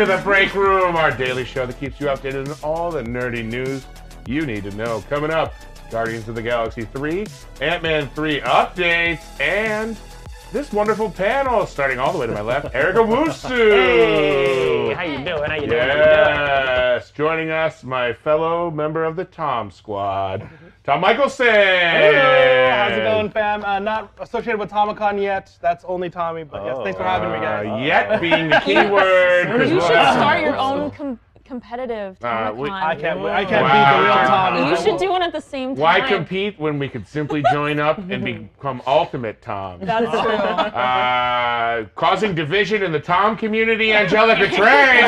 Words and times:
to 0.00 0.06
the 0.06 0.16
break 0.22 0.54
room, 0.54 0.96
our 0.96 1.10
daily 1.10 1.44
show 1.44 1.66
that 1.66 1.78
keeps 1.78 2.00
you 2.00 2.06
updated 2.06 2.48
on 2.48 2.56
all 2.62 2.90
the 2.90 3.02
nerdy 3.02 3.44
news 3.44 3.84
you 4.26 4.46
need 4.46 4.64
to 4.64 4.74
know. 4.74 5.04
Coming 5.10 5.30
up, 5.30 5.52
Guardians 5.90 6.26
of 6.26 6.34
the 6.34 6.40
Galaxy 6.40 6.86
3, 6.86 7.26
Ant 7.60 7.82
Man 7.82 8.08
3 8.14 8.40
updates, 8.40 9.38
and 9.38 9.98
this 10.52 10.72
wonderful 10.72 11.10
panel 11.10 11.66
starting 11.66 11.98
all 11.98 12.14
the 12.14 12.18
way 12.18 12.26
to 12.26 12.32
my 12.32 12.40
left, 12.40 12.74
Erica 12.74 13.00
Wusu. 13.00 13.50
Hey, 13.50 14.94
how 14.94 15.02
you 15.02 15.18
doing? 15.18 15.50
How 15.50 15.56
you 15.56 15.66
doing? 15.66 15.80
How 15.80 15.94
you 15.94 16.64
doing? 16.64 16.69
Yes, 17.20 17.28
joining 17.28 17.50
us, 17.50 17.84
my 17.84 18.12
fellow 18.14 18.70
member 18.70 19.04
of 19.04 19.14
the 19.14 19.26
Tom 19.26 19.70
Squad, 19.70 20.48
Tom 20.84 21.02
Michelson. 21.02 21.46
Hey, 21.46 22.70
how's 22.72 22.96
it 22.98 23.02
going, 23.02 23.28
fam? 23.30 23.62
Uh, 23.62 23.78
not 23.78 24.10
associated 24.20 24.58
with 24.58 24.70
Tomicon 24.70 25.20
yet. 25.20 25.54
That's 25.60 25.84
only 25.84 26.08
Tommy, 26.08 26.44
but 26.44 26.64
yes, 26.64 26.78
thanks 26.82 26.96
for 26.96 27.04
having 27.04 27.30
me, 27.30 27.36
Uh, 27.46 27.62
guys. 27.62 27.86
yet 27.86 28.20
being 28.22 28.48
the 28.48 28.58
key 28.64 28.74
word. 28.90 29.48
'cause 29.48 29.70
You 29.70 29.80
should 29.80 29.90
start 29.90 30.40
your 30.42 30.56
own 30.56 30.90
com- 30.92 31.20
competitive 31.50 32.16
Uh, 32.22 32.52
we- 32.54 32.68
Tomicon. 32.68 32.82
I 32.82 32.94
can't, 32.94 33.18
I 33.26 33.44
can't 33.44 33.62
Wow. 33.64 33.74
beat 33.74 33.86
the 33.96 34.04
real 34.06 34.14
Tommy. 34.28 34.70
you 34.70 34.76
should 34.76 34.98
do 35.00 35.10
one 35.10 35.20
at 35.22 35.32
the 35.32 35.40
same 35.40 35.70
time. 35.74 35.82
Why 35.82 36.00
compete 36.00 36.60
when 36.60 36.78
we 36.78 36.88
could 36.88 37.08
simply 37.08 37.42
join 37.52 37.80
up 37.80 37.98
and 37.98 38.24
become 38.56 38.80
ultimate 38.86 39.42
Tom? 39.42 39.80
That's 39.82 40.08
true. 40.10 40.30
Uh, 40.30 41.86
causing 41.96 42.36
division 42.36 42.84
in 42.84 42.92
the 42.92 43.00
Tom 43.00 43.36
community, 43.36 43.92
Angelica 43.92 44.46
Trey. 44.56 45.00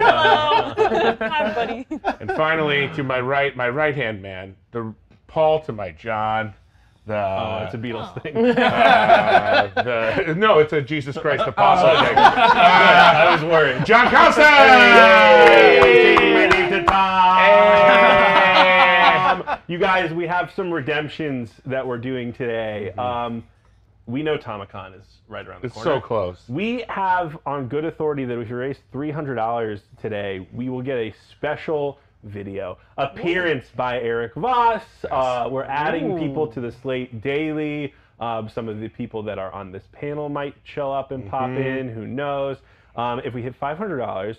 Hello. 0.00 0.74
Hi, 1.20 1.52
buddy. 1.54 1.86
and 2.20 2.30
finally, 2.32 2.88
to 2.96 3.02
my 3.02 3.20
right, 3.20 3.56
my 3.56 3.70
right 3.70 3.94
hand 3.96 4.20
man, 4.20 4.54
the 4.72 4.92
Paul 5.28 5.60
to 5.60 5.72
my 5.72 5.92
John. 5.92 6.52
The, 7.10 7.16
Oh, 7.16 7.62
it's 7.64 7.74
a 7.74 7.78
Beatles 7.78 8.22
thing. 8.22 8.36
uh, 8.56 9.70
the, 10.26 10.34
no, 10.36 10.60
it's 10.60 10.72
a 10.72 10.80
Jesus 10.80 11.18
Christ 11.18 11.42
apostle. 11.44 11.88
thing. 12.06 12.16
Uh, 12.16 12.20
I 12.22 13.32
was 13.34 13.42
worried. 13.42 13.84
John 13.84 14.08
Costa. 14.10 14.42
Changing 15.90 16.34
my 16.34 16.46
name 16.46 16.70
to 16.70 16.84
Tom. 16.84 17.40
you 19.66 19.78
guys, 19.78 20.12
we 20.12 20.26
have 20.28 20.52
some 20.54 20.70
redemptions 20.70 21.50
that 21.66 21.84
we're 21.86 21.98
doing 21.98 22.32
today. 22.32 22.92
Um, 22.92 23.42
we 24.06 24.22
know 24.22 24.36
Tomicon 24.38 24.96
is 24.98 25.04
right 25.28 25.46
around 25.46 25.60
the 25.62 25.66
It's 25.66 25.74
corner. 25.74 25.96
so 25.96 26.00
close. 26.00 26.42
We 26.48 26.84
have 26.88 27.36
on 27.46 27.68
good 27.68 27.84
authority 27.84 28.24
that 28.24 28.38
if 28.38 28.48
you 28.48 28.56
raise 28.56 28.78
$300 28.92 29.80
today, 30.00 30.46
we 30.52 30.68
will 30.68 30.82
get 30.82 30.96
a 30.98 31.12
special 31.30 31.98
video 32.22 32.78
appearance 32.96 33.66
by 33.76 34.00
Eric 34.00 34.34
Voss. 34.34 34.82
Uh, 35.10 35.48
we're 35.50 35.64
adding 35.64 36.18
people 36.18 36.46
to 36.48 36.60
the 36.60 36.72
slate 36.82 37.20
daily. 37.22 37.94
Um, 38.18 38.48
some 38.48 38.68
of 38.68 38.80
the 38.80 38.88
people 38.88 39.22
that 39.22 39.38
are 39.38 39.50
on 39.52 39.72
this 39.72 39.84
panel 39.92 40.28
might 40.28 40.54
show 40.64 40.92
up 40.92 41.10
and 41.10 41.28
pop 41.30 41.50
in. 41.50 41.88
Who 41.88 42.06
knows? 42.06 42.58
Um, 42.96 43.20
if 43.24 43.32
we 43.32 43.42
hit 43.42 43.58
$500, 43.58 44.36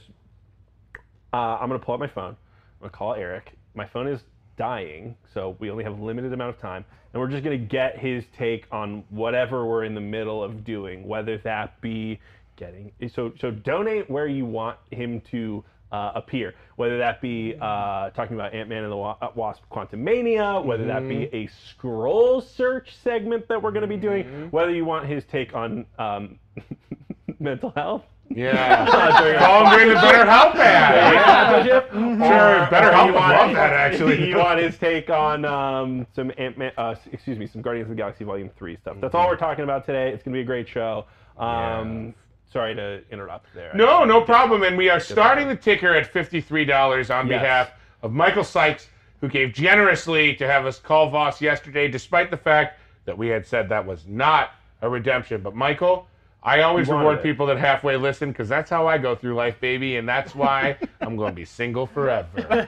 uh, 1.34 1.38
I'm 1.38 1.68
gonna 1.68 1.80
pull 1.80 1.96
out 1.96 2.00
my 2.00 2.08
phone. 2.08 2.36
I'm 2.36 2.80
gonna 2.82 2.92
call 2.92 3.16
Eric. 3.16 3.54
My 3.74 3.88
phone 3.88 4.08
is 4.08 4.22
dying, 4.58 5.16
so 5.34 5.56
we 5.60 5.72
only 5.72 5.84
have 5.84 5.98
a 5.98 6.04
limited 6.04 6.34
amount 6.34 6.56
of 6.56 6.62
time, 6.62 6.86
and 7.14 7.22
we're 7.22 7.30
just 7.30 7.44
gonna 7.44 7.58
get 7.58 7.98
his 7.98 8.24
take 8.38 8.68
on 8.72 9.04
whatever 9.10 9.66
we're 9.66 9.86
in 9.86 9.96
the 9.96 10.02
middle 10.02 10.44
of 10.44 10.64
doing, 10.64 11.08
whether 11.08 11.38
that 11.40 11.80
be 11.82 12.20
getting 12.58 12.92
so 13.16 13.34
so 13.40 13.50
donate 13.50 14.08
where 14.08 14.28
you 14.28 14.46
want 14.46 14.78
him 14.92 15.20
to 15.32 15.64
uh, 15.92 16.12
appear, 16.16 16.54
whether 16.76 16.98
that 16.98 17.22
be 17.22 17.56
uh, 17.60 18.10
talking 18.12 18.36
about 18.36 18.54
Ant 18.54 18.70
Man 18.70 18.84
and 18.84 18.92
the 18.92 18.98
Wa- 18.98 19.18
uh, 19.22 19.30
Wasp: 19.36 19.64
Quantumania, 19.72 20.64
whether 20.64 20.86
that 20.86 21.08
be 21.08 21.24
a 21.34 21.48
Skrull 21.48 22.42
search 22.44 22.96
segment 22.96 23.48
that 23.48 23.62
we're 23.62 23.72
gonna 23.72 23.88
be 23.88 23.98
doing, 23.98 24.50
whether 24.52 24.72
you 24.72 24.86
want 24.86 25.06
his 25.06 25.24
take 25.26 25.54
on 25.54 25.86
um, 26.00 26.40
mental 27.40 27.72
health. 27.72 28.04
Yeah. 28.36 28.86
our 28.90 29.38
Call 29.40 29.66
him 29.66 29.72
during 29.74 29.90
the 29.90 29.96
Better 29.96 30.26
Help 30.30 30.56
ad. 30.56 31.66
Yeah, 31.66 31.82
Sure, 31.92 32.70
Better 32.70 32.92
Help 32.94 33.08
would 33.08 33.16
love 33.16 33.54
that, 33.54 33.74
actually. 33.74 34.28
you 34.30 34.38
want 34.38 34.60
his 34.60 34.78
take 34.78 35.10
on 35.10 35.46
um, 35.46 36.08
some 36.16 36.32
Ant 36.38 36.58
Man, 36.58 36.72
uh, 36.78 36.96
excuse 37.12 37.38
me, 37.38 37.48
some 37.48 37.62
Guardians 37.62 37.90
of 37.90 37.96
the 37.98 38.02
Galaxy 38.02 38.24
Volume 38.24 38.50
Three 38.58 38.78
stuff. 38.78 38.98
That's 39.02 39.16
all 39.16 39.28
we're 39.28 39.36
talking 39.36 39.64
about 39.64 39.86
today. 39.86 40.12
It's 40.12 40.24
gonna 40.24 40.36
be 40.36 40.42
a 40.42 40.46
great 40.46 40.68
show. 40.68 41.06
Um, 41.38 42.14
Sorry 42.52 42.76
to 42.76 43.02
interrupt 43.12 43.48
there. 43.56 43.72
No, 43.74 44.04
no 44.04 44.22
problem. 44.22 44.64
And 44.64 44.78
we 44.78 44.90
are 44.90 45.00
starting 45.00 45.48
the 45.48 45.56
ticker 45.56 45.94
at 45.96 46.12
$53 46.12 47.10
on 47.10 47.28
Yes. 47.28 47.40
behalf 47.42 47.72
of 48.02 48.12
Michael 48.12 48.44
Sykes, 48.44 48.90
who 49.22 49.30
gave 49.30 49.54
generously 49.54 50.36
to 50.36 50.48
have 50.48 50.66
us 50.66 50.80
call 50.80 51.10
Voss 51.10 51.42
yesterday, 51.42 51.88
despite 51.88 52.30
the 52.30 52.38
fact 52.38 52.80
that 53.06 53.18
we 53.18 53.28
had 53.30 53.46
said 53.46 53.70
that 53.70 53.86
was 53.86 54.06
not 54.06 54.52
a 54.82 54.90
redemption. 54.90 55.42
But 55.42 55.56
Michael, 55.56 56.08
I 56.44 56.62
always 56.62 56.88
You 56.88 56.94
wanted 56.96 57.06
reward 57.06 57.20
it. 57.20 57.24
people 57.24 57.46
that 57.46 57.58
halfway 57.58 57.96
listen 57.96 58.32
because 58.32 58.50
that's 58.50 58.70
how 58.70 58.86
I 58.88 58.98
go 58.98 59.16
through 59.16 59.36
life, 59.36 59.60
baby, 59.62 59.96
and 59.98 60.10
that's 60.10 60.36
why 60.36 60.76
I'm 61.02 61.16
going 61.16 61.32
to 61.32 61.36
be 61.36 61.46
single 61.46 61.86
forever. 61.88 62.66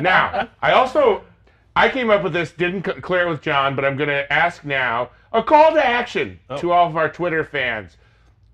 now, 0.00 0.48
I 0.62 0.72
also 0.72 1.22
I 1.76 1.88
came 1.90 2.10
up 2.10 2.22
with 2.24 2.32
this, 2.32 2.50
didn't 2.52 2.86
c- 2.86 2.92
clear 3.00 3.26
it 3.26 3.30
with 3.30 3.42
John, 3.42 3.76
but 3.76 3.84
I'm 3.84 3.96
going 3.96 4.08
to 4.08 4.32
ask 4.32 4.64
now 4.64 5.10
a 5.32 5.42
call 5.42 5.72
to 5.74 5.84
action 5.86 6.40
Oh. 6.48 6.56
to 6.58 6.72
all 6.72 6.86
of 6.88 6.96
our 6.96 7.08
Twitter 7.08 7.44
fans. 7.44 7.96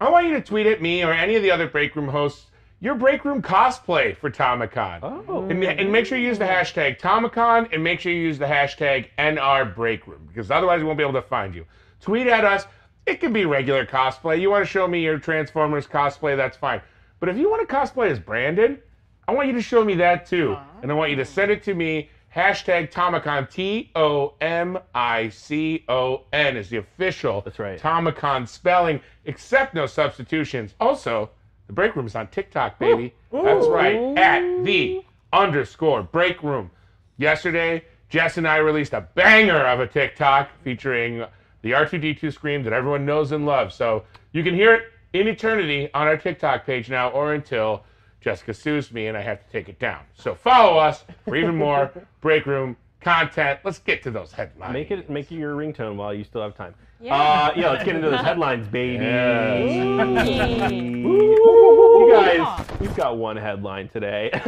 I 0.00 0.10
want 0.10 0.27
you 0.27 0.34
to 0.34 0.41
tweet 0.41 0.66
at 0.66 0.82
me 0.82 1.03
or 1.03 1.12
any 1.12 1.37
of 1.37 1.43
the 1.43 1.50
other 1.50 1.69
break 1.69 1.94
room 1.97 2.09
hosts 2.09 2.47
your 2.84 2.94
break 2.94 3.25
room 3.25 3.41
cosplay 3.41 4.15
for 4.15 4.31
Tomicon. 4.31 4.99
Oh. 5.03 5.49
And, 5.49 5.65
and 5.65 5.91
make 5.91 6.05
sure 6.05 6.19
you 6.19 6.28
use 6.28 6.38
the 6.38 6.44
hashtag 6.44 7.00
Tomicon 7.00 7.72
and 7.72 7.82
make 7.82 7.99
sure 7.99 8.12
you 8.12 8.21
use 8.21 8.38
the 8.38 8.44
hashtag 8.44 9.09
NR 9.19 9.75
Break 9.75 10.06
Room 10.06 10.28
because 10.28 10.50
otherwise 10.50 10.81
we 10.81 10.84
won't 10.84 10.99
be 10.99 11.03
able 11.03 11.15
to 11.15 11.22
find 11.22 11.55
you. 11.55 11.65
Tweet 12.03 12.27
at 12.27 12.44
us. 12.44 12.66
It 13.06 13.21
can 13.21 13.32
be 13.32 13.47
regular 13.47 13.87
cosplay. 13.87 14.38
You 14.38 14.50
want 14.50 14.66
to 14.66 14.71
show 14.71 14.87
me 14.87 15.03
your 15.03 15.19
Transformers 15.19 15.87
cosplay, 15.87 16.37
that's 16.37 16.59
fine. 16.59 16.82
But 17.21 17.31
if 17.31 17.38
you 17.38 17.49
want 17.49 17.66
to 17.66 17.75
cosplay 17.75 18.11
as 18.11 18.19
Brandon, 18.19 18.78
I 19.26 19.32
want 19.32 19.49
you 19.49 19.55
to 19.55 19.62
show 19.62 19.82
me 19.82 19.94
that 19.94 20.26
too. 20.26 20.56
And 20.82 20.91
I 20.93 20.94
want 20.94 21.11
you 21.11 21.16
to 21.16 21.25
send 21.25 21.50
it 21.50 21.62
to 21.65 21.75
me. 21.75 22.11
Hashtag 22.34 22.91
Tomicon, 22.91 23.49
T 23.49 23.91
O 23.95 24.34
M 24.41 24.78
I 24.93 25.28
C 25.28 25.84
O 25.89 26.25
N 26.33 26.56
is 26.56 26.69
the 26.69 26.78
official 26.78 27.41
That's 27.43 27.61
right. 27.61 27.78
Tomicon 27.78 28.49
spelling, 28.49 29.00
except 29.25 29.72
no 29.72 29.87
substitutions. 29.87 30.75
Also, 30.81 31.31
the 31.69 31.73
break 31.73 31.94
room 31.94 32.06
is 32.06 32.17
on 32.17 32.27
TikTok, 32.28 32.78
baby. 32.81 33.15
That's 33.31 33.67
right. 33.69 34.19
At 34.19 34.65
the 34.65 35.05
underscore 35.33 36.03
break 36.03 36.43
room. 36.43 36.71
Yesterday, 37.19 37.84
Jess 38.09 38.37
and 38.37 38.49
I 38.49 38.56
released 38.56 38.93
a 38.94 39.03
banger 39.15 39.65
of 39.67 39.78
a 39.78 39.87
TikTok 39.87 40.50
featuring 40.65 41.25
the 41.62 41.71
R2D2 41.71 42.33
scream 42.33 42.65
that 42.65 42.73
everyone 42.73 43.06
knows 43.06 43.31
and 43.31 43.47
loves. 43.47 43.77
So 43.77 44.05
you 44.33 44.43
can 44.43 44.55
hear 44.55 44.75
it 44.75 44.83
in 45.12 45.28
eternity 45.28 45.89
on 45.94 46.09
our 46.09 46.17
TikTok 46.17 46.67
page 46.67 46.91
now 46.91 47.11
or 47.11 47.34
until 47.34 47.84
Jessica 48.25 48.55
sues 48.55 48.91
me 48.91 49.07
and 49.07 49.19
I 49.19 49.21
have 49.21 49.45
to 49.45 49.53
take 49.53 49.69
it 49.69 49.79
down. 49.79 50.01
So 50.15 50.35
follow 50.35 50.79
us 50.79 51.05
for 51.27 51.37
even 51.37 51.57
more 51.57 51.93
break 52.23 52.47
room 52.47 52.75
content. 53.03 53.61
Let's 53.65 53.79
get 53.79 54.03
to 54.05 54.11
those 54.11 54.33
headlines. 54.33 54.73
Make 54.73 54.91
it 54.91 55.11
make 55.11 55.31
it 55.31 55.35
your 55.35 55.55
ringtone 55.55 55.97
while 55.97 56.15
you 56.15 56.25
still 56.25 56.41
have 56.41 56.57
time. 56.57 56.75
Yeah. 57.04 57.15
Uh, 57.16 57.53
yeah, 57.54 57.70
let's 57.70 57.84
get 57.84 57.97
into 57.97 58.09
those 58.09 58.20
headlines, 58.25 58.66
baby. 58.69 59.04
Yes. 59.04 60.72
You 60.72 62.10
guys, 62.10 62.66
we've 62.81 62.97
got 62.97 63.19
one 63.19 63.37
headline 63.37 63.91
today. 63.91 64.31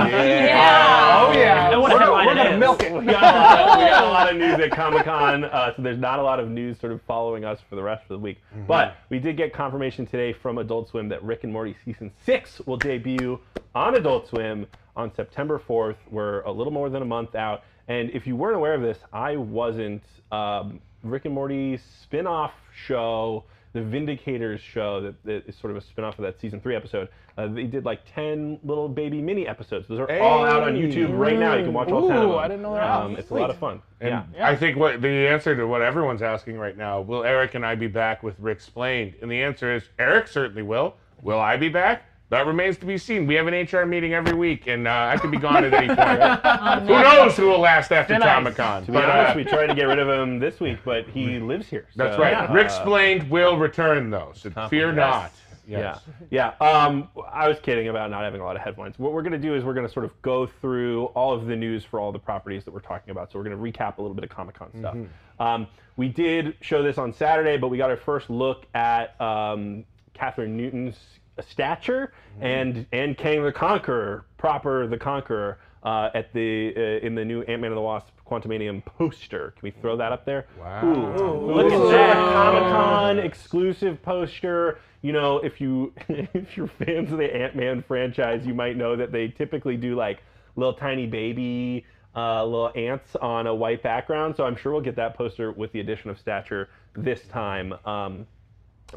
Yeah. 0.00 1.26
Oh 1.26 1.32
yeah, 1.32 1.76
we're, 1.76 1.90
we're 1.90 2.34
gonna 2.34 2.56
milk 2.56 2.82
it. 2.82 2.92
We 2.92 3.04
got, 3.04 3.22
a 3.22 3.66
lot, 3.66 3.78
we 3.78 3.84
got 3.84 4.04
a 4.04 4.08
lot 4.08 4.30
of 4.30 4.36
news 4.38 4.58
at 4.58 4.70
Comic 4.70 5.04
Con, 5.04 5.44
uh, 5.44 5.74
so 5.76 5.82
there's 5.82 5.98
not 5.98 6.18
a 6.18 6.22
lot 6.22 6.40
of 6.40 6.48
news 6.48 6.78
sort 6.80 6.92
of 6.92 7.02
following 7.02 7.44
us 7.44 7.58
for 7.68 7.76
the 7.76 7.82
rest 7.82 8.02
of 8.04 8.08
the 8.08 8.18
week. 8.18 8.38
But 8.66 8.96
we 9.10 9.18
did 9.18 9.36
get 9.36 9.52
confirmation 9.52 10.06
today 10.06 10.32
from 10.32 10.56
Adult 10.58 10.88
Swim 10.88 11.08
that 11.10 11.22
Rick 11.22 11.44
and 11.44 11.52
Morty 11.52 11.76
season 11.84 12.10
six 12.24 12.60
will 12.66 12.76
debut 12.78 13.38
on 13.74 13.96
Adult 13.96 14.28
Swim 14.28 14.66
on 14.96 15.14
September 15.14 15.58
4th. 15.68 15.96
We're 16.10 16.40
a 16.42 16.50
little 16.52 16.72
more 16.72 16.88
than 16.88 17.02
a 17.02 17.06
month 17.06 17.34
out, 17.34 17.62
and 17.90 18.10
if 18.10 18.26
you 18.26 18.36
weren't 18.36 18.56
aware 18.56 18.74
of 18.74 18.82
this, 18.82 18.98
I 19.12 19.36
wasn't. 19.36 20.04
Um, 20.30 20.80
Rick 21.02 21.24
and 21.24 21.34
Morty 21.34 21.78
spin-off 22.02 22.52
show 22.86 23.44
the 23.72 23.80
Vindicators 23.80 24.58
show 24.58 25.00
that, 25.00 25.24
that 25.24 25.48
is 25.48 25.56
sort 25.56 25.70
of 25.70 25.76
a 25.76 25.80
spin-off 25.80 26.18
of 26.18 26.24
that 26.24 26.40
season 26.40 26.60
three 26.60 26.74
episode. 26.74 27.08
Uh, 27.38 27.46
they 27.46 27.64
did 27.64 27.84
like 27.84 28.00
ten 28.14 28.58
little 28.64 28.88
baby 28.88 29.22
mini 29.22 29.46
episodes. 29.46 29.86
Those 29.88 30.00
are 30.00 30.20
all 30.20 30.44
out 30.44 30.64
on 30.64 30.74
YouTube 30.74 31.16
right 31.16 31.38
now. 31.38 31.54
You 31.54 31.64
can 31.64 31.72
watch 31.72 31.88
all 31.88 32.08
ten 32.08 32.16
of 32.16 32.24
Ooh, 32.24 32.32
them. 32.32 32.38
I 32.38 32.48
didn't 32.48 32.62
know 32.62 32.74
they're. 32.74 32.82
Um, 32.82 33.16
it's 33.16 33.30
a 33.30 33.34
lot 33.34 33.50
of 33.50 33.58
fun. 33.58 33.80
And 34.00 34.24
yeah. 34.34 34.48
I 34.48 34.56
think 34.56 34.76
what 34.76 35.00
the 35.00 35.08
answer 35.28 35.54
to 35.54 35.64
what 35.66 35.82
everyone's 35.82 36.22
asking 36.22 36.58
right 36.58 36.76
now, 36.76 37.00
will 37.00 37.24
Eric 37.24 37.54
and 37.54 37.64
I 37.64 37.76
be 37.76 37.86
back 37.86 38.22
with 38.22 38.34
Rick 38.40 38.60
Splained? 38.60 39.14
And 39.22 39.30
the 39.30 39.40
answer 39.40 39.74
is 39.74 39.84
Eric 39.98 40.26
certainly 40.26 40.62
will. 40.62 40.96
Will 41.22 41.38
I 41.38 41.56
be 41.56 41.68
back? 41.68 42.02
That 42.30 42.46
remains 42.46 42.78
to 42.78 42.86
be 42.86 42.96
seen. 42.96 43.26
We 43.26 43.34
have 43.34 43.48
an 43.48 43.54
HR 43.54 43.84
meeting 43.84 44.14
every 44.14 44.34
week, 44.34 44.68
and 44.68 44.86
uh, 44.86 45.10
I 45.12 45.16
could 45.16 45.32
be 45.32 45.36
gone 45.36 45.64
at 45.64 45.74
any 45.74 45.88
point. 45.88 46.82
who 46.86 47.02
knows 47.02 47.36
who 47.36 47.48
will 47.48 47.58
last 47.58 47.90
after 47.90 48.14
Thin. 48.14 48.22
Comic 48.22 48.54
Con? 48.54 48.86
To 48.86 48.92
be 48.92 48.98
honest, 48.98 49.36
we 49.36 49.42
tried 49.42 49.66
to 49.66 49.74
get 49.74 49.84
rid 49.84 49.98
of 49.98 50.08
him 50.08 50.38
this 50.38 50.60
week, 50.60 50.78
but 50.84 51.08
he 51.08 51.40
lives 51.40 51.68
here. 51.68 51.88
That's 51.96 52.16
right. 52.20 52.34
uh, 52.34 52.52
Rick 52.52 52.70
Splained 52.70 53.28
will 53.28 53.56
return, 53.56 54.10
though, 54.10 54.30
so 54.34 54.48
fear 54.68 54.88
yes. 54.88 54.96
not. 54.96 55.32
Yes. 55.66 56.00
Yeah, 56.30 56.54
yeah. 56.60 56.66
Um, 56.66 57.08
I 57.32 57.48
was 57.48 57.58
kidding 57.58 57.88
about 57.88 58.10
not 58.10 58.22
having 58.22 58.40
a 58.40 58.44
lot 58.44 58.54
of 58.54 58.62
headlines. 58.62 58.96
What 58.98 59.12
we're 59.12 59.22
going 59.22 59.32
to 59.32 59.38
do 59.38 59.56
is 59.56 59.64
we're 59.64 59.74
going 59.74 59.86
to 59.86 59.92
sort 59.92 60.04
of 60.04 60.22
go 60.22 60.46
through 60.46 61.06
all 61.06 61.32
of 61.32 61.46
the 61.46 61.56
news 61.56 61.84
for 61.84 61.98
all 61.98 62.12
the 62.12 62.18
properties 62.18 62.64
that 62.64 62.72
we're 62.72 62.80
talking 62.80 63.10
about. 63.10 63.32
So 63.32 63.40
we're 63.40 63.44
going 63.44 63.56
to 63.56 63.78
recap 63.78 63.98
a 63.98 64.02
little 64.02 64.14
bit 64.14 64.22
of 64.22 64.30
Comic 64.30 64.54
Con 64.54 64.70
stuff. 64.78 64.96
Um, 65.40 65.66
we 65.96 66.08
did 66.08 66.54
show 66.60 66.82
this 66.82 66.96
on 66.96 67.12
Saturday, 67.12 67.56
but 67.56 67.68
we 67.68 67.78
got 67.78 67.90
our 67.90 67.96
first 67.96 68.30
look 68.30 68.66
at 68.74 69.20
um, 69.20 69.84
Kathryn 70.14 70.50
Newton's 70.50 70.96
stature 71.42 72.12
and 72.40 72.86
and 72.92 73.16
Kang 73.16 73.42
the 73.42 73.52
Conqueror, 73.52 74.24
proper 74.38 74.86
the 74.86 74.98
Conqueror, 74.98 75.58
uh, 75.82 76.10
at 76.14 76.32
the 76.32 76.74
uh, 76.76 77.06
in 77.06 77.14
the 77.14 77.24
new 77.24 77.42
Ant 77.42 77.62
Man 77.62 77.70
and 77.72 77.76
the 77.76 77.82
Wasp 77.82 78.08
Quantumanium 78.28 78.84
poster. 78.84 79.52
Can 79.56 79.62
we 79.62 79.70
throw 79.70 79.96
that 79.96 80.12
up 80.12 80.24
there? 80.24 80.46
Wow. 80.58 80.86
Ooh, 80.86 81.54
look 81.54 81.72
at 81.72 81.90
that 81.90 82.16
Comic 82.16 82.62
Con 82.62 83.18
exclusive 83.18 84.02
poster. 84.02 84.78
You 85.02 85.12
know, 85.12 85.38
if 85.38 85.60
you 85.60 85.92
if 86.08 86.56
you're 86.56 86.68
fans 86.68 87.12
of 87.12 87.18
the 87.18 87.34
Ant 87.34 87.56
Man 87.56 87.82
franchise, 87.86 88.46
you 88.46 88.54
might 88.54 88.76
know 88.76 88.96
that 88.96 89.12
they 89.12 89.28
typically 89.28 89.76
do 89.76 89.94
like 89.94 90.22
little 90.56 90.74
tiny 90.74 91.06
baby 91.06 91.84
uh, 92.14 92.44
little 92.44 92.72
ants 92.74 93.16
on 93.16 93.46
a 93.46 93.54
white 93.54 93.82
background. 93.82 94.36
So 94.36 94.44
I'm 94.44 94.56
sure 94.56 94.72
we'll 94.72 94.80
get 94.80 94.96
that 94.96 95.16
poster 95.16 95.52
with 95.52 95.72
the 95.72 95.80
addition 95.80 96.10
of 96.10 96.18
stature 96.18 96.68
this 96.94 97.22
time. 97.28 97.74
Um, 97.84 98.26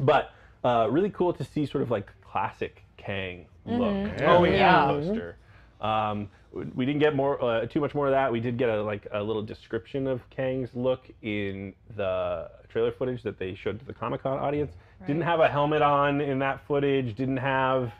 but 0.00 0.32
uh, 0.64 0.88
really 0.90 1.10
cool 1.10 1.32
to 1.32 1.44
see 1.44 1.66
sort 1.66 1.82
of 1.82 1.90
like 1.90 2.10
classic 2.34 2.82
Kang 2.96 3.46
look. 3.64 4.10
Oh, 4.22 4.36
on 4.38 4.42
the 4.42 4.50
yeah. 4.50 4.86
poster. 4.86 5.36
Um, 5.80 6.28
we 6.74 6.84
didn't 6.84 7.00
get 7.00 7.14
more 7.14 7.42
uh, 7.42 7.66
too 7.66 7.78
much 7.78 7.94
more 7.94 8.06
of 8.06 8.12
that. 8.12 8.32
We 8.32 8.40
did 8.40 8.58
get 8.58 8.68
a 8.68 8.82
like 8.82 9.06
a 9.12 9.22
little 9.22 9.42
description 9.42 10.08
of 10.08 10.28
Kang's 10.30 10.70
look 10.74 11.08
in 11.22 11.74
the 11.96 12.50
trailer 12.68 12.90
footage 12.90 13.22
that 13.22 13.38
they 13.38 13.54
showed 13.54 13.78
to 13.78 13.84
the 13.84 13.92
Comic 13.92 14.24
Con 14.24 14.40
audience. 14.40 14.72
Didn't 15.06 15.22
have 15.22 15.38
a 15.38 15.48
helmet 15.48 15.80
on 15.80 16.20
in 16.20 16.40
that 16.40 16.66
footage. 16.66 17.14
Didn't 17.14 17.36
have 17.36 17.92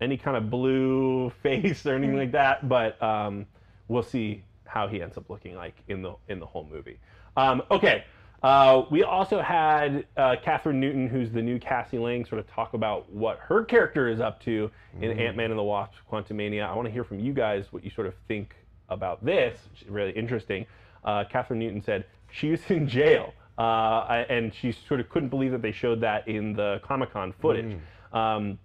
any 0.00 0.16
kind 0.16 0.38
of 0.38 0.48
blue 0.48 1.30
face 1.42 1.84
or 1.84 1.96
anything 1.96 2.16
like 2.16 2.32
that. 2.32 2.66
But 2.66 3.02
um, 3.02 3.44
we'll 3.88 4.02
see 4.02 4.42
how 4.64 4.88
he 4.88 5.02
ends 5.02 5.18
up 5.18 5.28
looking 5.28 5.54
like 5.54 5.74
in 5.88 6.00
the 6.00 6.14
in 6.30 6.40
the 6.40 6.46
whole 6.46 6.66
movie. 6.72 6.98
Um, 7.36 7.60
okay. 7.70 8.04
Uh, 8.42 8.84
we 8.90 9.02
also 9.02 9.40
had 9.40 10.06
uh, 10.16 10.36
Kathryn 10.44 10.74
Newton, 10.74 11.08
who's 11.08 11.30
the 11.30 11.40
new 11.40 11.58
Cassie 11.58 11.98
Lang, 11.98 12.26
sort 12.26 12.38
of 12.38 12.46
talk 12.50 12.74
about 12.74 13.10
what 13.10 13.38
her 13.38 13.64
character 13.64 14.08
is 14.08 14.20
up 14.20 14.42
to 14.42 14.70
in 15.00 15.18
Ant 15.18 15.36
Man 15.36 15.50
and 15.50 15.58
the 15.58 15.62
Wasp: 15.62 15.94
Quantumania. 16.10 16.68
I 16.68 16.74
want 16.74 16.86
to 16.86 16.92
hear 16.92 17.04
from 17.04 17.20
you 17.20 17.32
guys 17.32 17.66
what 17.70 17.82
you 17.84 17.90
sort 17.90 18.06
of 18.06 18.14
think 18.28 18.54
about 18.90 19.24
this. 19.24 19.58
Is 19.80 19.88
really 19.88 20.12
interesting. 20.12 20.66
Uh, 21.04 21.24
Kathryn 21.24 21.56
Newton 21.56 21.82
said 21.82 22.04
she 22.30 22.50
was 22.50 22.60
in 22.68 22.86
jail, 22.86 23.32
uh, 23.56 24.24
and 24.28 24.52
she 24.54 24.72
sort 24.72 25.00
of 25.00 25.08
couldn't 25.08 25.30
believe 25.30 25.52
that 25.52 25.62
they 25.62 25.72
showed 25.72 26.00
that 26.02 26.28
in 26.28 26.52
the 26.52 26.80
Comic 26.84 27.12
Con 27.12 27.32
footage. 27.40 27.78
Um, 28.12 28.58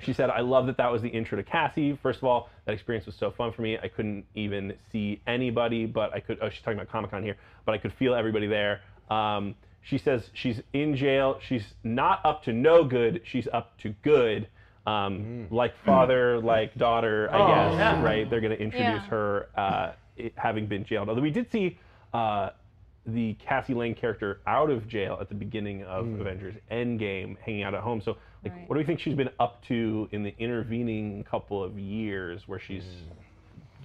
she 0.00 0.12
said, 0.12 0.30
I 0.30 0.40
love 0.40 0.66
that 0.66 0.76
that 0.78 0.90
was 0.90 1.00
the 1.00 1.08
intro 1.08 1.36
to 1.36 1.44
Cassie. 1.44 1.96
First 2.02 2.18
of 2.18 2.24
all, 2.24 2.48
that 2.64 2.72
experience 2.72 3.06
was 3.06 3.14
so 3.14 3.30
fun 3.30 3.52
for 3.52 3.62
me. 3.62 3.78
I 3.78 3.86
couldn't 3.88 4.24
even 4.34 4.74
see 4.90 5.20
anybody, 5.26 5.86
but 5.86 6.12
I 6.12 6.18
could, 6.20 6.38
oh, 6.42 6.48
she's 6.48 6.60
talking 6.62 6.78
about 6.78 6.90
Comic 6.90 7.12
Con 7.12 7.22
here, 7.22 7.36
but 7.64 7.72
I 7.72 7.78
could 7.78 7.92
feel 7.92 8.14
everybody 8.14 8.48
there. 8.48 8.80
Um, 9.12 9.54
she 9.82 9.98
says 9.98 10.22
she's 10.32 10.60
in 10.72 10.96
jail. 10.96 11.38
She's 11.48 11.64
not 11.82 12.20
up 12.24 12.44
to 12.44 12.52
no 12.52 12.84
good. 12.84 13.20
She's 13.24 13.48
up 13.52 13.76
to 13.78 13.94
good. 14.02 14.46
Um, 14.86 15.46
Like 15.50 15.74
father, 15.84 16.40
like 16.40 16.74
daughter, 16.76 17.28
I 17.32 17.38
guess, 17.38 17.78
yeah. 17.78 18.02
right? 18.02 18.28
They're 18.28 18.40
going 18.40 18.56
to 18.56 18.62
introduce 18.62 19.02
Yeah. 19.02 19.06
her 19.08 19.48
uh, 19.56 19.92
it- 20.16 20.32
having 20.36 20.66
been 20.66 20.84
jailed. 20.84 21.08
Although 21.08 21.20
we 21.22 21.30
did 21.30 21.50
see 21.50 21.78
uh, 22.14 22.50
the 23.06 23.34
Cassie 23.34 23.74
Lang 23.74 23.94
character 23.94 24.40
out 24.46 24.70
of 24.70 24.86
jail 24.88 25.18
at 25.20 25.28
the 25.28 25.34
beginning 25.34 25.82
of 25.84 26.06
Avengers 26.20 26.54
Endgame, 26.70 27.36
hanging 27.44 27.62
out 27.64 27.74
at 27.74 27.80
home. 27.82 28.00
So, 28.00 28.16
like, 28.44 28.52
Right. 28.54 28.68
what 28.68 28.74
do 28.74 28.78
we 28.78 28.84
think 28.84 29.00
she's 29.00 29.14
been 29.14 29.30
up 29.40 29.62
to 29.64 30.08
in 30.12 30.22
the 30.22 30.34
intervening 30.38 31.24
couple 31.24 31.62
of 31.62 31.78
years? 31.78 32.46
Where 32.46 32.58
she's, 32.60 32.84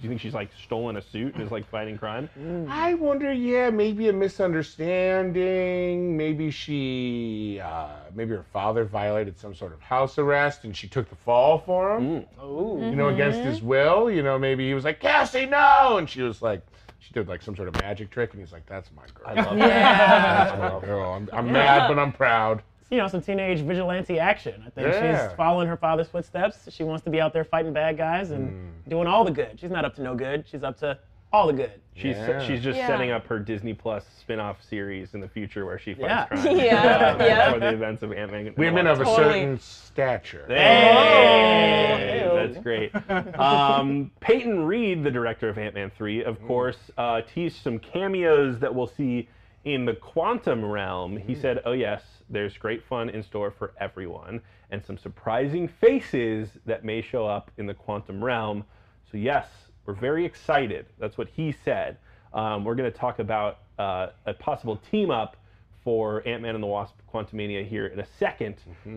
do 0.00 0.04
you 0.04 0.08
think 0.08 0.20
she's 0.20 0.34
like 0.34 0.50
stolen 0.64 0.96
a 0.96 1.02
suit 1.02 1.34
and 1.34 1.42
is 1.42 1.50
like 1.50 1.68
fighting 1.68 1.98
crime? 1.98 2.30
Mm. 2.38 2.68
I 2.68 2.94
wonder, 2.94 3.32
yeah, 3.32 3.68
maybe 3.70 4.08
a 4.08 4.12
misunderstanding. 4.12 6.16
Maybe 6.16 6.52
she, 6.52 7.60
uh, 7.62 7.88
maybe 8.14 8.36
her 8.36 8.44
father 8.52 8.84
violated 8.84 9.36
some 9.36 9.56
sort 9.56 9.72
of 9.72 9.80
house 9.80 10.16
arrest 10.18 10.62
and 10.62 10.76
she 10.76 10.86
took 10.86 11.10
the 11.10 11.16
fall 11.16 11.58
for 11.58 11.96
him. 11.96 12.20
Mm. 12.20 12.26
Ooh. 12.44 12.78
You 12.88 12.94
know, 12.94 13.08
against 13.08 13.40
his 13.40 13.58
mm-hmm. 13.58 13.66
will. 13.66 14.08
You 14.08 14.22
know, 14.22 14.38
maybe 14.38 14.68
he 14.68 14.74
was 14.74 14.84
like, 14.84 15.00
Cassie, 15.00 15.46
no! 15.46 15.96
And 15.98 16.08
she 16.08 16.22
was 16.22 16.42
like, 16.42 16.64
she 17.00 17.12
did 17.12 17.26
like 17.26 17.42
some 17.42 17.56
sort 17.56 17.66
of 17.66 17.74
magic 17.80 18.10
trick 18.10 18.30
and 18.32 18.40
he's 18.40 18.52
like, 18.52 18.66
that's 18.66 18.90
my 18.94 19.02
girl. 19.14 19.26
I 19.26 19.34
love 19.34 19.58
That's 19.58 20.56
my 20.58 20.78
girl. 20.86 21.12
I'm, 21.12 21.28
I'm 21.32 21.50
mad, 21.50 21.88
but 21.88 21.98
I'm 21.98 22.12
proud. 22.12 22.62
You 22.90 22.96
know, 22.98 23.06
some 23.08 23.20
teenage 23.20 23.60
vigilante 23.60 24.18
action. 24.18 24.62
I 24.66 24.70
think 24.70 24.88
Yeah. 24.88 25.28
she's 25.28 25.36
following 25.36 25.68
her 25.68 25.76
father's 25.76 26.08
footsteps. 26.08 26.68
She 26.72 26.84
wants 26.84 27.04
to 27.04 27.10
be 27.10 27.20
out 27.20 27.32
there 27.32 27.44
fighting 27.44 27.72
bad 27.72 27.96
guys 27.98 28.30
and 28.30 28.48
Hmm. 28.50 28.90
doing 28.90 29.06
all 29.06 29.24
the 29.24 29.30
good. 29.30 29.58
She's 29.60 29.70
not 29.70 29.84
up 29.84 29.94
to 29.96 30.02
no 30.02 30.14
good. 30.14 30.46
She's 30.48 30.62
up 30.62 30.78
to 30.78 30.98
all 31.30 31.46
the 31.48 31.52
good. 31.52 31.72
She's 31.94 32.16
Yeah. 32.16 32.40
she's 32.40 32.62
just 32.62 32.78
Yeah. 32.78 32.86
setting 32.86 33.10
up 33.10 33.26
her 33.26 33.38
Disney 33.38 33.74
Plus 33.74 34.06
spin-off 34.18 34.62
series 34.62 35.12
in 35.12 35.20
the 35.20 35.28
future 35.28 35.66
where 35.66 35.78
she 35.78 35.92
fights 35.92 36.08
Yeah. 36.08 36.24
crime. 36.26 36.56
Yeah, 36.56 37.16
uh, 37.20 37.24
yeah. 37.24 37.52
For 37.52 37.60
the 37.60 37.68
events 37.68 38.02
of 38.02 38.12
Ant 38.12 38.30
Man. 38.32 38.46
and 38.46 38.56
the 38.56 38.60
Women 38.60 38.86
of 38.86 39.00
a 39.02 39.04
Totally. 39.04 39.32
certain 39.40 39.58
stature. 39.58 40.46
Hey, 40.48 42.26
Oh. 42.26 42.36
that's 42.36 42.58
great. 42.58 42.92
Um, 43.38 44.10
Peyton 44.20 44.64
Reed, 44.64 45.02
the 45.04 45.10
director 45.10 45.50
of 45.50 45.58
Ant 45.58 45.74
Man 45.74 45.90
3, 45.90 46.24
of 46.24 46.42
course, 46.46 46.90
uh, 46.96 47.20
teased 47.22 47.56
some 47.62 47.78
cameos 47.78 48.58
that 48.60 48.74
we'll 48.74 48.86
see 48.86 49.28
in 49.64 49.84
the 49.84 49.94
quantum 49.94 50.64
realm. 50.64 51.16
He 51.18 51.34
said, 51.34 51.60
Oh, 51.66 51.72
yes, 51.72 52.02
there's 52.30 52.56
great 52.56 52.84
fun 52.84 53.08
in 53.08 53.22
store 53.22 53.50
for 53.50 53.72
everyone, 53.80 54.40
and 54.70 54.84
some 54.84 54.98
surprising 54.98 55.68
faces 55.68 56.48
that 56.66 56.84
may 56.84 57.00
show 57.02 57.26
up 57.26 57.50
in 57.56 57.66
the 57.66 57.74
quantum 57.74 58.22
realm. 58.22 58.64
So, 59.10 59.16
yes, 59.16 59.46
we're 59.86 59.94
very 59.94 60.24
excited. 60.24 60.86
That's 60.98 61.16
what 61.16 61.28
he 61.28 61.54
said. 61.64 61.96
Um, 62.34 62.64
we're 62.64 62.74
going 62.74 62.90
to 62.90 62.96
talk 62.98 63.18
about 63.20 63.60
uh, 63.78 64.08
a 64.26 64.34
possible 64.34 64.76
team 64.90 65.10
up 65.10 65.36
for 65.82 66.22
Ant 66.28 66.42
Man 66.42 66.54
and 66.54 66.62
the 66.62 66.66
Wasp 66.66 66.94
Quantumania 67.10 67.66
here 67.66 67.86
in 67.86 67.98
a 68.00 68.06
2nd 68.20 68.56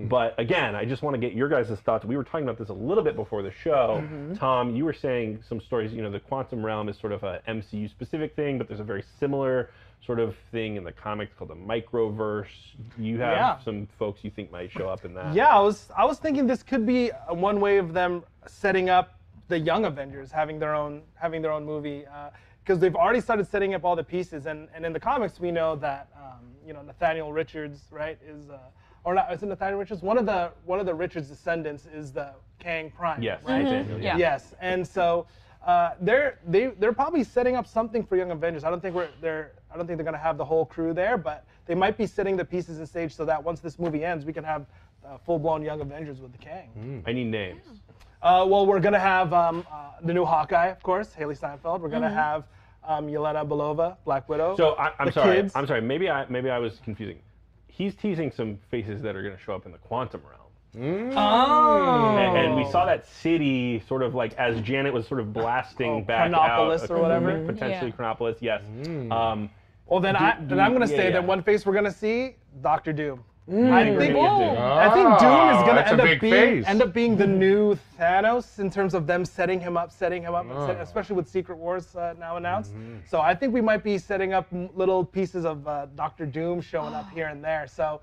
But 0.09 0.37
again, 0.37 0.75
I 0.75 0.83
just 0.83 1.01
want 1.01 1.13
to 1.13 1.19
get 1.19 1.33
your 1.33 1.47
guys' 1.47 1.69
thoughts. 1.79 2.03
We 2.03 2.17
were 2.17 2.23
talking 2.25 2.43
about 2.43 2.57
this 2.57 2.67
a 2.67 2.73
little 2.73 3.03
bit 3.03 3.15
before 3.15 3.43
the 3.43 3.51
show. 3.51 4.03
Tom, 4.35 4.75
you 4.75 4.83
were 4.83 4.91
saying 4.93 5.41
some 5.47 5.61
stories. 5.61 5.93
You 5.93 6.01
know, 6.01 6.11
the 6.11 6.19
quantum 6.19 6.65
realm 6.65 6.89
is 6.89 6.97
sort 6.97 7.13
of 7.13 7.23
a 7.23 7.41
MCU 7.47 7.89
specific 7.89 8.35
thing, 8.35 8.57
but 8.57 8.67
there's 8.67 8.81
a 8.81 8.83
very 8.83 9.05
similar 9.19 9.69
sort 10.05 10.19
of 10.19 10.35
thing 10.51 10.75
in 10.77 10.83
the 10.83 10.91
comics 10.91 11.31
called 11.37 11.49
the 11.51 11.55
microverse. 11.55 12.47
You 12.97 13.19
have 13.19 13.33
Yeah. 13.37 13.59
some 13.59 13.87
folks 13.99 14.23
you 14.23 14.31
think 14.31 14.51
might 14.51 14.71
show 14.71 14.89
up 14.89 15.05
in 15.05 15.13
that. 15.13 15.33
Yeah, 15.33 15.49
I 15.55 15.59
was 15.59 15.89
I 15.95 16.05
was 16.05 16.17
thinking 16.19 16.47
this 16.47 16.63
could 16.63 16.85
be 16.85 17.11
uh, 17.11 17.33
one 17.33 17.59
way 17.59 17.77
of 17.77 17.93
them 17.93 18.23
setting 18.47 18.89
up 18.89 19.19
the 19.47 19.59
young 19.59 19.85
Avengers 19.85 20.31
having 20.31 20.59
their 20.59 20.73
own 20.73 21.03
having 21.15 21.41
their 21.41 21.51
own 21.51 21.65
movie 21.65 22.05
because 22.63 22.79
they've 22.79 22.95
already 22.95 23.19
started 23.21 23.45
setting 23.47 23.73
up 23.73 23.83
all 23.83 23.95
the 23.95 24.03
pieces 24.03 24.45
and, 24.45 24.69
and 24.73 24.85
in 24.85 24.93
the 24.93 24.99
comics 24.99 25.39
we 25.39 25.51
know 25.51 25.75
that 25.75 26.07
um, 26.15 26.39
you 26.65 26.73
know 26.73 26.81
Nathaniel 26.81 27.31
Richards 27.33 27.81
right 27.91 28.17
is 28.25 28.49
uh, 28.49 28.57
or 29.03 29.13
not 29.13 29.31
is 29.33 29.43
it 29.43 29.47
Nathaniel 29.47 29.77
Richards 29.79 30.01
one 30.01 30.17
of 30.17 30.25
the 30.25 30.51
one 30.65 30.79
of 30.79 30.85
the 30.85 30.93
Richards 30.93 31.27
descendants 31.27 31.85
is 31.93 32.11
the 32.11 32.31
Kang 32.59 32.89
Prime 32.91 33.21
Yes. 33.21 33.43
right 33.43 33.63
Nathaniel, 33.63 33.99
Yeah. 34.01 34.17
Yes, 34.17 34.55
and 34.61 34.87
so 34.87 35.27
uh, 35.65 35.91
they're 35.99 36.39
they 36.47 36.67
they're 36.67 36.93
probably 36.93 37.23
setting 37.23 37.55
up 37.55 37.67
something 37.67 38.03
for 38.03 38.15
Young 38.15 38.31
Avengers. 38.31 38.63
I 38.63 38.69
don't 38.71 38.81
think 38.81 38.95
we're 38.95 39.09
they're 39.21 39.51
I 39.73 39.77
don't 39.77 39.87
think 39.87 39.97
they're 39.97 40.05
gonna 40.05 40.17
have 40.17 40.37
the 40.37 40.45
whole 40.45 40.65
crew 40.65 40.93
there, 40.93 41.17
but 41.17 41.45
they 41.65 41.75
might 41.75 41.97
be 41.97 42.05
setting 42.05 42.35
the 42.37 42.45
pieces 42.45 42.79
in 42.79 42.85
stage 42.85 43.13
so 43.15 43.25
that 43.25 43.41
once 43.43 43.59
this 43.59 43.79
movie 43.79 44.03
ends, 44.03 44.25
we 44.25 44.33
can 44.33 44.43
have 44.43 44.65
uh, 45.05 45.17
full 45.25 45.39
blown 45.39 45.61
Young 45.63 45.81
Avengers 45.81 46.19
with 46.19 46.31
the 46.31 46.37
Kang. 46.37 47.03
I 47.07 47.13
need 47.13 47.25
names. 47.27 47.63
Uh, 48.21 48.45
well, 48.47 48.65
we're 48.65 48.79
gonna 48.79 48.99
have 48.99 49.33
um, 49.33 49.65
uh, 49.71 49.91
the 50.03 50.13
new 50.13 50.25
Hawkeye, 50.25 50.67
of 50.67 50.83
course, 50.83 51.09
Hailee 51.17 51.35
Steinfeld. 51.37 51.81
We're 51.81 51.89
gonna 51.89 52.09
have 52.09 52.43
um, 52.83 53.07
Yelena 53.07 53.47
Belova, 53.47 53.97
Black 54.05 54.27
Widow. 54.29 54.55
So 54.57 54.73
I, 54.75 54.91
I'm 54.99 55.07
The 55.07 55.11
sorry. 55.11 55.35
kids. 55.37 55.53
I'm 55.55 55.65
sorry. 55.67 55.81
Maybe 55.81 56.09
I 56.09 56.25
maybe 56.29 56.49
I 56.49 56.57
was 56.59 56.79
confusing. 56.83 57.19
He's 57.67 57.95
teasing 57.95 58.31
some 58.31 58.57
faces 58.69 59.01
that 59.01 59.15
are 59.15 59.23
going 59.23 59.35
to 59.35 59.41
show 59.41 59.55
up 59.55 59.65
in 59.65 59.71
the 59.71 59.77
quantum 59.79 60.21
realm. 60.29 61.11
oh, 61.17 62.17
And, 62.17 62.37
and 62.37 62.55
we 62.55 62.69
saw 62.69 62.85
that 62.85 63.07
city 63.07 63.81
sort 63.87 64.03
of 64.03 64.13
like 64.13 64.33
as 64.33 64.59
Janet 64.61 64.93
was 64.93 65.07
sort 65.07 65.19
of 65.19 65.33
blasting 65.33 65.91
Oh, 65.91 66.01
back 66.01 66.29
Chronopolis 66.31 66.83
out. 66.83 66.91
or 66.91 66.99
whatever? 67.01 67.43
Potentially 67.45 67.89
Yeah. 67.89 67.95
Chronopolis, 67.95 68.37
yes. 68.41 68.61
Um, 69.09 69.49
well 69.91 69.99
then 69.99 70.15
I 70.15 70.39
do 70.39 70.47
then 70.47 70.59
I'm 70.61 70.71
gonna 70.71 70.85
you- 70.85 70.95
say 70.95 71.05
yeah, 71.05 71.11
that 71.11 71.25
one 71.27 71.43
face 71.43 71.65
we're 71.65 71.73
gonna 71.73 71.91
see, 71.91 72.37
Doctor 72.61 72.93
Doom. 72.93 73.23
I 73.49 73.83
think 73.83 73.97
gonna 73.99 74.07
get 74.07 74.13
to- 74.13 74.61
I 74.61 74.89
think 74.93 75.19
Doom 75.19 75.49
is 75.49 75.57
Oh, 75.57 75.65
gonna 75.65 75.73
that's 75.73 75.91
end 75.91 75.99
up 76.01 76.07
being 76.07 76.19
face. 76.31 76.65
end 76.67 76.81
up 76.81 76.93
being 76.93 77.17
the 77.17 77.27
new 77.27 77.77
Thanos 77.99 78.59
in 78.59 78.69
terms 78.69 78.93
of 78.93 79.05
them 79.05 79.25
setting 79.25 79.59
him 79.59 79.75
up, 79.75 79.91
setting 79.91 80.21
him 80.23 80.33
up, 80.33 80.45
Oh. 80.49 80.67
set- 80.67 80.79
especially 80.79 81.17
with 81.17 81.27
Secret 81.27 81.57
Wars 81.57 81.93
uh, 81.97 82.13
now 82.17 82.37
announced. 82.37 82.73
Mm-hmm. 82.73 82.99
So 83.09 83.19
I 83.19 83.35
think 83.35 83.53
we 83.53 83.59
might 83.59 83.83
be 83.83 83.97
setting 83.97 84.31
up 84.31 84.47
little 84.51 85.03
pieces 85.03 85.43
of 85.43 85.67
uh, 85.67 85.87
Doctor 85.95 86.25
Doom 86.25 86.61
showing 86.61 86.93
up 86.93 87.09
here 87.13 87.27
and 87.27 87.43
there. 87.43 87.67
So. 87.67 87.99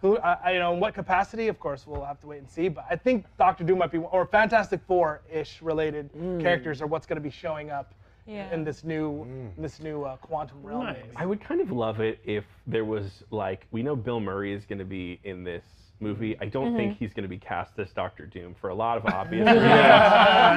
Who, 0.00 0.16
I, 0.18 0.38
I- 0.44 0.52
you 0.52 0.60
know, 0.60 0.72
in 0.74 0.78
what 0.78 0.94
capacity? 0.94 1.48
Of 1.48 1.58
course, 1.58 1.84
we'll 1.84 2.04
have 2.04 2.20
to 2.20 2.28
wait 2.28 2.38
and 2.38 2.48
see. 2.48 2.68
But 2.68 2.84
I 2.88 2.94
think 2.94 3.26
Doctor 3.36 3.64
Doom 3.64 3.78
might 3.78 3.90
be, 3.90 3.98
or 3.98 4.26
Fantastic 4.26 4.80
Four-ish 4.86 5.60
related 5.60 6.08
characters 6.40 6.80
are 6.80 6.86
what's 6.86 7.04
going 7.04 7.16
to 7.16 7.20
be 7.20 7.30
showing 7.30 7.70
up 7.72 7.94
Yeah. 8.28 8.52
in 8.54 8.62
this 8.62 8.84
new, 8.84 9.26
this 9.56 9.80
new 9.80 10.04
uh, 10.04 10.16
quantum 10.18 10.62
realm. 10.62 10.84
Nice. 10.84 10.96
I 11.16 11.24
would 11.24 11.40
kind 11.40 11.60
of 11.62 11.72
love 11.72 12.00
it 12.00 12.18
if 12.24 12.44
there 12.66 12.84
was 12.84 13.24
like 13.30 13.66
we 13.70 13.82
know 13.82 13.96
Bill 13.96 14.20
Murray 14.20 14.52
is 14.52 14.64
going 14.66 14.78
to 14.80 14.84
be 14.84 15.18
in 15.24 15.42
this 15.44 15.64
movie. 16.00 16.36
I 16.40 16.44
don't 16.44 16.68
Mm-hmm. 16.68 16.76
think 16.76 16.98
he's 16.98 17.12
going 17.14 17.22
to 17.24 17.28
be 17.28 17.38
cast 17.38 17.78
as 17.78 17.88
Doctor 17.90 18.26
Doom 18.26 18.54
for 18.60 18.68
a 18.68 18.74
lot 18.74 18.98
of 18.98 19.06
obvious 19.12 19.46
reasons. 19.46 19.64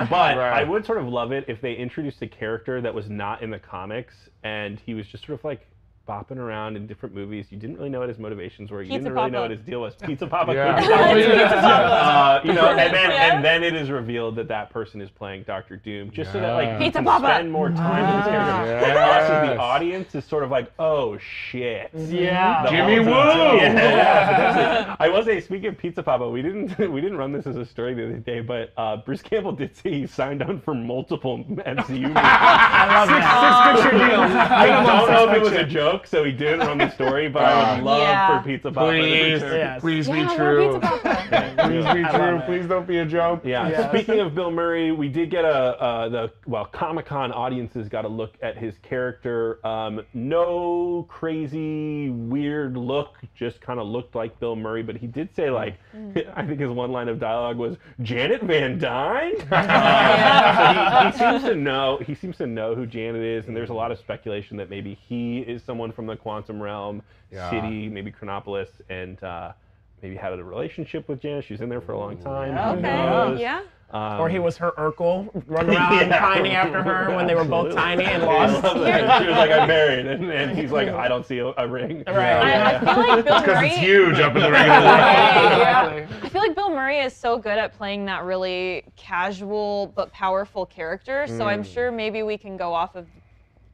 But 0.10 0.38
Right. 0.38 0.54
I 0.54 0.64
would 0.64 0.86
sort 0.86 1.00
of 1.00 1.08
love 1.08 1.32
it 1.32 1.46
if 1.48 1.62
they 1.62 1.74
introduced 1.74 2.22
a 2.22 2.28
character 2.28 2.82
that 2.82 2.94
was 2.94 3.10
not 3.10 3.42
in 3.42 3.50
the 3.50 3.58
comics 3.60 4.14
and 4.44 4.80
he 4.86 4.94
was 4.94 5.08
just 5.08 5.26
sort 5.26 5.40
of 5.40 5.44
like 5.46 5.66
bopping 6.08 6.38
around 6.38 6.76
in 6.76 6.88
different 6.88 7.14
movies. 7.16 7.48
You 7.52 7.58
didn't 7.58 7.78
really 7.78 7.90
know 7.90 8.00
what 8.00 8.10
his 8.10 8.18
motivations 8.18 8.72
were. 8.72 8.82
You 8.82 8.90
Pizza 8.90 9.04
didn't 9.04 9.14
really 9.14 9.32
know 9.32 9.42
what 9.42 9.52
his 9.52 9.62
deal 9.62 9.82
was. 9.82 9.96
Pizza 9.96 10.28
Poppa. 10.28 10.54
Yeah. 10.54 10.80
could 10.80 11.16
be 11.16 11.22
Pizza 11.24 11.60
Poppa. 11.62 11.92
Uh, 12.12 12.42
you 12.44 12.54
know, 12.54 12.68
and 12.70 12.94
then 12.94 13.10
Yeah. 13.12 13.36
and 13.36 13.46
then 13.46 13.64
it 13.64 13.76
is 13.76 13.90
revealed 13.90 14.36
that 14.38 14.48
that 14.48 14.70
person 14.70 15.02
is 15.02 15.10
playing 15.10 15.44
Doctor 15.44 15.78
Doom, 15.78 16.12
just 16.12 16.32
so 16.32 16.40
that 16.40 16.54
like 16.54 16.66
Yeah. 16.68 16.74
you 16.80 16.86
Pizza 16.86 16.98
can 17.00 17.06
Poppa. 17.06 17.26
spend 17.28 17.52
more 17.52 17.70
time 17.70 18.16
with 18.16 18.26
this 18.26 18.32
character. 18.32 18.72
Yes. 18.72 18.84
And 18.86 18.98
us 18.98 19.30
as 19.30 19.50
the 19.50 19.58
audience 19.58 20.16
is 20.16 20.26
sort 20.26 20.44
of 20.44 20.50
like, 20.52 20.72
oh 20.80 21.18
shit. 21.20 21.92
Yeah. 21.94 22.64
The 22.64 22.70
Jimmy 22.72 23.00
Woo! 23.00 23.14
time. 23.14 23.58
Yeah, 23.58 23.74
yeah. 23.76 24.96
I 25.00 25.08
will 25.10 25.24
say, 25.24 25.40
speaking 25.42 25.68
of 25.70 25.78
Pizza 25.78 26.02
Poppa, 26.04 26.30
we 26.30 26.42
didn't 26.42 26.78
we 26.92 27.02
didn't 27.02 27.18
run 27.18 27.32
this 27.32 27.46
as 27.48 27.56
a 27.58 27.66
story 27.66 27.94
the 27.94 28.06
other 28.06 28.18
day, 28.18 28.42
but 28.42 28.74
uh, 28.78 28.98
Bruce 28.98 29.22
Campbell 29.22 29.52
did 29.54 29.76
say 29.76 29.92
he 29.92 30.08
signed 30.08 30.42
on 30.44 30.60
for 30.62 30.74
multiple 30.74 31.40
MCU 31.40 32.02
movies. 32.02 32.14
I 32.16 32.88
love 32.96 33.08
that. 33.10 33.74
Six 33.76 33.84
picture 33.84 33.98
deals. 33.98 34.32
I 34.32 34.66
don't 34.68 35.12
know 35.12 35.30
if 35.30 35.36
it 35.38 35.42
was 35.42 35.52
a 35.52 35.56
picture. 35.56 35.91
Joke, 35.92 36.08
so 36.08 36.24
he 36.24 36.32
didn't 36.32 36.60
run 36.62 36.78
the 36.78 36.90
story, 36.92 37.28
but 37.30 37.44
I 37.44 37.74
would 37.76 37.82
uh, 37.82 37.86
love 37.86 38.00
Yeah. 38.02 38.42
for 38.42 38.48
Pizza 38.48 38.72
Poppa 38.72 38.92
Please, 38.92 39.40
to 39.40 39.46
return. 39.46 39.58
Yes. 39.60 39.82
please 39.82 40.08
Yeah, 40.08 40.30
be 40.30 40.36
true. 40.36 40.80
Pizza 40.80 40.98
Poppa. 41.30 41.68
Please 41.68 41.86
be 41.94 42.18
true. 42.18 42.42
Please 42.46 42.68
don't 42.68 42.88
be 42.88 42.98
a 43.00 43.06
joke. 43.06 43.42
Yeah. 43.44 43.70
Yeah. 43.70 43.90
Speaking 43.90 44.20
of 44.20 44.34
Bill 44.36 44.52
Murray, 44.52 44.92
we 44.92 45.08
did 45.10 45.30
get 45.30 45.46
a 45.46 45.48
uh, 45.82 46.10
the 46.10 46.32
well 46.46 46.66
Comic 46.66 47.06
Con 47.06 47.32
audiences 47.32 47.88
got 47.90 48.06
a 48.06 48.08
look 48.08 48.34
at 48.42 48.58
his 48.58 48.76
character. 48.82 49.66
Um, 49.66 50.02
no 50.14 51.06
crazy 51.10 52.10
weird 52.10 52.78
look, 52.78 53.16
just 53.36 53.62
kind 53.62 53.80
of 53.80 53.88
looked 53.88 54.16
like 54.16 54.40
Bill 54.40 54.56
Murray. 54.56 54.84
But 54.84 54.98
he 54.98 55.08
did 55.08 55.34
say 55.36 55.50
like, 55.50 55.76
I 56.36 56.46
think 56.46 56.60
his 56.60 56.70
one 56.70 56.92
line 56.92 57.08
of 57.10 57.20
dialogue 57.20 57.58
was 57.58 57.78
Janet 58.02 58.42
Van 58.44 58.78
Dyne. 58.80 59.36
Uh, 59.52 61.12
so 61.12 61.18
he, 61.18 61.28
he 61.28 61.40
seems 61.40 61.44
to 61.44 61.56
know. 61.56 62.00
He 62.06 62.16
seems 62.16 62.38
to 62.38 62.48
know 62.48 62.76
who 62.76 62.86
Janet 62.86 63.22
is, 63.24 63.48
and 63.48 63.56
there's 63.56 63.70
a 63.70 63.74
lot 63.74 63.92
of 63.92 64.00
speculation 64.00 64.58
that 64.58 64.70
maybe 64.70 64.98
he 65.08 65.40
is 65.40 65.64
someone 65.64 65.92
from 65.92 66.06
the 66.08 66.16
quantum 66.16 66.62
realm, 66.62 67.02
Yeah. 67.32 67.50
city, 67.50 67.90
maybe 67.90 68.12
Chronopolis, 68.12 68.70
and. 68.90 69.22
Uh, 69.24 69.54
Maybe 70.02 70.16
had 70.16 70.34
a 70.34 70.44
relationship 70.44 71.08
with 71.08 71.22
Janet. 71.22 71.46
She's 71.46 71.62
in 71.62 71.70
there 71.70 71.82
for 71.82 71.92
a 71.92 72.00
long 72.00 72.18
time. 72.18 72.54
Who 72.56 72.80
Okay. 72.80 72.82
knows? 72.82 73.40
Yeah. 73.40 73.62
Um, 73.92 74.22
Or 74.22 74.30
he 74.30 74.40
was 74.40 74.56
her 74.58 74.72
Urkel, 74.78 75.30
running 75.48 75.76
around 75.76 76.08
Yeah. 76.10 76.20
pining 76.20 76.54
after 76.54 76.82
her 76.82 77.14
when 77.16 77.28
they 77.28 77.36
were 77.36 77.44
both 77.44 77.76
tiny 77.76 78.06
and 78.06 78.24
lost. 78.26 78.64
love 78.64 78.80
that. 78.86 79.22
She 79.22 79.28
was 79.28 79.38
like, 79.38 79.52
I'm 79.52 79.68
married. 79.68 80.06
And, 80.08 80.32
and 80.32 80.58
he's 80.58 80.72
like, 80.72 80.88
I 80.88 81.08
don't 81.08 81.26
see 81.26 81.38
a, 81.40 81.48
a 81.58 81.68
ring. 81.68 82.04
Right. 82.08 82.18
I, 82.18 82.76
I 82.78 82.80
feel 82.80 83.08
like 83.08 83.26
Bill 83.26 83.40
Because 83.42 83.56
Murray. 83.58 83.68
it's 83.68 83.78
huge 83.78 84.20
up 84.20 84.36
in 84.36 84.42
the 84.42 84.50
regular 84.52 84.80
world. 84.80 84.98
Yeah. 84.98 86.08
I 86.24 86.30
feel 86.30 86.42
like 86.42 86.56
Bill 86.56 86.70
Murray 86.70 87.00
is 87.00 87.14
so 87.14 87.38
good 87.38 87.58
at 87.60 87.74
playing 87.78 88.06
that 88.06 88.24
really 88.24 88.86
casual 88.96 89.88
but 89.94 90.12
powerful 90.14 90.66
character. 90.66 91.28
So 91.28 91.46
I'm 91.46 91.62
sure 91.64 91.92
maybe 91.92 92.24
we 92.24 92.38
can 92.38 92.56
go 92.58 92.74
off 92.74 92.96
of, 92.96 93.06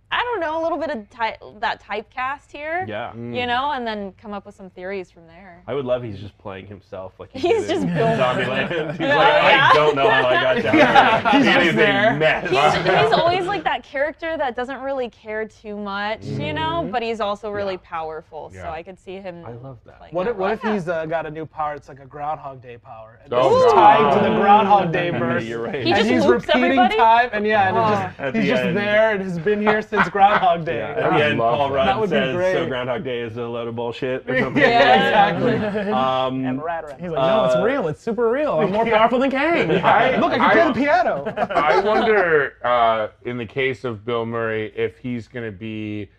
I 0.10 0.24
don't 0.24 0.40
know, 0.40 0.62
a 0.62 0.64
little 0.64 0.78
bit 0.78 0.90
of 0.90 1.10
ty- 1.10 1.38
that 1.60 1.84
typecast 1.84 2.50
here. 2.52 2.86
Yeah. 2.88 3.14
You 3.14 3.46
know, 3.46 3.72
and 3.72 3.86
then 3.86 4.14
come 4.14 4.34
up 4.34 4.46
with 4.46 4.56
some 4.56 4.70
theories 4.70 5.12
from 5.12 5.28
there. 5.28 5.62
I 5.68 5.74
would 5.74 5.84
love 5.84 6.02
he's 6.02 6.18
just 6.20 6.38
playing 6.38 6.66
himself. 6.68 7.14
Like 7.20 7.30
he 7.34 7.40
He's 7.40 7.68
did 7.68 7.78
in 7.78 7.82
just 7.84 7.94
Bill 7.94 8.08
Zombieland. 8.08 8.92
He's 8.92 9.00
Yeah, 9.02 9.16
like, 9.18 9.28
yeah. 9.28 9.70
I 9.70 9.74
don't 9.74 9.96
know 9.98 10.10
how 10.10 10.28
I 10.28 10.42
got 10.42 10.64
down 10.64 10.76
here. 10.76 11.32
He's 11.32 11.48
It 11.48 11.64
just 11.66 11.76
there. 11.76 12.16
mess. 12.16 12.44
He's, 12.50 12.84
he's 13.04 13.12
always 13.20 13.46
like 13.48 13.66
that 13.66 13.84
character 13.84 14.38
that 14.38 14.56
doesn't 14.56 14.80
really 14.80 15.10
care 15.10 15.46
too 15.46 15.76
much, 15.76 16.24
you 16.24 16.54
know, 16.54 16.88
but 16.90 17.04
he's 17.04 17.20
also 17.20 17.52
really 17.52 17.78
powerful. 17.78 18.50
Yeah. 18.54 18.64
So 18.64 18.70
I 18.70 18.84
could 18.84 18.98
see 18.98 19.16
him. 19.18 19.44
I 19.46 19.52
love 19.54 19.80
that. 19.86 19.98
playing 20.00 20.14
What 20.16 20.24
that 20.26 20.32
if, 20.32 20.38
what 20.38 20.52
if 20.54 20.64
role. 20.64 20.74
he's 20.74 20.88
uh, 20.88 21.06
got 21.06 21.26
a 21.26 21.32
new 21.32 21.46
power? 21.46 21.74
It's 21.74 21.90
like 21.90 22.00
a 22.00 22.06
Groundhog 22.06 22.62
Day 22.62 22.78
power. 22.78 23.20
And 23.26 23.34
Oh, 23.34 23.50
this 23.50 23.68
is 23.68 23.74
tied 23.74 24.14
to 24.24 24.30
the 24.30 24.36
Groundhog 24.38 24.94
Day 24.94 25.08
Yeah, 25.12 25.20
verse. 25.20 25.44
you're 25.44 25.62
right. 25.64 25.84
He 25.84 25.92
and 25.92 25.98
just 26.00 26.10
he's 26.10 26.24
loops 26.24 26.48
repeating 26.48 26.64
everybody? 26.80 26.96
time, 26.96 27.30
and 27.34 27.46
yeah, 27.46 27.68
and 27.68 27.78
Oh. 27.78 28.24
just, 28.32 28.36
he's 28.38 28.48
just 28.48 28.64
end. 28.64 28.78
there 28.78 29.12
and 29.12 29.22
has 29.22 29.38
been 29.40 29.60
here 29.60 29.82
since 29.82 29.97
Groundhog 30.10 30.66
Day. 30.66 30.78
Yeah, 30.78 30.98
Yeah, 31.00 31.08
at 31.08 31.18
the 31.18 31.26
end, 31.26 31.40
Paul 31.40 31.70
that. 31.70 31.76
Rudd 31.76 31.88
That 31.88 32.00
would 32.00 32.10
be 32.10 32.16
says, 32.16 32.36
great. 32.36 32.54
"So 32.54 32.68
Groundhog 32.68 33.04
Day 33.04 33.20
is 33.22 33.38
a 33.38 33.44
load 33.44 33.68
of 33.68 33.76
bullshit." 33.76 34.30
Or 34.30 34.40
something. 34.42 34.62
Yeah. 34.62 35.34
exactly. 35.38 35.92
Um, 35.94 36.46
and 36.46 36.64
rat 36.64 36.86
rat. 36.86 37.00
He's 37.00 37.10
like, 37.10 37.20
no, 37.20 37.46
it's 37.46 37.56
Uh, 37.56 37.64
real. 37.64 37.88
It's 37.88 38.02
super 38.02 38.30
real. 38.30 38.60
I'm 38.60 38.72
more 38.72 38.86
powerful 38.90 39.20
than 39.20 39.32
Kang. 39.32 39.72
I, 39.84 40.18
Look, 40.18 40.32
I 40.34 40.38
can 40.54 40.74
play 40.74 40.82
the 40.84 40.86
piano. 40.88 41.34
I 41.56 41.80
wonder, 41.80 42.54
uh, 42.64 43.08
in 43.28 43.38
the 43.38 43.46
case 43.46 43.84
of 43.84 44.06
Bill 44.06 44.26
Murray, 44.26 44.72
if 44.76 44.98
he's 44.98 45.28
going 45.28 45.46
to 45.46 45.52
be. 45.58 46.10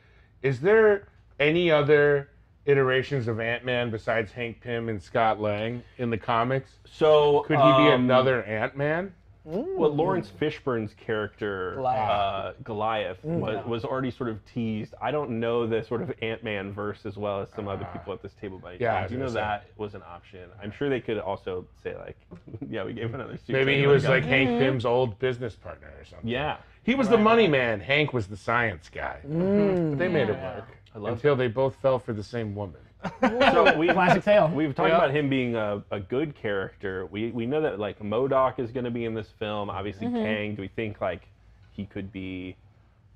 Is 0.42 0.60
there 0.60 1.08
any 1.40 1.70
other 1.70 2.28
iterations 2.66 3.28
of 3.28 3.40
Ant 3.40 3.64
Man 3.64 3.90
besides 3.90 4.30
Hank 4.32 4.60
Pym 4.60 4.88
and 4.88 5.02
Scott 5.02 5.40
Lang 5.40 5.82
in 5.98 6.10
the 6.10 6.18
comics? 6.18 6.70
so 6.84 7.40
Could 7.46 7.56
he 7.56 7.62
be 7.62 7.92
um, 7.92 8.04
another 8.04 8.42
Ant 8.44 8.76
Man? 8.76 9.12
Well, 9.48 9.94
Laurence 9.94 10.30
Fishburne's 10.40 10.92
character 10.94 11.74
Goliath. 11.76 12.10
uh, 12.10 12.52
Goliath 12.62 13.18
mm. 13.24 13.40
was, 13.40 13.64
was 13.64 13.84
already 13.84 14.10
sort 14.10 14.28
of 14.28 14.44
teased. 14.44 14.94
I 15.00 15.10
don't 15.10 15.40
know 15.40 15.66
the 15.66 15.82
sort 15.82 16.02
of 16.02 16.12
Ant 16.20 16.44
Man 16.44 16.72
verse 16.72 17.06
as 17.06 17.16
well 17.16 17.40
as 17.40 17.48
some 17.56 17.66
other 17.66 17.84
uh, 17.84 17.92
people 17.92 18.12
at 18.12 18.22
this 18.22 18.34
table, 18.34 18.58
but 18.62 18.80
Yeah, 18.80 18.96
I 18.96 19.06
do 19.06 19.16
know 19.16 19.30
that 19.30 19.66
was 19.78 19.94
an 19.94 20.02
option. 20.06 20.50
I'm 20.62 20.70
sure 20.70 20.90
they 20.90 21.00
could 21.00 21.18
also 21.18 21.66
say 21.82 21.96
like, 21.96 22.16
yeah, 22.70 22.84
we 22.84 22.92
gave 22.92 23.14
another. 23.14 23.38
suit 23.38 23.48
Maybe 23.48 23.78
he 23.78 23.86
was 23.86 24.04
like 24.04 24.24
Hank 24.24 24.60
Pym's 24.60 24.84
old 24.84 25.18
business 25.18 25.54
partner 25.54 25.92
or 25.98 26.04
something. 26.04 26.28
yeah. 26.28 26.58
He 26.82 26.94
was 26.94 27.08
the 27.08 27.18
money 27.18 27.48
man. 27.48 27.80
Hank 27.80 28.14
was 28.14 28.28
the 28.28 28.36
science 28.36 28.88
guy. 28.88 29.20
Mm-hmm. 29.26 29.90
But 29.90 29.98
they 29.98 30.08
made 30.08 30.30
it 30.30 30.40
work. 30.40 30.68
I 30.94 30.98
love 30.98 31.14
Until 31.14 31.36
they 31.36 31.48
both 31.48 31.76
fell 31.76 31.98
for 31.98 32.12
the 32.12 32.22
same 32.22 32.54
woman. 32.54 32.80
So 33.22 33.76
we 33.78 33.88
Classic 33.88 34.24
tale. 34.24 34.48
We've 34.52 34.74
talked 34.74 34.88
Yeah. 34.90 34.96
about 34.96 35.10
him 35.12 35.28
being 35.28 35.54
a, 35.54 35.82
a 35.90 36.00
good 36.00 36.34
character. 36.34 37.06
We 37.06 37.30
we 37.30 37.46
know 37.46 37.60
that 37.60 37.78
like 37.78 37.98
MODOK 38.00 38.58
is 38.58 38.72
going 38.72 38.84
to 38.84 38.90
be 38.90 39.04
in 39.04 39.14
this 39.14 39.28
film. 39.38 39.70
Obviously, 39.70 40.08
Kang. 40.08 40.54
Do 40.56 40.62
we 40.62 40.68
think 40.68 41.00
like 41.00 41.28
he 41.70 41.84
could 41.86 42.12
be 42.12 42.56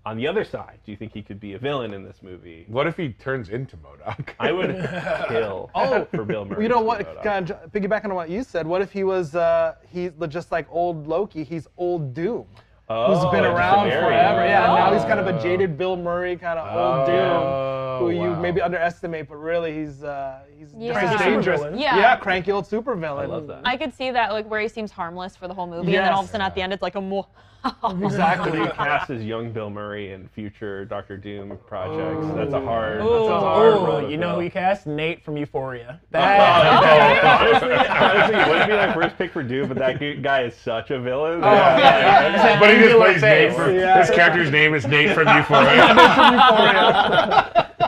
on 0.06 0.16
the 0.16 0.26
other 0.28 0.44
side? 0.44 0.78
Do 0.84 0.92
you 0.92 0.96
think 0.96 1.12
he 1.12 1.22
could 1.22 1.40
be 1.40 1.54
a 1.54 1.58
villain 1.58 1.94
in 1.94 2.04
this 2.04 2.22
movie? 2.22 2.64
What 2.68 2.86
if 2.86 2.96
he 2.96 3.10
turns 3.10 3.48
into 3.48 3.76
MODOK? 3.78 4.34
I 4.38 4.52
would 4.52 4.70
kill 5.28 5.70
Oh, 5.74 6.04
for 6.12 6.24
Bill 6.24 6.44
Murray. 6.44 6.62
You 6.62 6.68
know 6.68 6.80
what? 6.80 7.00
MODOK. 7.00 7.22
Kind 7.24 7.50
of 7.50 7.72
piggybacking 7.72 8.04
on 8.06 8.14
what 8.14 8.30
you 8.30 8.44
said. 8.44 8.66
What 8.68 8.82
if 8.82 8.92
he 8.92 9.02
was 9.02 9.34
uh, 9.34 9.74
he's 9.88 10.12
just 10.28 10.52
like 10.52 10.66
old 10.70 11.08
Loki? 11.08 11.42
He's 11.42 11.66
old 11.76 12.14
Doom, 12.14 12.46
Oh, 12.92 13.14
who's 13.14 13.30
been 13.32 13.44
around 13.44 13.90
forever. 13.90 14.44
Yeah, 14.44 14.64
and 14.66 14.75
now 14.75 14.92
he's 14.92 15.04
kind 15.04 15.18
of 15.18 15.26
Oh. 15.26 15.37
a 15.38 15.42
jaded 15.42 15.78
Bill 15.78 15.96
Murray, 15.96 16.37
kind 16.37 16.58
of 16.58 16.66
old 16.76 17.08
Oh, 17.08 17.99
Doom, 18.00 18.16
who 18.16 18.22
you 18.25 18.37
maybe 18.37 18.61
underestimate, 18.61 19.28
but 19.28 19.37
really 19.37 19.72
he's 19.72 20.02
uh, 20.04 20.40
he's 20.58 20.75
Yeah. 20.76 20.92
just 20.92 21.06
Cranky 21.16 21.25
dangerous. 21.25 21.61
Yeah. 21.80 21.96
yeah, 21.96 22.16
cranky 22.16 22.52
old 22.52 22.64
supervillain. 22.66 23.20
I 23.20 23.26
love 23.26 23.46
that. 23.46 23.62
I 23.64 23.76
could 23.76 23.94
see 23.94 24.11
that, 24.11 24.32
like 24.32 24.46
where 24.50 24.61
he 24.61 24.68
seems 24.68 24.90
harmless 24.90 25.37
for 25.37 25.49
the 25.49 25.54
whole 25.54 25.66
movie, 25.66 25.96
and 25.96 26.04
then 26.06 26.12
all 26.12 26.20
of 26.22 26.26
a 26.28 26.32
sudden 26.32 26.44
at 26.46 26.54
the 26.54 26.62
end 26.62 26.72
it's 26.72 26.82
like 26.82 26.94
a 26.96 27.00
more. 27.00 27.26
Exactly. 28.02 28.59
He 28.61 28.66
cast 28.69 29.11
as 29.11 29.23
young 29.23 29.52
Bill 29.52 29.71
Murray 29.71 30.12
in 30.12 30.28
future 30.28 30.85
Doctor 30.85 31.16
Doom 31.16 31.57
projects. 31.66 32.26
Oh. 32.26 32.35
That's 32.35 32.52
a 32.52 32.61
hard. 32.61 33.00
Ooh. 33.00 33.02
That's 33.02 33.28
a 33.28 33.35
oh. 33.35 33.40
hard 33.40 33.75
Oh, 33.75 33.87
role 33.87 34.00
to 34.02 34.11
you 34.11 34.16
know 34.16 34.35
who 34.35 34.40
he 34.40 34.50
cast? 34.50 34.87
Nate 34.87 35.25
from 35.25 35.37
Euphoria. 35.37 36.00
Oh, 36.02 36.07
That, 36.11 37.25
honestly, 37.62 37.75
honestly, 37.75 38.37
it 38.40 38.49
wouldn't 38.49 38.69
be 38.69 38.75
my 38.76 38.92
first 38.95 39.16
pick 39.16 39.33
for 39.33 39.42
Doom, 39.42 39.69
but 39.69 39.78
that 39.78 39.99
gu- 40.00 40.21
guy 40.21 40.42
is 40.45 40.54
such 40.57 40.90
a 40.90 40.99
villain. 41.00 41.38
Oh, 41.45 42.59
but 42.61 42.71
he 42.75 42.81
just 42.83 42.97
plays 42.97 43.23
Nate 43.23 43.50
face. 43.50 43.57
from, 43.59 43.75
Yeah. 43.75 43.99
his 44.00 44.11
character's 44.11 44.50
name 44.50 44.75
is 44.75 44.87
Nate 44.87 45.14
from 45.14 45.28
Euphoria. 45.28 45.95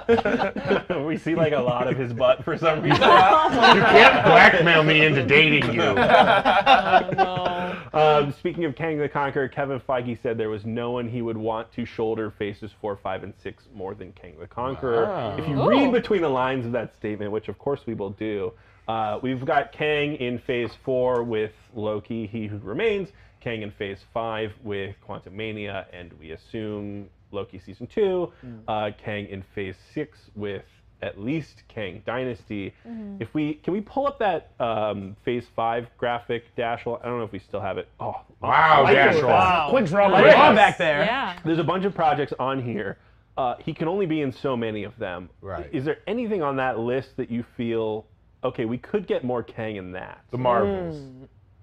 we 1.06 1.16
see 1.16 1.34
like 1.34 1.52
a 1.52 1.60
lot 1.60 1.88
of 1.88 1.96
his 1.96 2.12
butt 2.12 2.44
for 2.44 2.56
some 2.58 2.82
reason. 2.82 3.00
you 3.00 3.00
can't 3.00 4.24
blackmail 4.24 4.82
me 4.82 5.04
into 5.04 5.24
dating 5.24 5.72
you. 5.72 5.80
no. 5.94 7.76
um, 7.92 8.32
speaking 8.32 8.64
of 8.64 8.74
Kang 8.74 8.98
the 8.98 9.08
Conqueror, 9.08 9.48
Kevin 9.48 9.80
Feige 9.80 10.20
said 10.22 10.36
there 10.38 10.50
was 10.50 10.64
no 10.64 10.90
one 10.90 11.08
he 11.08 11.22
would 11.22 11.36
want 11.36 11.72
to 11.72 11.84
shoulder 11.84 12.30
Phases 12.30 12.70
4, 12.80 12.96
5, 12.96 13.24
and 13.24 13.34
6 13.42 13.68
more 13.74 13.94
than 13.94 14.12
Kang 14.12 14.36
the 14.38 14.46
Conqueror. 14.46 15.04
Wow. 15.06 15.36
If 15.36 15.48
you 15.48 15.60
Ooh. 15.60 15.68
read 15.68 15.92
between 15.92 16.22
the 16.22 16.28
lines 16.28 16.66
of 16.66 16.72
that 16.72 16.96
statement, 16.96 17.32
which 17.32 17.48
of 17.48 17.58
course 17.58 17.80
we 17.86 17.94
will 17.94 18.10
do, 18.10 18.52
uh, 18.88 19.18
we've 19.22 19.44
got 19.44 19.72
Kang 19.72 20.16
in 20.16 20.38
Phase 20.38 20.72
4 20.84 21.22
with 21.22 21.52
Loki, 21.74 22.26
He 22.26 22.46
Who 22.46 22.58
Remains, 22.58 23.10
Kang 23.40 23.62
in 23.62 23.70
Phase 23.70 24.04
5 24.12 24.52
with 24.62 24.96
Quantum 25.00 25.36
Mania, 25.36 25.86
and 25.92 26.12
we 26.14 26.32
assume 26.32 27.08
Loki 27.34 27.58
Season 27.58 27.86
2, 27.86 28.32
uh, 28.68 28.90
Kang 29.02 29.26
in 29.26 29.42
Phase 29.54 29.76
6 29.92 30.18
with 30.34 30.62
at 31.02 31.20
least 31.20 31.64
Kang 31.68 32.02
Dynasty. 32.06 32.72
If 33.20 33.34
we 33.34 33.54
can 33.54 33.74
we 33.74 33.80
pull 33.82 34.06
up 34.06 34.18
that 34.20 34.52
um, 34.60 35.16
Phase 35.24 35.44
Five 35.54 35.86
graphic, 35.98 36.44
Dashel? 36.56 36.98
I 37.02 37.06
don't 37.06 37.18
know 37.18 37.24
if 37.24 37.32
we 37.32 37.40
still 37.40 37.60
have 37.60 37.76
it. 37.76 37.88
Oh, 38.00 38.14
Wow, 38.40 38.84
I 38.86 38.94
Dashel. 38.94 39.26
wow. 39.28 39.66
Quick 39.70 39.86
draw 39.86 40.08
my 40.08 40.24
Yes. 40.24 40.54
back 40.56 40.78
there. 40.78 41.04
Yeah. 41.04 41.38
There's 41.44 41.58
a 41.58 41.64
bunch 41.64 41.84
of 41.84 41.94
projects 41.94 42.32
on 42.38 42.62
here. 42.62 42.96
Uh, 43.36 43.56
he 43.58 43.74
can 43.74 43.88
only 43.88 44.06
be 44.06 44.20
in 44.22 44.32
so 44.32 44.56
many 44.56 44.84
of 44.84 44.96
them. 44.98 45.28
Right. 45.42 45.68
Is 45.72 45.84
there 45.84 45.98
anything 46.06 46.40
on 46.42 46.56
that 46.56 46.78
list 46.78 47.16
that 47.16 47.30
you 47.30 47.44
feel 47.56 48.06
okay? 48.44 48.64
We 48.64 48.78
could 48.78 49.06
get 49.06 49.24
more 49.24 49.42
Kang 49.42 49.76
in 49.76 49.92
that. 49.92 50.20
The 50.30 50.38
Marvels. 50.38 51.02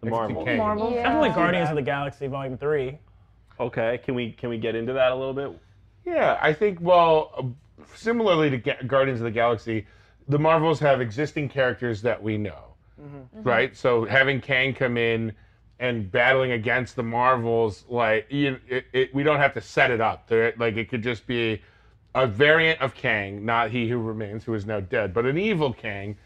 The 0.02 0.10
Marvels. 0.10 0.46
Kang. 0.46 0.58
Marvel. 0.58 0.92
Yeah. 0.92 1.04
Definitely 1.04 1.30
Guardians 1.30 1.70
of 1.70 1.76
the 1.78 1.82
Galaxy 1.82 2.28
Volume 2.28 2.58
3. 2.58 3.00
Okay. 3.62 4.00
Can 4.04 4.16
we 4.16 4.32
can 4.32 4.50
we 4.50 4.58
get 4.58 4.76
into 4.76 4.94
that 4.94 5.12
a 5.12 5.16
little 5.16 5.34
bit? 5.34 5.52
Yeah, 6.06 6.38
I 6.42 6.52
think, 6.52 6.80
well, 6.82 7.32
uh, 7.38 7.84
similarly 7.96 8.50
to 8.50 8.58
Ga- 8.58 8.84
Guardians 8.88 9.20
of 9.20 9.26
the 9.26 9.32
Galaxy, 9.32 9.86
the 10.28 10.40
Marvels 10.40 10.80
have 10.80 11.00
existing 11.00 11.48
characters 11.50 12.02
that 12.02 12.22
we 12.22 12.38
know. 12.38 12.74
right? 13.44 13.76
So 13.78 14.06
having 14.06 14.42
Kang 14.42 14.74
come 14.74 14.98
in 14.98 15.34
and 15.80 16.12
battling 16.12 16.52
against 16.52 16.96
the 16.96 17.04
Marvels, 17.04 17.86
like 17.90 18.28
you, 18.30 18.60
it, 18.68 18.86
it, 18.94 19.14
we 19.16 19.24
don't 19.24 19.40
have 19.40 19.54
to 19.56 19.62
set 19.62 19.90
it 19.92 20.02
up. 20.02 20.28
There, 20.28 20.54
like 20.58 20.76
it 20.78 20.90
could 20.90 21.02
just 21.04 21.26
be 21.28 21.62
a 22.14 22.28
variant 22.28 22.82
of 22.82 22.94
Kang, 22.94 23.46
not 23.46 23.72
He 23.72 23.88
Who 23.90 23.98
Remains, 24.00 24.44
who 24.44 24.54
is 24.54 24.66
now 24.66 24.80
dead, 24.80 25.14
but 25.14 25.26
an 25.26 25.38
evil 25.38 25.72
Kang 25.74 26.18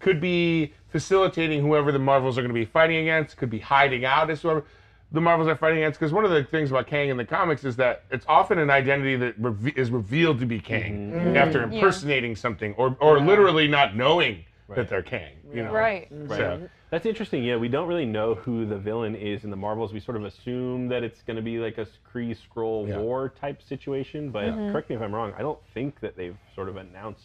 could 0.00 0.20
be 0.20 0.72
facilitating 0.88 1.62
whoever 1.62 1.92
the 1.92 1.98
Marvels 1.98 2.36
are 2.38 2.42
going 2.42 2.48
to 2.48 2.54
be 2.54 2.64
fighting 2.64 2.96
against, 2.98 3.36
could 3.36 3.50
be 3.50 3.60
hiding 3.60 4.04
out 4.04 4.30
as 4.30 4.42
whoever 4.42 4.64
the 5.14 5.20
Marvels 5.20 5.48
are 5.48 5.56
fighting 5.56 5.78
against. 5.78 5.98
Because 5.98 6.12
one 6.12 6.24
of 6.24 6.30
the 6.30 6.44
things 6.44 6.70
about 6.70 6.86
Kang 6.86 7.08
in 7.08 7.16
the 7.16 7.24
comics 7.24 7.64
is 7.64 7.76
that 7.76 8.04
it's 8.10 8.26
often 8.28 8.58
an 8.58 8.68
identity 8.68 9.16
that 9.16 9.34
reve- 9.38 9.78
is 9.78 9.90
revealed 9.90 10.40
to 10.40 10.46
be 10.46 10.60
Kang 10.60 11.12
mm-hmm. 11.12 11.18
Mm-hmm. 11.18 11.36
after 11.36 11.62
impersonating 11.62 12.36
something 12.36 12.74
or, 12.74 12.96
or 13.00 13.20
literally 13.20 13.68
not 13.68 13.96
knowing 13.96 14.44
that 14.68 14.88
they're 14.88 15.02
Kang. 15.02 15.36
You 15.52 15.64
know? 15.64 15.72
Right. 15.72 16.08
So, 16.28 16.68
That's 16.90 17.06
interesting. 17.06 17.44
Yeah, 17.44 17.56
we 17.56 17.68
don't 17.68 17.86
really 17.86 18.06
know 18.06 18.34
who 18.34 18.66
the 18.66 18.76
villain 18.76 19.14
is 19.14 19.44
in 19.44 19.50
the 19.50 19.56
Marvels. 19.56 19.92
We 19.92 20.00
sort 20.00 20.16
of 20.16 20.24
assume 20.24 20.88
that 20.88 21.04
it's 21.04 21.22
going 21.22 21.36
to 21.36 21.42
be 21.42 21.58
like 21.58 21.78
a 21.78 21.86
Kree 22.12 22.36
Skrull 22.36 22.88
Yeah. 22.88 22.98
War 22.98 23.28
type 23.40 23.62
situation. 23.62 24.30
But 24.30 24.46
mm-hmm. 24.46 24.72
correct 24.72 24.90
me 24.90 24.96
if 24.96 25.02
I'm 25.02 25.14
wrong. 25.14 25.32
I 25.38 25.42
don't 25.42 25.60
think 25.74 26.00
that 26.00 26.16
they've 26.16 26.36
sort 26.54 26.68
of 26.68 26.76
announced 26.76 27.22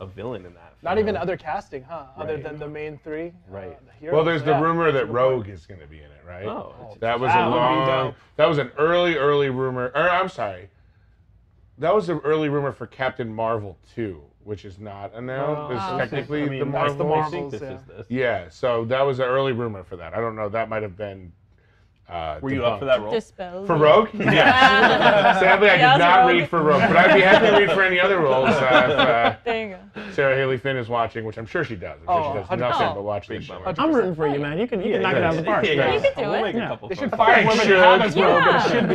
a 0.00 0.06
villain 0.06 0.46
in 0.46 0.54
that. 0.54 0.74
Not 0.82 0.94
film. 0.94 1.00
even 1.08 1.16
other 1.16 1.36
casting, 1.36 1.82
huh? 1.82 2.04
Other 2.16 2.34
Right. 2.34 2.42
than 2.42 2.58
the 2.58 2.68
main 2.68 2.98
three. 2.98 3.28
uh, 3.28 3.32
Right. 3.48 3.78
the 4.00 4.10
well, 4.12 4.24
there's 4.24 4.42
the 4.44 4.52
Yeah. 4.52 4.60
rumor 4.60 4.92
that 4.92 5.06
Rogue 5.06 5.48
is 5.48 5.66
going 5.66 5.80
to 5.80 5.86
be 5.86 5.98
in 5.98 6.04
it, 6.04 6.22
right? 6.26 6.46
Oh, 6.46 6.74
that's 6.80 6.96
That 6.98 7.20
was 7.20 7.32
That 7.32 7.46
a 7.46 7.50
would 7.50 7.54
be 7.54 7.58
long. 7.58 7.86
dope. 8.08 8.14
That 8.36 8.48
was 8.48 8.58
an 8.58 8.70
early, 8.78 9.16
early 9.16 9.50
rumor. 9.50 9.90
Or 9.94 10.08
I'm 10.08 10.28
sorry. 10.28 10.70
That 11.78 11.94
was 11.94 12.08
an 12.08 12.18
early 12.24 12.48
rumor 12.48 12.72
for 12.72 12.86
Captain 12.86 13.32
Marvel 13.32 13.76
2, 13.94 14.22
which 14.44 14.64
is 14.64 14.78
not 14.78 15.12
announced. 15.14 15.72
it's 15.74 15.82
Oh. 15.84 15.98
technically 15.98 16.42
I 16.42 16.46
mean, 16.48 16.58
the 16.60 16.64
that's 16.66 16.72
Marvel. 16.72 16.96
the 16.96 17.04
Marvels, 17.04 17.34
I 17.34 17.36
think 17.36 17.50
this 17.52 17.62
yeah. 17.62 17.72
is 17.74 17.84
this. 17.84 18.06
Yeah, 18.10 18.48
so 18.48 18.84
that 18.86 19.02
was 19.02 19.18
an 19.20 19.26
early 19.26 19.52
rumor 19.52 19.82
for 19.84 19.96
that. 19.96 20.14
I 20.14 20.20
don't 20.20 20.34
know. 20.36 20.48
That 20.48 20.68
might 20.68 20.82
have 20.82 20.96
been. 20.96 21.32
Uh, 22.08 22.38
Were 22.40 22.50
you 22.50 22.64
up 22.64 22.78
for 22.78 22.86
that 22.86 23.02
role? 23.02 23.10
Dispelled. 23.12 23.66
For 23.66 23.76
Rogue? 23.76 24.08
Yeah. 24.14 25.38
Sadly, 25.40 25.68
I 25.68 25.74
Yeah, 25.76 25.92
did 25.92 25.98
not 25.98 26.20
Rogue. 26.24 26.30
read 26.40 26.48
for 26.48 26.62
Rogue, 26.62 26.80
but 26.80 26.96
I'd 26.96 27.14
be 27.14 27.20
happy 27.20 27.46
to 27.48 27.56
read 27.58 27.70
for 27.72 27.82
any 27.82 28.00
other 28.00 28.18
roles. 28.18 28.48
Uh, 28.48 29.36
There 29.44 29.62
you 29.68 29.74
go. 29.74 29.78
if 29.94 30.08
uh, 30.08 30.12
Sarah 30.14 30.34
Halley 30.34 30.56
Finn 30.56 30.78
is 30.78 30.88
watching, 30.88 31.26
which 31.26 31.36
I'm 31.36 31.44
sure 31.44 31.64
she 31.64 31.76
does. 31.76 31.98
I'm 32.00 32.06
sure 32.06 32.14
Oh, 32.16 32.32
she 32.32 32.38
does 32.38 32.48
100%. 32.48 32.58
nothing 32.60 32.94
but 32.94 33.02
watch 33.04 33.28
this 33.28 33.44
show. 33.44 33.62
I'm 33.76 33.92
rooting 33.92 34.14
for 34.14 34.26
you, 34.26 34.38
man. 34.40 34.58
You 34.58 34.66
can, 34.66 34.80
you 34.82 34.92
can 34.94 35.02
knock 35.02 35.16
it 35.16 35.22
out 35.22 35.32
of 35.32 35.36
the 35.36 35.42
park. 35.42 35.66
Yeah, 35.66 35.72
yeah, 35.72 35.94
You 35.96 36.00
can 36.00 36.12
do 36.14 36.20
We'll 36.22 36.34
it. 36.34 36.42
make 36.44 36.54
a 36.54 36.58
Yeah. 36.58 36.68
couple 36.68 36.88
They 36.88 36.94
should 36.94 37.10
fun- 37.10 37.18
fire 37.18 37.34
Thanks, 37.44 37.64
whoever 37.64 37.82
Shug. 37.82 38.16
they 38.16 38.16
have 38.16 38.16
as 38.16 38.16
Rogue. 38.16 38.54
It 38.54 38.70
should 38.70 38.88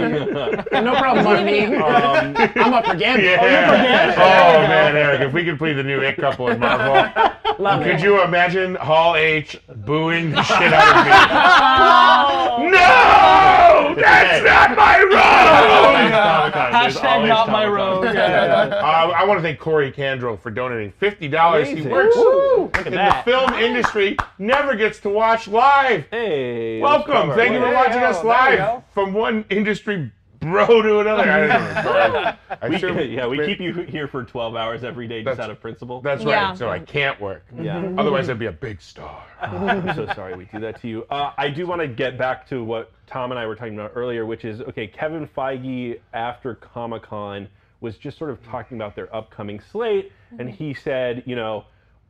be. 0.74 0.80
No 0.84 0.96
problem 0.96 1.28
on 1.28 1.46
me. 1.46 1.66
Um, 1.76 2.36
I'm 2.56 2.74
up 2.74 2.86
for 2.88 2.96
Gambit. 2.96 3.26
Yeah. 3.26 4.14
Oh, 4.18 4.68
man, 4.68 4.96
Eric, 4.98 5.22
if 5.22 5.34
we 5.34 5.46
could 5.46 5.60
play 5.60 5.74
the 5.74 5.84
new 5.84 6.00
It 6.02 6.18
couple 6.18 6.48
in 6.50 6.60
Marvel, 6.60 6.96
Love 7.60 7.84
could 7.84 7.96
it. 7.96 8.02
you 8.02 8.22
imagine 8.24 8.74
Hall 8.76 9.16
H 9.16 9.62
booing 9.86 10.32
the 10.32 10.42
shit 10.44 10.74
out 10.74 12.50
of 12.60 12.66
me? 12.66 12.72
no! 12.72 13.03
That's 13.96 14.44
not 14.46 14.76
my 14.78 15.00
role! 15.00 15.94
There's 16.84 16.96
Hashtag 16.98 17.04
always 17.06 17.30
not 17.30 17.50
my 17.50 17.66
Comic-Con. 17.66 17.72
rogue. 18.06 18.16
Yeah. 18.16 18.80
Uh, 18.84 19.12
I 19.16 19.24
want 19.26 19.38
to 19.38 19.42
thank 19.42 19.60
Corey 19.60 19.92
Candrell 19.92 20.40
for 20.40 20.50
donating 20.52 20.92
fifty 20.94 21.28
dollars. 21.28 21.68
He 21.68 21.74
Amazing. 21.74 21.92
works 21.92 22.16
Woo! 22.16 22.58
Look 22.64 22.78
at 22.78 22.88
in 22.88 22.92
the 22.94 22.98
that. 22.98 23.26
film 23.26 23.54
industry, 23.54 24.18
never 24.40 24.76
gets 24.76 25.00
to 25.02 25.10
watch 25.10 25.48
live. 25.48 26.06
Hey. 26.12 26.80
Welcome, 26.82 27.30
let's 27.30 27.40
thank 27.40 27.54
you 27.54 27.60
for 27.60 27.66
cover 27.66 27.76
watching 27.76 28.02
Yeah, 28.02 28.10
us 28.10 28.16
there 28.18 28.24
you 28.24 28.30
live 28.30 28.58
go. 28.60 28.84
from 28.94 29.14
one 29.14 29.46
industry 29.50 30.12
bro 30.40 30.82
to 30.82 31.00
another. 31.00 31.24
I 31.24 31.48
don't 31.48 32.14
know. 32.24 32.34
I 32.62 32.70
We, 32.70 32.76
assume- 32.76 33.00
yeah, 33.12 33.28
we 33.28 33.46
keep 33.46 33.60
you 33.60 33.74
here 33.74 34.08
for 34.08 34.24
12 34.24 34.56
hours 34.56 34.84
every 34.84 35.08
day 35.08 35.24
just 35.24 35.38
That's- 35.38 35.46
out 35.46 35.52
of 35.52 35.62
principle. 35.62 36.02
That's 36.02 36.24
Yeah. 36.24 36.50
right. 36.50 36.58
So 36.58 36.70
I 36.70 36.80
can't 36.80 37.20
work. 37.22 37.46
yeah. 37.62 37.92
Otherwise, 37.98 38.30
I'd 38.30 38.40
be 38.40 38.48
a 38.48 38.52
big 38.52 38.82
star. 38.82 39.24
I'm 39.42 39.94
so 39.96 40.06
sorry 40.14 40.36
we 40.36 40.46
do 40.46 40.60
that 40.60 40.82
to 40.82 40.88
you. 40.88 41.06
Uh, 41.10 41.32
I 41.38 41.50
do 41.50 41.66
want 41.66 41.82
to 41.82 41.88
get 41.88 42.18
back 42.18 42.48
to 42.50 42.64
what 42.64 42.92
Tom 43.08 43.32
and 43.32 43.40
I 43.40 43.46
were 43.46 43.56
talking 43.56 43.74
about 43.74 43.92
earlier, 43.96 44.26
which 44.26 44.46
is 44.46 44.62
okay. 44.62 44.88
Kevin 44.88 45.28
Feige 45.28 46.00
after 46.14 46.56
Comic 46.56 47.04
Con 47.04 47.48
was 47.82 47.98
just 47.98 48.18
sort 48.18 48.30
of 48.30 48.42
talking 48.44 48.78
about 48.78 48.96
their 48.96 49.14
upcoming 49.14 49.60
slate, 49.72 50.12
and 50.32 50.48
mm-hmm. 50.48 50.50
he 50.50 50.74
said, 50.74 51.24
you 51.26 51.36
know, 51.36 51.66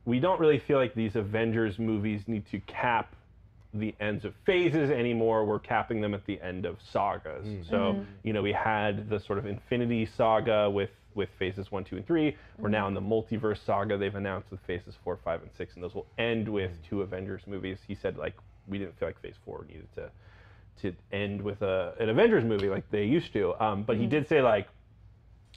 we 0.06 0.19
don't 0.19 0.39
really 0.39 0.60
feel 0.60 0.77
like 0.77 0.93
these 0.93 1.15
Avengers 1.15 1.79
movies 1.79 2.21
need 2.27 2.45
to 2.51 2.60
cap 2.62 3.15
the 3.73 3.95
ends 3.99 4.23
of 4.23 4.34
phases 4.45 4.91
anymore. 4.91 5.45
We're 5.45 5.60
capping 5.60 5.99
them 5.99 6.13
at 6.13 6.25
the 6.25 6.39
end 6.41 6.65
of 6.65 6.77
sagas. 6.91 7.45
Mm-hmm. 7.45 7.69
So, 7.69 7.77
mm-hmm. 7.77 8.03
you 8.21 8.34
know, 8.34 8.41
we 8.41 8.51
had 8.51 9.10
the 9.10 9.19
sort 9.19 9.39
of 9.39 9.45
Infinity 9.45 10.06
Saga 10.06 10.69
with 10.69 10.91
with 11.15 11.29
phases 11.38 11.71
one, 11.71 11.84
two, 11.84 11.97
and 11.97 12.08
three. 12.08 12.36
We're 12.58 12.69
now 12.69 12.88
in 12.88 12.95
the 12.95 13.01
multiverse 13.01 13.63
saga. 13.63 13.97
They've 13.97 14.15
announced 14.15 14.49
with 14.49 14.60
phases 14.62 14.95
four, 15.03 15.19
five, 15.23 15.43
and 15.43 15.51
six, 15.56 15.75
and 15.75 15.84
those 15.84 15.93
will 15.93 16.08
end 16.17 16.49
with 16.49 16.71
mm. 16.71 16.89
two 16.89 17.01
Avengers 17.01 17.41
movies. 17.45 17.77
He 17.88 17.95
said 17.95 18.17
like 18.17 18.36
we 18.67 18.77
didn't 18.77 18.97
feel 18.97 19.10
like 19.10 19.21
phase 19.21 19.36
four 19.45 19.65
needed 19.67 19.88
to 19.95 20.10
to 20.81 20.93
end 21.12 21.41
with 21.41 21.62
a, 21.62 21.93
an 21.99 22.09
Avengers 22.09 22.43
movie 22.43 22.69
like 22.69 22.89
they 22.91 23.05
used 23.05 23.33
to. 23.33 23.53
Um, 23.63 23.83
but 23.83 23.97
he 23.97 24.05
did 24.05 24.27
say 24.27 24.41
like, 24.41 24.67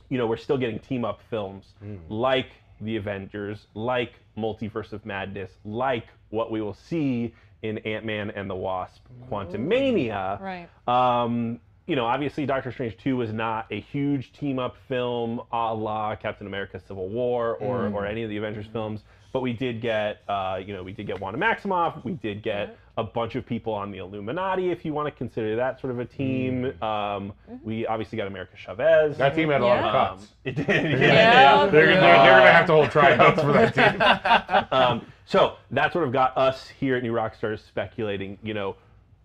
you 0.09 0.19
know, 0.19 0.27
we're 0.27 0.37
still 0.37 0.59
getting 0.59 0.79
team 0.79 1.05
up 1.05 1.21
films 1.31 1.75
like 2.09 2.49
the 2.81 2.97
Avengers, 2.97 3.67
like 3.75 4.13
Multiverse 4.37 4.93
of 4.93 5.05
Madness, 5.07 5.51
like 5.65 6.07
what 6.31 6.51
we 6.51 6.61
will 6.61 6.75
see 6.75 7.35
in 7.63 7.79
Ant 7.79 8.05
Man 8.05 8.31
and 8.31 8.49
the 8.49 8.55
Wasp: 8.55 9.03
Quantum 9.29 9.67
Mania. 9.67 10.39
Right. 10.41 10.69
Um, 10.87 11.61
you 11.87 11.95
know, 11.95 12.05
obviously, 12.05 12.47
Doctor 12.47 12.73
Strange 12.73 12.97
2 12.99 13.17
was 13.17 13.33
not 13.33 13.67
a 13.71 13.81
huge 13.81 14.33
team 14.33 14.59
up 14.59 14.77
film 14.89 15.41
a 15.53 15.73
la 15.75 16.17
Captain 16.17 16.47
America 16.47 16.81
Civil 16.87 17.09
War 17.09 17.55
or, 17.57 17.87
or 17.89 18.07
any 18.07 18.25
of 18.25 18.29
the 18.29 18.37
Avengers 18.37 18.67
films. 18.73 19.05
But 19.37 19.43
we 19.43 19.53
did 19.53 19.83
get, 19.83 20.23
uh, 20.29 20.63
you 20.65 20.73
know, 20.73 20.83
we 20.83 20.93
did 20.93 21.07
get 21.07 21.21
Wanda 21.21 21.39
Maximoff. 21.39 22.03
We 22.07 22.13
did 22.15 22.43
get 22.43 22.79
a 22.97 23.05
bunch 23.05 23.35
of 23.35 23.45
people 23.45 23.75
on 23.75 23.91
the 23.91 23.99
Illuminati, 23.99 24.71
if 24.71 24.83
you 24.83 24.95
want 24.95 25.09
to 25.09 25.11
consider 25.11 25.55
that 25.57 25.79
sort 25.79 25.91
of 25.91 25.99
a 25.99 26.07
team. 26.07 26.73
Um, 26.83 27.35
we 27.63 27.87
obviously 27.87 28.17
got 28.17 28.29
America 28.29 28.57
Chavez. 28.57 29.19
That 29.19 29.35
team 29.35 29.51
had 29.51 29.61
a 29.61 29.67
lot 29.67 29.77
of 29.81 29.85
Yeah. 29.85 29.93
cuts. 29.93 30.23
Um, 30.23 30.29
it 30.47 30.55
did. 30.55 30.67
Yeah. 31.03 31.07
Yeah. 31.13 31.67
They're, 31.67 31.71
they're, 31.71 32.01
they're 32.01 32.01
gonna 32.01 32.51
have 32.51 32.67
to 32.69 32.73
hold 32.73 32.91
tryouts 32.91 33.43
for 33.43 33.53
that 33.53 33.75
team. 33.75 34.67
um, 34.73 35.07
so 35.27 35.57
that 35.71 35.93
sort 35.93 36.07
of 36.07 36.15
got 36.15 36.35
us 36.39 36.69
here 36.69 36.97
at 36.97 37.03
New 37.03 37.13
Rockstars 37.13 37.59
speculating, 37.59 38.39
you 38.43 38.55
know, 38.55 38.77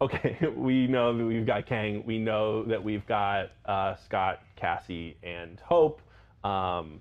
okay, 0.02 0.36
we 0.58 0.88
know 0.88 1.18
that 1.18 1.24
we've 1.24 1.46
got 1.46 1.66
Kang, 1.66 2.04
we 2.06 2.20
know 2.20 2.66
that 2.66 2.84
we've 2.84 3.08
got 3.08 3.52
uh, 3.66 3.96
Scott, 3.96 4.42
Cassie, 4.58 5.16
and 5.24 5.58
Hope. 5.62 6.02
Um, 6.44 7.00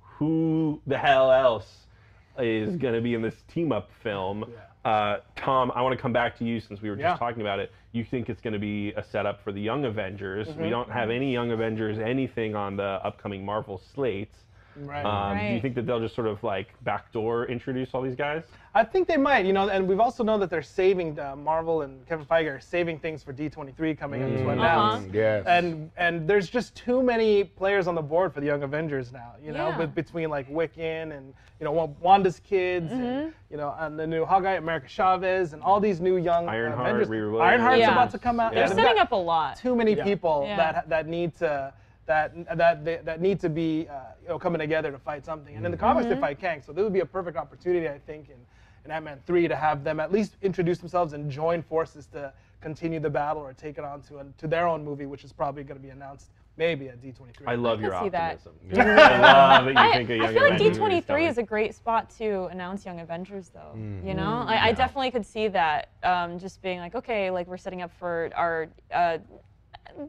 who 0.00 0.80
the 0.86 0.96
hell 0.96 1.30
else 1.30 1.85
is 2.38 2.76
going 2.76 2.94
to 2.94 3.00
be 3.00 3.14
in 3.14 3.22
this 3.22 3.34
team 3.52 3.72
up 3.72 3.88
film? 4.02 4.44
Uh, 4.84 5.18
Tom, 5.36 5.72
I 5.74 5.82
want 5.82 5.96
to 5.96 6.00
come 6.00 6.12
back 6.12 6.38
to 6.38 6.44
you 6.44 6.60
since 6.60 6.80
we 6.80 6.88
were 6.90 6.96
just 6.96 7.02
Yeah. 7.02 7.16
talking 7.16 7.40
about 7.40 7.58
it. 7.58 7.72
You 7.92 8.04
think 8.04 8.28
it's 8.28 8.40
going 8.40 8.52
to 8.52 8.58
be 8.60 8.92
a 8.92 9.02
setup 9.02 9.42
for 9.42 9.50
the 9.52 9.60
Young 9.60 9.84
Avengers. 9.84 10.46
Mm-hmm. 10.48 10.62
We 10.62 10.70
don't 10.70 10.90
have 10.90 11.10
any 11.10 11.32
Young 11.32 11.50
Avengers, 11.50 11.98
anything 11.98 12.54
on 12.54 12.76
the 12.76 13.00
upcoming 13.04 13.44
Marvel 13.44 13.80
slates. 13.94 14.36
Right. 14.78 15.04
Um, 15.04 15.38
Do 15.38 15.44
you 15.54 15.60
think 15.60 15.74
that 15.76 15.86
they'll 15.86 16.00
just 16.00 16.14
sort 16.14 16.26
of 16.26 16.42
like 16.42 16.68
backdoor 16.84 17.46
introduce 17.46 17.90
all 17.94 18.02
these 18.02 18.14
guys? 18.16 18.42
I 18.74 18.84
think 18.84 19.08
they 19.08 19.16
might, 19.16 19.46
you 19.46 19.54
know, 19.54 19.68
and 19.70 19.88
we've 19.88 20.00
also 20.00 20.22
known 20.22 20.38
that 20.40 20.50
they're 20.50 20.62
saving 20.62 21.18
uh, 21.18 21.34
Marvel 21.34 21.80
and 21.82 22.06
Kevin 22.06 22.26
Feige 22.26 22.54
are 22.54 22.60
saving 22.60 22.98
things 22.98 23.22
for 23.22 23.32
D23 23.32 23.96
coming 23.98 24.22
up 24.22 24.28
to 24.28 24.48
announce. 24.50 25.14
Yes. 25.14 25.44
And 25.46 25.90
and 25.96 26.28
there's 26.28 26.50
just 26.50 26.74
too 26.74 27.02
many 27.02 27.44
players 27.44 27.86
on 27.86 27.94
the 27.94 28.02
board 28.02 28.34
for 28.34 28.40
the 28.40 28.46
Young 28.46 28.62
Avengers 28.64 29.12
now, 29.12 29.32
you 29.42 29.52
know, 29.52 29.68
Yeah. 29.68 29.78
with 29.78 29.94
between 29.94 30.28
like 30.28 30.46
Wiccan 30.50 31.16
and 31.16 31.32
you 31.58 31.64
know 31.64 31.96
Wanda's 32.02 32.38
kids, 32.40 32.92
and, 32.92 33.32
you 33.50 33.56
know, 33.56 33.74
and 33.78 33.98
the 33.98 34.06
new 34.06 34.26
Hawkeye, 34.26 34.56
America 34.56 34.88
Chavez, 34.88 35.54
and 35.54 35.62
all 35.62 35.80
these 35.80 36.00
new 36.02 36.18
young 36.18 36.46
Ironheart, 36.46 36.90
Avengers. 36.90 37.08
Riri 37.08 37.40
Ironheart's 37.40 37.78
Yeah. 37.78 37.92
about 37.92 38.10
to 38.10 38.18
come 38.18 38.40
out. 38.40 38.52
They're 38.52 38.68
setting 38.68 38.98
up 38.98 39.12
a 39.12 39.16
lot. 39.16 39.56
too 39.56 39.74
many 39.74 39.94
Yeah. 39.94 40.04
people 40.04 40.44
Yeah. 40.46 40.56
that 40.56 40.88
that 40.90 41.06
need 41.06 41.34
to 41.36 41.72
that 42.06 42.34
that 42.56 42.84
that, 42.84 43.04
that 43.04 43.20
need 43.20 43.40
to 43.40 43.48
be 43.48 43.86
uh, 43.88 44.00
you 44.22 44.28
know 44.28 44.38
coming 44.38 44.58
together 44.60 44.90
to 44.90 44.98
fight 44.98 45.24
something. 45.24 45.54
And 45.56 45.64
in 45.64 45.70
the 45.72 45.76
comics, 45.78 46.06
Mm-hmm. 46.06 46.14
they 46.14 46.20
fight 46.20 46.38
Kang, 46.40 46.62
so 46.62 46.72
this 46.72 46.82
would 46.82 46.92
be 46.92 47.00
a 47.00 47.06
perfect 47.06 47.36
opportunity, 47.36 47.88
I 47.88 47.98
think, 47.98 48.28
in, 48.28 48.36
in 48.84 48.90
Ant-Man 48.90 49.18
three 49.26 49.48
to 49.48 49.56
have 49.56 49.82
them 49.84 49.98
at 50.00 50.12
least 50.12 50.36
introduce 50.42 50.78
themselves 50.78 51.12
and 51.12 51.30
join 51.30 51.62
forces 51.62 52.06
to 52.06 52.32
continue 52.60 53.00
the 53.00 53.10
battle 53.10 53.42
or 53.42 53.52
take 53.52 53.78
it 53.78 53.84
on 53.84 54.00
to, 54.02 54.18
a, 54.18 54.24
to 54.38 54.46
their 54.46 54.66
own 54.66 54.84
movie, 54.84 55.06
which 55.06 55.24
is 55.24 55.32
probably 55.32 55.62
going 55.64 55.76
to 55.78 55.82
be 55.82 55.90
announced 55.90 56.30
maybe 56.58 56.88
at 56.88 57.00
D23. 57.02 57.46
I 57.46 57.54
love 57.54 57.80
your 57.82 57.90
can 57.90 58.04
see 58.04 58.08
that. 58.10 58.34
optimism. 58.46 58.54
I 58.80 59.58
love 59.58 59.64
that 59.66 59.70
you 59.72 59.78
I, 59.78 59.92
think 59.92 60.10
a 60.10 60.16
young 60.16 60.26
I 60.26 60.32
feel 60.32 60.42
like 60.48 60.60
D23 60.60 61.06
coming. 61.06 61.24
is 61.26 61.38
a 61.38 61.42
great 61.42 61.74
spot 61.74 62.08
to 62.18 62.44
announce 62.46 62.86
Young 62.86 63.00
Avengers, 63.00 63.50
though. 63.50 63.74
Mm. 63.76 64.06
You 64.06 64.14
know, 64.14 64.44
I, 64.46 64.68
I 64.68 64.72
definitely 64.72 65.10
could 65.10 65.26
see 65.26 65.48
that 65.48 65.90
um, 66.02 66.38
just 66.38 66.62
being 66.62 66.78
like, 66.78 66.94
okay, 66.94 67.30
like 67.30 67.46
we're 67.46 67.58
setting 67.58 67.82
up 67.82 67.90
for 67.98 68.30
our, 68.34 68.68
uh, 68.94 69.18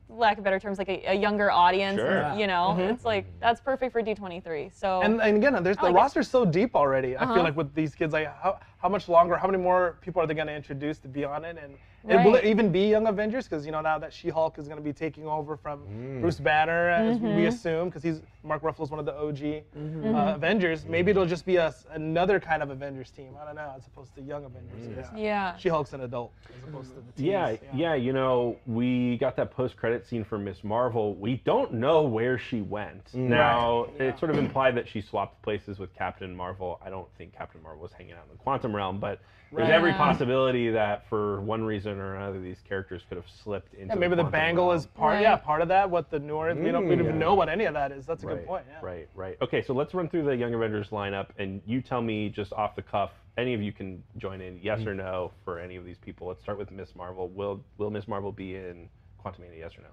lack 0.10 0.38
of 0.38 0.44
better 0.44 0.60
terms, 0.60 0.78
like 0.78 0.90
a, 0.90 1.04
a 1.12 1.14
younger 1.14 1.52
audience. 1.52 2.00
Sure. 2.00 2.22
and, 2.24 2.40
you 2.40 2.48
know, 2.48 2.76
it's 2.80 3.06
like 3.06 3.26
that's 3.40 3.62
perfect 3.62 3.92
for 3.94 4.02
D23. 4.02 4.74
So 4.74 5.02
And, 5.04 5.22
and 5.22 5.38
again, 5.38 5.64
there's 5.64 5.78
the 5.78 5.84
like 5.84 5.92
it. 5.92 5.96
roster's 5.96 6.28
so 6.30 6.46
deep 6.46 6.76
already. 6.76 7.16
I 7.16 7.24
Uh-huh. 7.24 7.34
feel 7.36 7.44
like 7.44 7.56
with 7.56 7.74
these 7.74 7.96
kids, 7.96 8.14
like 8.14 8.28
how, 8.42 8.60
how 8.80 8.90
much 8.90 9.08
longer, 9.10 9.36
how 9.38 9.48
many 9.48 9.62
more 9.62 9.98
people 10.02 10.22
are 10.22 10.28
they 10.28 10.34
going 10.34 10.48
to 10.48 10.56
introduce 10.56 11.00
to 11.00 11.08
be 11.08 11.24
on 11.26 11.46
it, 11.46 11.58
and, 11.64 11.78
and 12.10 12.24
will 12.24 12.36
it 12.36 12.46
even 12.46 12.72
be 12.72 12.88
Young 12.90 13.08
Avengers? 13.08 13.48
Because 13.48 13.66
you 13.66 13.72
know 13.72 13.82
now 13.82 13.98
that 14.00 14.14
She-Hulk 14.14 14.58
is 14.60 14.68
going 14.68 14.78
to 14.78 14.84
be 14.84 14.94
taking 14.94 15.26
over 15.28 15.58
from 15.58 15.80
Bruce 16.22 16.40
Banner, 16.40 16.90
as 16.90 17.20
we 17.20 17.26
Mm-hmm. 17.26 17.48
assume, 17.48 17.90
because 17.90 18.04
he's 18.04 18.22
Mark 18.48 18.62
Ruffalo's 18.64 18.90
one 18.90 19.00
of 19.00 19.06
the 19.06 19.14
OG 19.16 19.38
Mm-hmm. 19.78 20.16
uh, 20.16 20.34
Avengers. 20.36 20.86
Maybe 20.86 21.12
it'll 21.12 21.26
just 21.26 21.46
be 21.46 21.58
us 21.58 21.86
another 21.92 22.40
kind 22.40 22.64
of 22.64 22.70
Avengers 22.70 23.12
team. 23.12 23.36
I 23.42 23.46
don't 23.46 23.56
know, 23.56 23.74
as 23.76 23.86
opposed 23.88 24.16
to 24.16 24.22
Young 24.22 24.46
Avengers. 24.46 24.96
'cause 24.96 25.18
Yeah. 25.18 25.56
She-Hulk's 25.58 25.94
an 25.94 26.02
adult 26.02 26.34
as 26.50 26.68
opposed 26.70 26.90
to 26.92 26.96
the 26.96 27.02
teens. 27.14 27.20
Yeah, 27.20 27.56
yeah, 27.74 27.94
you 27.96 28.14
know, 28.14 28.58
we 28.66 29.18
got 29.18 29.36
that 29.36 29.52
post-credit 29.52 30.06
scene 30.06 30.24
for 30.24 30.38
Miss 30.38 30.64
Marvel. 30.64 31.14
We 31.16 31.38
don't 31.46 31.74
know 31.74 32.04
where 32.04 32.38
she 32.38 32.62
went. 32.62 33.14
Now, 33.14 33.88
it 34.00 34.18
sort 34.20 34.32
of 34.32 34.38
implied 34.38 34.76
that 34.78 34.88
she 34.88 35.02
swapped 35.02 35.42
places 35.42 35.80
with 35.80 35.94
Captain 35.96 36.36
Marvel. 36.36 36.80
I 36.86 36.90
don't 36.90 37.08
think 37.18 37.34
Captain 37.36 37.62
Marvel 37.62 37.82
was 37.84 37.94
hanging 37.94 38.14
out 38.14 38.24
in 38.30 38.32
the 38.32 38.38
quantum 38.44 38.76
realm, 38.76 39.00
but 39.00 39.20
there's 39.54 39.70
every 39.70 39.94
possibility 39.94 40.70
that 40.72 41.08
for 41.08 41.40
one 41.42 41.64
reason 41.64 42.00
or 42.00 42.16
another, 42.16 42.40
these 42.42 42.60
characters 42.68 43.04
could 43.08 43.16
have 43.16 43.30
slipped 43.30 43.74
into. 43.76 43.94
Yeah, 43.94 43.96
maybe 43.96 44.16
the 44.16 44.24
quantum 44.24 44.32
bangle 44.32 44.66
realm. 44.68 44.78
is 44.78 44.86
part. 44.88 45.14
Right. 45.16 45.22
Yeah, 45.22 45.38
part 45.38 45.62
of 45.62 45.70
that. 45.70 45.90
What 45.90 46.10
the 46.10 46.20
North? 46.20 46.58
we 46.58 46.70
don't. 46.70 46.86
We 46.88 46.96
don't 46.96 47.06
even 47.06 47.16
yeah. 47.16 47.20
know 47.22 47.34
what 47.34 47.48
any 47.48 47.64
of 47.64 47.74
that 47.74 47.94
is. 47.94 48.06
That's 48.06 48.24
a 48.24 48.28
right, 48.28 48.36
good 48.36 48.37
point. 48.46 48.66
Yeah. 48.70 48.80
Right, 48.82 49.10
right. 49.16 49.38
Okay, 49.42 49.62
so 49.62 49.74
let's 49.74 49.94
run 49.94 50.10
through 50.10 50.24
the 50.26 50.36
Young 50.36 50.54
Avengers 50.54 50.90
lineup, 50.90 51.28
and 51.38 51.62
you 51.66 51.82
tell 51.82 52.02
me 52.02 52.30
just 52.30 52.54
off 52.54 52.76
the 52.76 52.82
cuff. 52.82 53.12
Any 53.38 53.54
of 53.54 53.62
you 53.62 53.72
can 53.72 54.04
join 54.18 54.42
in, 54.42 54.60
yes 54.62 54.82
or 54.86 54.94
no, 54.94 55.32
for 55.44 55.60
any 55.60 55.76
of 55.76 55.86
these 55.86 55.98
people. 55.98 56.28
Let's 56.28 56.42
start 56.42 56.58
with 56.58 56.72
Miss 56.72 56.96
Marvel. 56.96 57.30
Will 57.30 57.64
Will 57.78 57.92
Miss 57.92 58.08
Marvel 58.08 58.32
be 58.32 58.56
in 58.56 58.90
Quantumania? 59.24 59.60
Yes 59.60 59.78
or 59.78 59.82
no? 59.82 59.90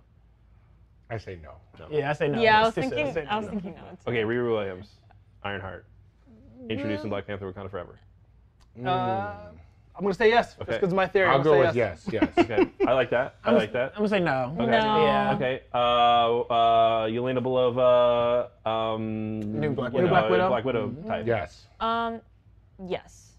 I 1.10 1.18
say 1.18 1.38
no. 1.42 1.56
Yeah, 1.90 2.10
I 2.10 2.12
say 2.14 2.28
no. 2.28 2.40
Yeah, 2.40 2.60
I 2.60 2.62
was 2.62 2.76
It's 2.76 2.88
thinking. 2.88 3.26
I 3.28 3.36
was 3.36 3.46
thinking 3.46 3.74
no. 3.74 3.98
Okay, 4.08 4.22
Riri 4.22 4.50
Williams, 4.50 4.88
Ironheart, 5.42 5.86
introducing 6.70 7.10
Black 7.10 7.26
Panther: 7.26 7.52
Wakanda 7.52 7.70
Forever. 7.70 7.98
Uh, 8.84 9.36
I'm 9.96 10.02
gonna 10.02 10.14
say 10.14 10.28
yes, 10.28 10.56
just 10.56 10.66
because 10.66 10.88
of 10.92 10.94
my 10.96 11.06
theory. 11.06 11.28
I'll 11.28 11.36
I'm 11.36 11.42
go 11.44 11.50
gonna 11.52 11.66
with 11.66 11.74
say 11.74 11.78
yes, 11.78 12.08
yes. 12.10 12.28
Okay, 12.38 12.68
I 12.86 12.92
like 12.94 13.10
that. 13.10 13.36
I 13.44 13.52
like 13.52 13.72
that. 13.74 13.92
I'm 13.92 13.98
gonna 13.98 14.08
say 14.08 14.18
no. 14.20 14.52
Okay. 14.58 14.66
No. 14.70 15.04
Yeah. 15.04 15.34
Okay. 15.36 15.62
Uh, 15.72 16.40
uh, 16.40 17.06
Yelena 17.06 17.38
Belova, 17.40 18.68
um, 18.68 19.40
New 19.60 19.70
Black 19.70 19.92
Widow. 19.92 20.06
know, 20.06 20.10
Black 20.10 20.30
Widow? 20.30 20.48
Black 20.48 20.64
Widow 20.64 20.90
type. 21.06 21.26
yes. 21.26 21.66
Um, 21.78 22.20
yes. 22.88 23.34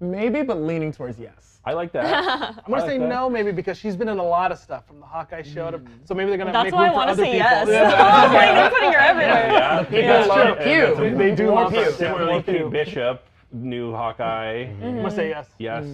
Maybe, 0.00 0.42
but 0.42 0.60
leaning 0.60 0.92
towards 0.92 1.18
yes. 1.18 1.58
I 1.64 1.72
like 1.72 1.90
that. 1.92 2.04
I'm 2.66 2.70
gonna 2.70 2.84
I 2.84 2.86
say 2.86 2.98
that. 2.98 3.08
no, 3.08 3.28
maybe 3.28 3.50
because 3.50 3.76
she's 3.78 3.96
been 3.96 4.08
in 4.08 4.18
a 4.18 4.22
lot 4.22 4.52
of 4.52 4.58
stuff 4.58 4.86
from 4.86 5.00
the 5.00 5.06
Hawkeye 5.06 5.42
show 5.42 5.70
to. 5.72 5.80
So 6.04 6.14
maybe 6.14 6.28
they're 6.28 6.38
gonna 6.38 6.52
That's 6.52 6.66
make 6.66 6.74
why 6.74 6.82
I 6.82 6.84
room 6.88 6.92
for 6.92 6.96
want 6.98 7.08
to 7.08 7.12
other 7.14 7.24
say 7.24 7.32
people. 7.32 7.38
yes. 7.38 7.68
Yeah. 7.68 8.24
I'm 8.26 8.32
like, 8.32 8.54
they're 8.54 8.70
putting 8.70 8.92
her 8.92 8.98
everywhere. 8.98 9.48
Yeah, 9.50 9.82
people 9.82 10.02
that's 10.02 10.28
love 10.28 10.56
true. 10.58 10.64
Pew. 10.96 11.04
And 11.04 11.20
They 11.20 11.34
do 11.34 11.46
More 11.46 11.62
love 11.64 11.72
Pew. 11.72 11.90
Similarly, 11.92 12.32
More 12.34 12.42
Pew. 12.42 12.70
Bishop, 12.70 13.24
new 13.54 13.92
Hawkeye. 13.92 14.64
I'm 14.82 14.96
gonna 14.96 15.10
say 15.10 15.28
yes. 15.30 15.48
Yes. 15.58 15.86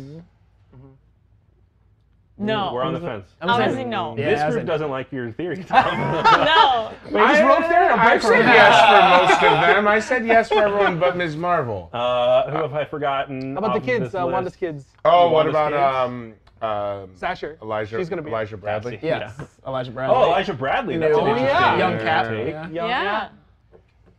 No. 2.39 2.73
We're 2.73 2.83
on 2.83 2.95
the 2.95 3.01
fence. 3.01 3.29
I'm 3.43 3.51
I'm 3.51 3.61
saying- 3.75 3.91
gonna 3.91 4.15
no. 4.15 4.17
Yeah, 4.17 4.31
this 4.31 4.41
I 4.41 4.47
group 4.49 4.57
like- 4.61 4.67
doesn't 4.67 4.91
like 4.91 5.13
your 5.13 5.31
theory, 5.33 5.63
Tom. 5.63 6.01
No. 6.45 6.91
Wait, 7.11 7.29
just 7.29 7.43
rope 7.43 7.69
there. 7.69 7.93
I 7.93 8.19
said 8.19 8.45
yes 8.47 8.81
for 8.89 9.27
most 9.27 9.43
of 9.43 9.61
them. 9.61 9.87
I 9.87 10.01
said 10.01 10.27
yes 10.27 10.49
for 10.49 10.63
everyone 10.63 10.99
but 10.99 11.19
Ms. 11.19 11.37
Marvel. 11.37 11.91
uh, 11.93 12.51
who 12.51 12.57
have 12.59 12.73
I 12.73 12.87
forgotten? 12.87 13.53
How 13.53 13.59
about 13.59 13.75
the 13.75 13.81
kids? 13.87 14.15
Uh. 14.15 14.27
Wanda's 14.27 14.57
kids. 14.57 14.87
Oh, 15.05 15.25
what 15.31 15.47
Wanda's 15.47 15.51
about 15.51 15.73
kids? 15.73 16.33
um, 16.63 16.67
um 16.67 17.11
Sasher. 17.15 17.59
Elijah? 17.61 17.99
She's 17.99 18.09
gonna 18.09 18.23
be. 18.23 18.31
Elijah 18.31 18.57
Bradley. 18.57 18.93
Patsy. 18.97 19.07
Yes. 19.09 19.35
Yeah. 19.39 19.47
Elijah 19.67 19.91
Bradley. 19.91 20.17
Oh, 20.17 20.25
Elijah 20.29 20.55
Bradley. 20.55 20.97
That's 20.97 21.15
an 21.15 21.21
Oh, 21.23 21.27
interesting 21.27 21.47
yeah. 21.47 21.77
Young 21.79 21.99
Cap. 21.99 22.27
take. 22.29 22.49
Yeah. 22.49 22.69
Young, 22.71 22.89
Yeah. 22.89 23.29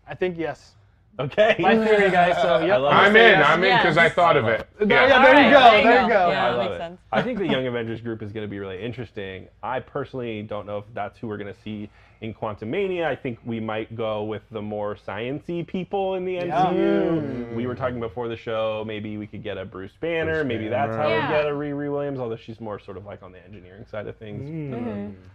I 0.08 0.13
think 0.13 0.38
yes. 0.38 0.73
Okay. 1.19 1.56
My 1.60 1.76
theory, 1.76 2.10
guys. 2.10 2.41
So 2.41 2.56
I 2.56 2.65
yep. 2.65 2.80
love 2.82 2.93
I'm 2.93 3.15
in. 3.15 3.21
Yes. 3.39 3.45
I'm 3.50 3.63
in 3.63 3.78
because 3.78 3.97
I 3.97 4.10
thought 4.10 4.38
of 4.38 4.47
it. 4.47 4.67
Yeah, 4.80 4.86
Yeah. 4.88 5.08
yeah, 5.08 5.21
there 5.21 5.34
you 5.34 5.39
Alright, 5.47 5.52
go. 5.52 5.60
there 5.60 5.84
There 5.84 5.95
you 6.02 6.02
you 6.08 6.08
go. 6.08 6.08
go. 6.26 6.30
Yeah. 6.32 6.45
I 6.45 6.50
that 6.52 6.58
love 6.58 6.65
makes 6.65 6.76
it. 6.76 6.78
sense. 6.80 7.02
I 7.12 7.21
think 7.21 7.38
the 7.39 7.47
Young 7.47 7.67
Avengers 7.67 8.02
group 8.02 8.24
is 8.24 8.32
going 8.32 8.45
to 8.45 8.50
be 8.50 8.60
really 8.60 8.82
interesting. 8.82 9.47
I 9.62 9.80
personally 9.82 10.41
don't 10.43 10.65
know 10.65 10.78
if 10.80 10.86
that's 10.93 11.19
who 11.19 11.28
we're 11.28 11.38
going 11.38 11.54
to 11.54 11.62
see 11.62 11.89
in 12.21 12.34
Quantum 12.34 12.69
Mania. 12.71 13.10
I 13.10 13.15
think 13.15 13.39
we 13.45 13.60
might 13.60 13.95
go 13.95 14.24
with 14.24 14.43
the 14.52 14.62
more 14.62 14.95
sciency 14.95 15.65
people 15.67 16.15
in 16.15 16.24
the 16.26 16.38
MCU. 16.38 17.56
We 17.56 17.67
were 17.67 17.76
talking 17.76 18.00
before 18.00 18.28
the 18.28 18.38
show. 18.38 18.84
Maybe 18.88 19.17
we 19.17 19.28
could 19.28 19.43
get 19.43 19.58
a 19.58 19.65
Bruce 19.65 19.93
Banner. 20.00 20.43
Bruce 20.43 20.45
maybe 20.47 20.67
that's 20.69 20.95
how 20.95 21.10
Banner. 21.10 21.28
we 21.28 21.34
get 21.34 21.45
a 21.47 21.50
Riri 21.52 21.91
Williams, 21.91 22.19
although 22.19 22.36
she's 22.38 22.60
more 22.62 22.80
sort 22.80 22.95
of 22.97 23.06
like 23.06 23.21
on 23.24 23.32
the 23.32 23.43
engineering 23.43 23.86
side 23.89 24.08
of 24.08 24.15
things. 24.17 24.47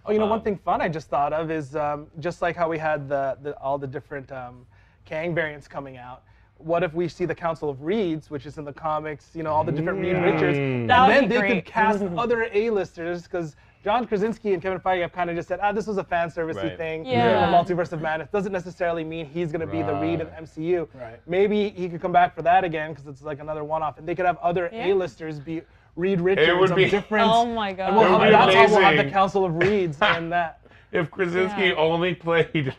Oh, 0.07 0.12
you 0.12 0.19
know, 0.19 0.27
one 0.27 0.39
Um, 0.39 0.43
thing 0.45 0.57
fun 0.65 0.81
I 0.81 0.89
just 0.89 1.09
thought 1.09 1.33
of 1.33 1.51
is 1.51 1.77
um, 1.77 2.07
just 2.21 2.41
like 2.41 2.57
how 2.57 2.69
we 2.69 2.79
had 2.79 3.09
the, 3.09 3.37
the 3.43 3.57
all 3.59 3.79
the 3.79 3.87
different 3.89 4.31
um, 4.33 4.65
Kang 5.07 5.35
variants 5.35 5.66
coming 5.66 5.97
out. 5.97 6.23
What 6.59 6.83
if 6.83 6.92
we 6.95 7.09
see 7.09 7.25
the 7.27 7.35
Council 7.35 7.69
of 7.71 7.83
Reeds, 7.83 8.31
which 8.31 8.45
is 8.47 8.59
in 8.59 8.64
the 8.64 8.73
comics, 8.73 9.31
you 9.35 9.42
know, 9.42 9.53
all 9.53 9.62
the 9.64 9.73
different 9.73 10.01
Reed 10.01 10.16
Richards, 10.16 10.59
and 10.59 10.88
That 10.90 11.07
would 11.07 11.14
then 11.16 11.23
be 11.29 11.35
they 11.35 11.40
great. 11.40 11.64
could 11.64 11.73
cast 11.73 12.03
other 12.16 12.49
A-listers 12.53 13.23
because 13.25 13.57
John 13.85 14.07
Krasinski 14.07 14.53
and 14.55 14.61
Kevin 14.62 14.81
Feige 14.81 15.03
have 15.03 15.12
kind 15.12 15.29
of 15.31 15.37
just 15.37 15.49
said, 15.49 15.61
ah, 15.62 15.71
this 15.71 15.87
was 15.87 15.99
a 15.99 16.03
fan 16.05 16.29
servicey 16.29 16.57
Right. 16.57 16.77
thing. 16.79 17.05
Yeah. 17.07 17.49
The 17.51 17.57
multiverse 17.57 17.92
of 17.92 18.01
madness 18.03 18.29
doesn't 18.31 18.53
necessarily 18.53 19.05
mean 19.05 19.27
he's 19.27 19.53
going 19.53 19.61
to 19.61 19.66
be 19.66 19.83
the 19.83 19.95
Reed 19.95 20.14
in 20.14 20.19
the 20.21 20.25
Right. 20.27 20.42
MCU. 20.45 20.88
Right. 20.95 21.21
Maybe 21.27 21.69
he 21.71 21.88
could 21.90 22.01
come 22.01 22.11
back 22.12 22.35
for 22.35 22.42
that 22.42 22.64
again 22.64 22.92
because 22.92 23.07
it's 23.07 23.23
like 23.23 23.38
another 23.38 23.62
one-off, 23.62 23.99
and 23.99 24.09
they 24.09 24.14
could 24.14 24.27
have 24.27 24.38
other 24.38 24.71
Yeah. 24.73 24.87
A-listers 24.87 25.38
be 25.38 25.61
Reed 25.95 26.21
Richards 26.21 26.49
It 26.49 26.59
would 26.59 26.71
of 26.71 26.77
be- 26.77 26.88
different. 26.90 27.31
Oh 27.33 27.47
my 27.47 27.73
god. 27.75 27.88
and 27.90 27.97
we'll 27.97 28.07
It 28.07 28.11
would 28.19 28.33
have, 28.33 28.49
be 28.49 28.55
that's 28.55 28.55
how 28.55 28.77
we'll 28.77 28.85
have 28.85 28.95
the 28.95 29.01
amazing. 29.03 29.11
Council 29.12 29.45
of 29.45 29.57
Reeds 29.57 29.99
and 30.01 30.33
that. 30.33 30.61
If 30.90 31.11
Krasinski 31.11 31.66
Yeah. 31.66 31.75
only 31.75 32.14
played 32.14 32.75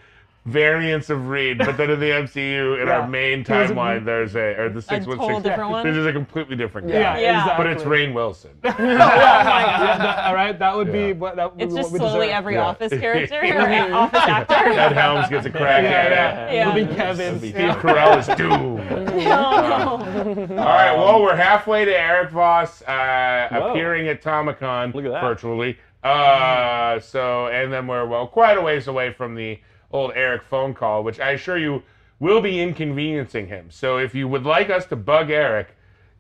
variants 0.48 1.10
of 1.10 1.28
Reed, 1.28 1.58
but 1.58 1.76
then 1.76 1.90
in 1.90 2.00
the 2.00 2.06
MCU, 2.10 2.82
in 2.82 2.88
Yeah. 2.88 2.94
our 3.02 3.08
main 3.08 3.44
He 3.44 3.52
was 3.52 3.70
a- 3.70 3.74
timeline, 3.74 4.06
there's 4.06 4.34
a 4.36 4.56
or 4.58 4.70
the 4.70 4.82
six 4.82 5.06
one 5.06 5.18
total 5.18 5.36
six. 5.42 5.50
different 5.50 5.72
one? 5.72 5.86
This 5.86 5.98
is 5.98 6.06
a 6.06 6.14
completely 6.14 6.56
different 6.56 6.88
guy. 6.88 6.94
Yeah, 6.94 7.18
Yeah. 7.18 7.40
exactly. 7.42 7.66
But 7.66 7.74
it's 7.74 7.84
Rainn 7.84 8.14
Wilson. 8.14 8.52
yeah, 8.64 8.72
that, 8.74 10.24
all 10.26 10.34
right, 10.36 10.58
that 10.58 10.76
would 10.76 10.88
Yeah. 10.88 10.94
be 10.94 11.14
what 11.14 11.36
that 11.36 11.52
would 11.54 11.62
It's 11.62 11.74
be 11.74 11.80
just 11.82 11.92
what 11.92 12.02
we 12.02 12.08
slowly 12.08 12.28
deserve. 12.28 12.38
every 12.38 12.54
Yeah. 12.56 12.66
office 12.66 12.94
character 12.98 13.42
or 13.92 13.94
office 13.96 14.24
actor. 14.28 14.56
Ed 14.80 14.92
Helms 14.94 15.28
gets 15.30 15.46
a 15.46 15.50
crack 15.50 15.84
Yeah, 15.84 15.90
at 15.90 16.12
yeah. 16.12 16.46
it. 16.48 16.54
Yeah. 16.54 16.62
It'll 16.62 16.88
be 16.88 16.96
Kevin's. 16.96 17.40
Steve 17.40 17.52
Steve 17.52 17.66
Yeah. 17.68 17.76
Carell 17.76 18.18
is 18.20 18.28
doomed. 18.38 19.18
No. 19.18 20.58
All 20.58 20.66
right, 20.66 20.94
well, 20.96 21.22
we're 21.22 21.36
halfway 21.36 21.84
to 21.86 21.92
Eric 22.00 22.32
Voss 22.32 22.82
uh, 22.84 23.48
appearing 23.52 24.08
at 24.08 24.22
Tomicon 24.22 24.94
Look 24.94 25.06
at 25.06 25.12
that. 25.12 25.22
virtually. 25.22 25.78
Uh, 26.04 27.00
so, 27.00 27.48
and 27.48 27.74
then 27.74 27.86
we're 27.88 28.06
well 28.06 28.28
quite 28.28 28.58
a 28.58 28.62
ways 28.62 28.88
away 28.88 29.12
from 29.12 29.36
the 29.36 29.60
old 29.92 30.12
Eric 30.16 30.44
phone 30.50 30.74
call, 30.74 31.04
which 31.04 31.20
I 31.20 31.32
assure 31.32 31.58
you 31.58 31.84
will 32.20 32.42
be 32.42 32.60
inconveniencing 32.62 33.48
him. 33.48 33.68
So, 33.70 33.98
if 33.98 34.14
you 34.16 34.28
would 34.28 34.44
like 34.46 34.70
us 34.70 34.86
to 34.88 34.96
bug 34.96 35.30
Eric, 35.30 35.70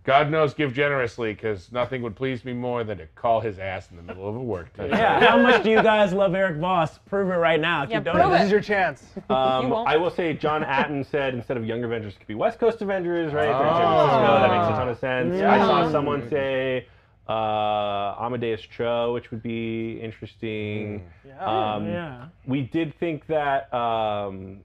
God 0.03 0.31
knows, 0.31 0.53
give 0.53 0.73
generously, 0.73 1.33
because 1.33 1.69
nothing 1.69 2.01
would 2.01 2.15
please 2.15 2.45
me 2.45 2.53
more 2.53 2.85
than 2.85 2.97
to 2.99 3.07
call 3.07 3.41
his 3.41 3.59
ass 3.59 3.89
in 3.91 3.97
the 3.97 4.03
middle 4.03 4.29
of 4.29 4.37
a 4.37 4.39
workday. 4.39 4.87
Yeah. 4.87 5.19
How 5.19 5.37
much 5.37 5.63
do 5.63 5.69
you 5.69 5.83
guys 5.83 6.13
love 6.13 6.33
Eric 6.33 6.57
Voss? 6.61 6.97
Prove 7.09 7.29
it 7.29 7.33
right 7.33 7.59
now. 7.59 7.81
Keep 7.83 7.91
Yeah, 7.91 7.99
doing 7.99 8.15
prove 8.15 8.27
it. 8.29 8.37
This 8.37 8.45
is 8.45 8.51
your 8.51 8.61
chance. 8.61 9.03
Um, 9.29 9.69
won't. 9.69 9.89
I 9.89 9.97
will 9.97 10.09
say 10.09 10.33
John 10.33 10.63
Atten 10.63 11.03
said 11.03 11.33
instead 11.33 11.57
of 11.57 11.65
Young 11.65 11.83
Avengers, 11.83 12.13
it 12.13 12.19
could 12.19 12.27
be 12.27 12.35
West 12.35 12.57
Coast 12.57 12.81
Avengers, 12.81 13.33
right? 13.33 13.47
They're 13.47 13.53
San 13.53 13.83
Oh. 13.83 14.07
Francisco. 14.07 14.39
That 14.39 14.51
makes 14.57 14.67
a 14.67 14.79
ton 14.79 14.89
of 14.89 14.99
sense. 14.99 15.41
I 15.41 15.57
saw 15.57 15.91
someone 15.91 16.29
say 16.29 16.87
uh, 17.29 18.15
Amadeus 18.19 18.61
Cho, 18.61 19.13
which 19.13 19.31
would 19.31 19.43
be 19.43 19.99
interesting. 20.01 21.03
Yeah. 21.25 21.73
Um, 21.75 21.85
Yeah. 21.87 22.27
We 22.45 22.61
did 22.61 22.93
think 22.99 23.27
that. 23.27 23.73
Um, 23.73 24.61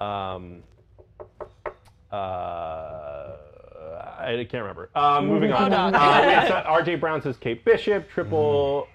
um, 0.00 0.62
uh, 2.12 3.36
I 4.18 4.46
can't 4.50 4.62
remember. 4.62 4.90
Um, 4.94 5.26
moving 5.28 5.52
on. 5.52 5.72
on. 5.72 5.94
Uh, 5.94 5.98
we 6.26 6.32
had 6.32 6.50
R.J. 6.66 6.96
Brown 6.96 7.22
says 7.22 7.36
Kate 7.36 7.64
Bishop. 7.64 8.08
Triple 8.10 8.86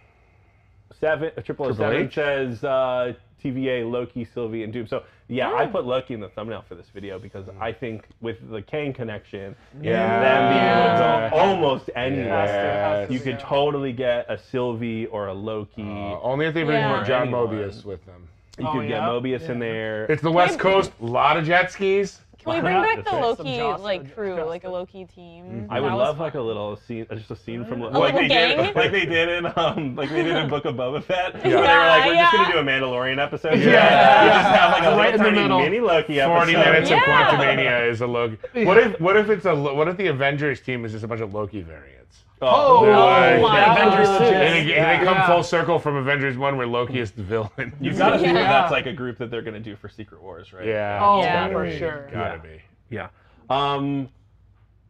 seven. 1.00 1.32
uh, 1.38 1.42
Triple, 1.42 1.66
Triple 1.68 1.76
seven 1.76 2.08
H? 2.08 2.14
says 2.16 2.64
uh, 2.64 3.14
TVA, 3.50 3.90
Loki, 3.90 4.26
Sylvie, 4.26 4.64
and 4.64 4.74
Doom. 4.74 4.88
So 4.88 5.04
yeah, 5.28 5.54
I 5.54 5.66
put 5.66 5.86
Loki 5.86 6.14
in 6.14 6.20
the 6.20 6.30
thumbnail 6.30 6.64
for 6.68 6.76
this 6.76 6.88
video 6.94 7.20
because 7.20 7.46
I 7.60 7.72
think 7.72 8.08
with 8.22 8.38
the 8.50 8.62
Kang 8.62 8.94
connection, 8.94 9.56
Yeah. 9.82 10.20
them 10.20 10.54
being 10.54 10.64
able 10.64 11.00
Yeah. 11.00 11.30
to 11.30 11.36
almost 11.36 11.90
anywhere, 11.96 13.02
Yes. 13.02 13.12
you 13.12 13.20
could 13.20 13.40
totally 13.40 13.94
get 13.94 14.26
a 14.30 14.38
Sylvie 14.38 15.06
or 15.08 15.28
a 15.28 15.34
Loki. 15.34 15.84
Uh, 15.84 16.20
only 16.22 16.46
if 16.48 16.54
they 16.54 16.64
bring 16.64 16.78
Yeah. 16.80 16.96
more 16.96 17.04
John 17.04 17.24
Anyone. 17.28 17.48
Mobius 17.48 17.86
with 17.86 18.06
them. 18.06 18.28
you 18.58 18.66
Oh, 18.66 18.72
could 18.72 18.88
get 18.88 19.02
yeah? 19.02 19.08
Mobius 19.10 19.50
in 19.50 19.60
there. 19.60 20.06
It's 20.06 20.22
the 20.22 20.32
West 20.32 20.60
Coast, 20.60 20.90
a 21.02 21.06
lot 21.06 21.36
of 21.36 21.44
jet 21.46 21.72
skis. 21.72 22.22
Can 22.40 22.54
we 22.54 22.62
bring 22.62 22.82
back 22.82 23.04
the 23.06 23.12
Loki 23.12 23.56
Joss- 23.58 23.80
like 23.82 24.14
crew, 24.14 24.36
Joss- 24.36 24.48
like 24.48 24.64
a 24.64 24.70
Loki 24.70 25.06
team? 25.06 25.68
I 25.70 25.80
would 25.80 25.90
That 25.90 25.96
was 25.96 26.08
love 26.08 26.20
like 26.20 26.36
a 26.36 26.42
little 26.42 26.76
scene, 26.76 27.06
just 27.12 27.32
a 27.32 27.36
scene 27.36 27.66
from 27.66 27.82
A 27.82 27.86
like 27.90 28.14
little 28.14 28.20
they 28.22 28.28
gang? 28.28 28.58
did, 28.58 28.76
like 28.76 28.92
they 28.92 29.06
did 29.06 29.30
in 29.30 29.46
um, 29.56 29.96
like 29.96 30.10
they 30.10 30.24
did 30.24 30.36
in 30.36 30.50
Book 30.50 30.66
of 30.66 30.76
Boba 30.76 31.04
Fett. 31.04 31.34
Where 31.44 31.44
they 31.44 31.56
were 31.56 31.64
Yeah, 31.64 31.90
like, 31.90 32.06
we're 32.06 32.16
just 32.16 32.32
gonna 32.34 32.52
do 32.54 32.58
a 32.60 32.64
Mandalorian 32.64 33.24
episode. 33.24 33.60
Yeah. 33.60 34.24
You 34.24 34.30
just 34.30 34.56
have 34.56 34.72
like 34.72 34.84
a 34.84 34.96
Right 34.98 35.12
little 35.14 35.28
in 35.28 35.34
the 35.34 35.40
tiny 35.40 35.42
middle. 35.42 35.60
mini 35.60 35.80
Loki 35.80 36.20
episode. 36.20 36.36
Forty 36.36 36.54
minutes 36.54 36.90
of 36.92 36.98
Yeah. 36.98 37.30
Quantumania 37.38 37.90
is 37.90 38.02
a 38.02 38.08
Loki. 38.08 38.38
What 38.66 38.78
if 38.78 39.00
what 39.00 39.18
if 39.18 39.30
it's 39.30 39.46
a 39.46 39.54
Lo- 39.54 39.74
what 39.74 39.88
if 39.88 39.98
the 39.98 40.08
Avengers 40.08 40.60
team 40.62 40.84
is 40.86 40.92
just 40.92 41.04
a 41.04 41.08
bunch 41.08 41.22
of 41.22 41.34
Loki 41.34 41.62
variants? 41.62 42.25
Oh, 42.42 42.84
They're 42.86 43.40
my 43.42 43.60
that 43.60 43.78
Avengers 43.88 44.10
legit. 44.10 44.34
And 44.34 44.68
they, 44.68 44.74
Yeah. 44.76 44.98
they 45.00 45.06
come 45.06 45.16
Yeah. 45.16 45.28
full 45.28 45.44
circle 45.44 45.80
from 45.80 45.96
Avengers 45.96 46.38
One, 46.38 46.58
where 46.58 46.68
Loki 46.68 47.00
is 47.00 47.12
the 47.12 47.24
villain. 47.24 47.74
You've 47.80 47.98
got 47.98 48.10
to 48.12 48.20
think 48.20 48.34
that 48.34 48.42
Yeah. 48.42 48.52
that's 48.62 48.72
like 48.72 48.86
a 48.88 48.94
group 48.94 49.18
that 49.20 49.32
they're 49.32 49.42
gonna 49.42 49.60
do 49.60 49.76
for 49.76 49.88
Secret 49.90 50.22
Wars, 50.22 50.52
right? 50.54 50.66
yeah. 50.66 51.00
Oh, 51.02 51.22
Yeah. 51.22 51.44
gotta 51.48 51.54
for 51.54 51.64
be, 51.66 51.78
sure. 51.78 52.10
Gotta 52.12 52.36
Yeah. 52.36 52.38
be. 52.38 52.62
Yeah. 52.90 53.08
Um, 53.50 54.10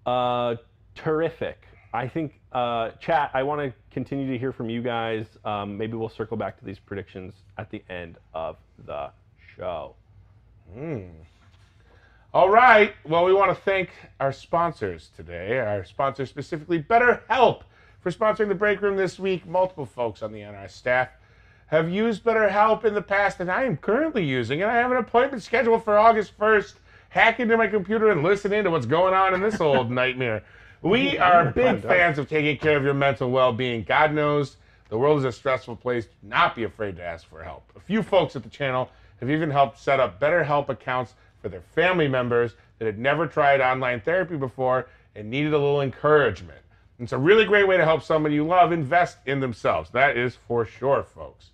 uh, 0.05 0.55
terrific. 0.95 1.67
I 1.93 2.07
think, 2.07 2.39
uh, 2.51 2.89
chat, 2.99 3.31
I 3.33 3.43
want 3.43 3.61
to 3.61 3.73
continue 3.91 4.29
to 4.31 4.37
hear 4.37 4.51
from 4.51 4.69
you 4.69 4.81
guys. 4.81 5.25
Um, 5.45 5.77
maybe 5.77 5.93
we'll 5.95 6.09
circle 6.09 6.35
back 6.35 6.57
to 6.59 6.65
these 6.65 6.79
predictions 6.79 7.33
at 7.57 7.69
the 7.69 7.83
end 7.89 8.17
of 8.33 8.57
the 8.85 9.11
show. 9.55 9.95
All 12.35 12.49
right. 12.49 12.93
Well, 13.05 13.23
we 13.23 13.31
want 13.31 13.55
to 13.55 13.63
thank 13.63 13.91
our 14.19 14.33
sponsors 14.33 15.09
today. 15.15 15.57
Our 15.57 15.85
sponsor 15.85 16.25
specifically, 16.25 16.83
BetterHelp, 16.83 17.61
for 18.01 18.11
sponsoring 18.11 18.49
the 18.49 18.55
break 18.55 18.81
room 18.81 18.97
this 18.97 19.17
week. 19.17 19.47
Multiple 19.47 19.85
folks 19.85 20.21
on 20.21 20.33
the 20.33 20.41
NR 20.41 20.69
staff 20.69 21.07
have 21.67 21.89
used 21.89 22.25
BetterHelp 22.25 22.83
in 22.83 22.93
the 22.93 23.01
past, 23.01 23.39
and 23.39 23.49
I 23.49 23.63
am 23.63 23.77
currently 23.77 24.25
using 24.25 24.59
it. 24.59 24.65
I 24.65 24.75
have 24.75 24.91
an 24.91 24.97
appointment 24.97 25.43
scheduled 25.43 25.85
for 25.85 25.97
August 25.97 26.37
1st. 26.37 26.73
Hack 27.07 27.39
into 27.39 27.55
my 27.55 27.67
computer 27.67 28.11
and 28.11 28.21
listen 28.21 28.51
into 28.51 28.69
what's 28.69 28.85
going 28.85 29.13
on 29.13 29.33
in 29.33 29.39
this 29.39 29.61
old 29.61 29.89
nightmare. 30.01 30.43
We 30.81 31.17
are 31.17 31.53
big 31.53 31.83
fans 31.83 32.17
of 32.19 32.27
taking 32.27 32.57
care 32.57 32.75
of 32.75 32.83
your 32.83 32.93
mental 32.93 33.31
well 33.31 33.53
being. 33.53 33.83
God 33.83 34.13
knows 34.13 34.57
the 34.89 34.97
world 34.97 35.19
is 35.19 35.23
a 35.23 35.31
stressful 35.31 35.77
place. 35.77 36.03
Do 36.03 36.27
not 36.27 36.53
be 36.53 36.65
afraid 36.65 36.97
to 36.97 37.01
ask 37.01 37.29
for 37.29 37.41
help. 37.41 37.71
A 37.77 37.79
few 37.79 38.03
folks 38.03 38.35
at 38.35 38.43
the 38.43 38.49
channel 38.49 38.89
have 39.21 39.29
even 39.29 39.49
helped 39.49 39.79
set 39.79 40.01
up 40.01 40.19
BetterHelp 40.19 40.67
accounts 40.67 41.13
for 41.45 41.49
their 41.49 41.61
family 41.61 42.07
members 42.07 42.55
that 42.79 42.85
had 42.85 42.97
never 42.97 43.27
tried 43.27 43.61
online 43.61 44.01
therapy 44.01 44.35
before 44.35 44.87
and 45.13 45.29
needed 45.29 45.53
a 45.53 45.57
little 45.59 45.81
encouragement. 45.81 46.57
It's 46.97 47.11
a 47.11 47.19
really 47.19 47.45
great 47.45 47.67
way 47.67 47.77
to 47.77 47.85
help 47.85 48.01
someone 48.01 48.31
you 48.31 48.43
love 48.43 48.71
invest 48.71 49.19
in 49.27 49.41
themselves. 49.41 49.91
That 49.91 50.17
is 50.17 50.35
for 50.47 50.65
sure, 50.65 51.03
folks. 51.03 51.51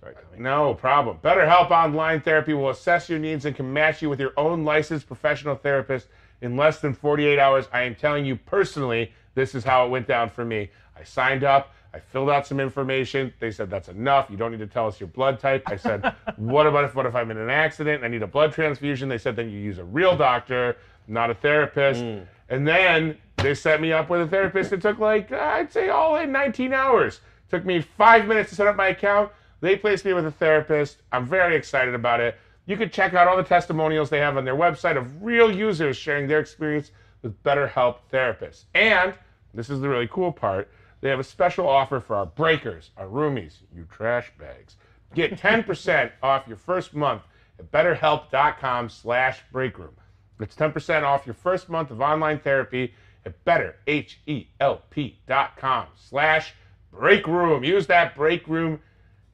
Sorry, 0.00 0.14
Tommy. 0.14 0.42
No 0.42 0.72
problem. 0.72 1.18
BetterHelp 1.22 1.70
Online 1.70 2.22
Therapy 2.22 2.54
will 2.54 2.70
assess 2.70 3.10
your 3.10 3.18
needs 3.18 3.44
and 3.44 3.54
can 3.54 3.70
match 3.70 4.00
you 4.00 4.08
with 4.08 4.20
your 4.20 4.32
own 4.38 4.64
licensed 4.64 5.06
professional 5.06 5.54
therapist 5.54 6.06
in 6.40 6.56
less 6.56 6.80
than 6.80 6.94
48 6.94 7.38
hours. 7.38 7.68
I 7.74 7.82
am 7.82 7.94
telling 7.94 8.24
you 8.24 8.36
personally, 8.36 9.12
this 9.34 9.54
is 9.54 9.64
how 9.64 9.84
it 9.84 9.90
went 9.90 10.08
down 10.08 10.30
for 10.30 10.46
me. 10.46 10.70
I 10.98 11.04
signed 11.04 11.44
up, 11.44 11.74
I 11.98 12.12
filled 12.12 12.30
out 12.30 12.46
some 12.46 12.60
information. 12.60 13.32
They 13.40 13.50
said 13.50 13.70
that's 13.70 13.88
enough. 13.88 14.30
You 14.30 14.36
don't 14.36 14.52
need 14.52 14.60
to 14.60 14.66
tell 14.66 14.86
us 14.86 15.00
your 15.00 15.08
blood 15.08 15.40
type. 15.40 15.64
I 15.66 15.76
said, 15.76 16.14
what 16.36 16.66
about 16.66 16.84
if 16.84 16.94
what 16.94 17.06
if 17.06 17.14
I'm 17.14 17.30
in 17.32 17.38
an 17.38 17.50
accident 17.50 17.96
and 17.96 18.04
I 18.04 18.08
need 18.08 18.22
a 18.22 18.26
blood 18.26 18.52
transfusion? 18.52 19.08
They 19.08 19.18
said 19.18 19.34
then 19.34 19.50
you 19.50 19.58
use 19.58 19.78
a 19.78 19.84
real 19.84 20.16
doctor, 20.16 20.76
not 21.08 21.30
a 21.30 21.34
therapist. 21.34 22.02
Mm. 22.02 22.26
And 22.50 22.66
then 22.66 23.18
they 23.36 23.54
set 23.54 23.80
me 23.80 23.92
up 23.92 24.10
with 24.10 24.20
a 24.20 24.28
therapist. 24.28 24.72
It 24.72 24.80
took 24.80 24.98
like 24.98 25.32
I'd 25.32 25.72
say 25.72 25.88
all 25.88 26.16
in 26.16 26.30
19 26.30 26.72
hours. 26.72 27.16
It 27.16 27.50
took 27.50 27.64
me 27.64 27.80
five 27.80 28.26
minutes 28.26 28.50
to 28.50 28.56
set 28.56 28.68
up 28.68 28.76
my 28.76 28.88
account. 28.88 29.32
They 29.60 29.74
placed 29.74 30.04
me 30.04 30.12
with 30.12 30.26
a 30.26 30.30
therapist. 30.30 30.98
I'm 31.10 31.26
very 31.26 31.56
excited 31.56 31.94
about 31.94 32.20
it. 32.20 32.38
You 32.66 32.76
can 32.76 32.90
check 32.90 33.14
out 33.14 33.26
all 33.26 33.36
the 33.36 33.42
testimonials 33.42 34.08
they 34.08 34.18
have 34.18 34.36
on 34.36 34.44
their 34.44 34.54
website 34.54 34.96
of 34.96 35.22
real 35.22 35.50
users 35.50 35.96
sharing 35.96 36.28
their 36.28 36.38
experience 36.38 36.92
with 37.22 37.42
BetterHelp 37.42 37.96
therapists. 38.12 38.66
And 38.74 39.14
this 39.54 39.70
is 39.70 39.80
the 39.80 39.88
really 39.88 40.06
cool 40.06 40.30
part. 40.30 40.70
They 41.00 41.10
have 41.10 41.20
a 41.20 41.24
special 41.24 41.68
offer 41.68 42.00
for 42.00 42.16
our 42.16 42.26
breakers, 42.26 42.90
our 42.96 43.06
roomies, 43.06 43.58
you 43.74 43.86
trash 43.90 44.32
bags. 44.38 44.76
Get 45.14 45.38
10% 45.38 46.10
off 46.22 46.48
your 46.48 46.56
first 46.56 46.94
month 46.94 47.22
at 47.58 47.70
betterhelp.com 47.70 48.88
slash 48.88 49.40
breakroom. 49.52 49.94
It's 50.40 50.54
10% 50.54 51.02
off 51.02 51.26
your 51.26 51.34
first 51.34 51.68
month 51.68 51.90
of 51.90 52.00
online 52.00 52.38
therapy 52.38 52.94
at 53.26 53.44
betterhelp.com 53.44 55.86
slash 55.96 56.54
breakroom. 56.92 57.64
Use 57.64 57.86
that 57.88 58.14
breakroom 58.14 58.80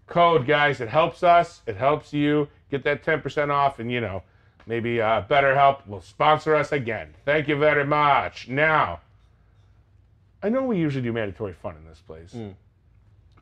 code, 0.06 0.46
guys. 0.46 0.80
It 0.80 0.88
helps 0.88 1.22
us. 1.22 1.60
It 1.66 1.76
helps 1.76 2.12
you 2.12 2.48
get 2.70 2.84
that 2.84 3.04
10% 3.04 3.50
off. 3.50 3.78
And, 3.78 3.92
you 3.92 4.00
know, 4.00 4.22
maybe 4.66 5.00
uh, 5.00 5.22
BetterHelp 5.28 5.86
will 5.86 6.00
sponsor 6.00 6.54
us 6.54 6.72
again. 6.72 7.14
Thank 7.24 7.48
you 7.48 7.56
very 7.56 7.84
much. 7.84 8.48
Now, 8.48 9.00
I 10.44 10.50
know 10.50 10.62
we 10.62 10.76
usually 10.76 11.02
do 11.02 11.10
mandatory 11.10 11.54
fun 11.54 11.74
in 11.74 11.88
this 11.88 12.00
place, 12.00 12.34
mm. 12.34 12.52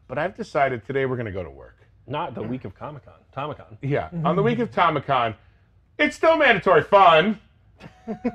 but 0.07 0.19
I've 0.19 0.37
decided 0.37 0.87
today 0.87 1.05
we're 1.05 1.17
going 1.17 1.27
to 1.27 1.33
go 1.33 1.43
to 1.43 1.51
work. 1.51 1.79
Not 2.07 2.33
the 2.37 2.45
week 2.45 2.65
of 2.65 2.77
Comic 2.77 3.05
Con. 3.05 3.15
Comic 3.35 3.59
Con. 3.59 3.77
Yeah, 3.83 4.09
on 4.25 4.37
the 4.37 4.43
week 4.43 4.61
of 4.61 4.71
Comic 4.71 5.07
Con, 5.07 5.35
it's 5.99 6.15
still 6.15 6.37
mandatory 6.37 6.83
fun. 6.83 7.41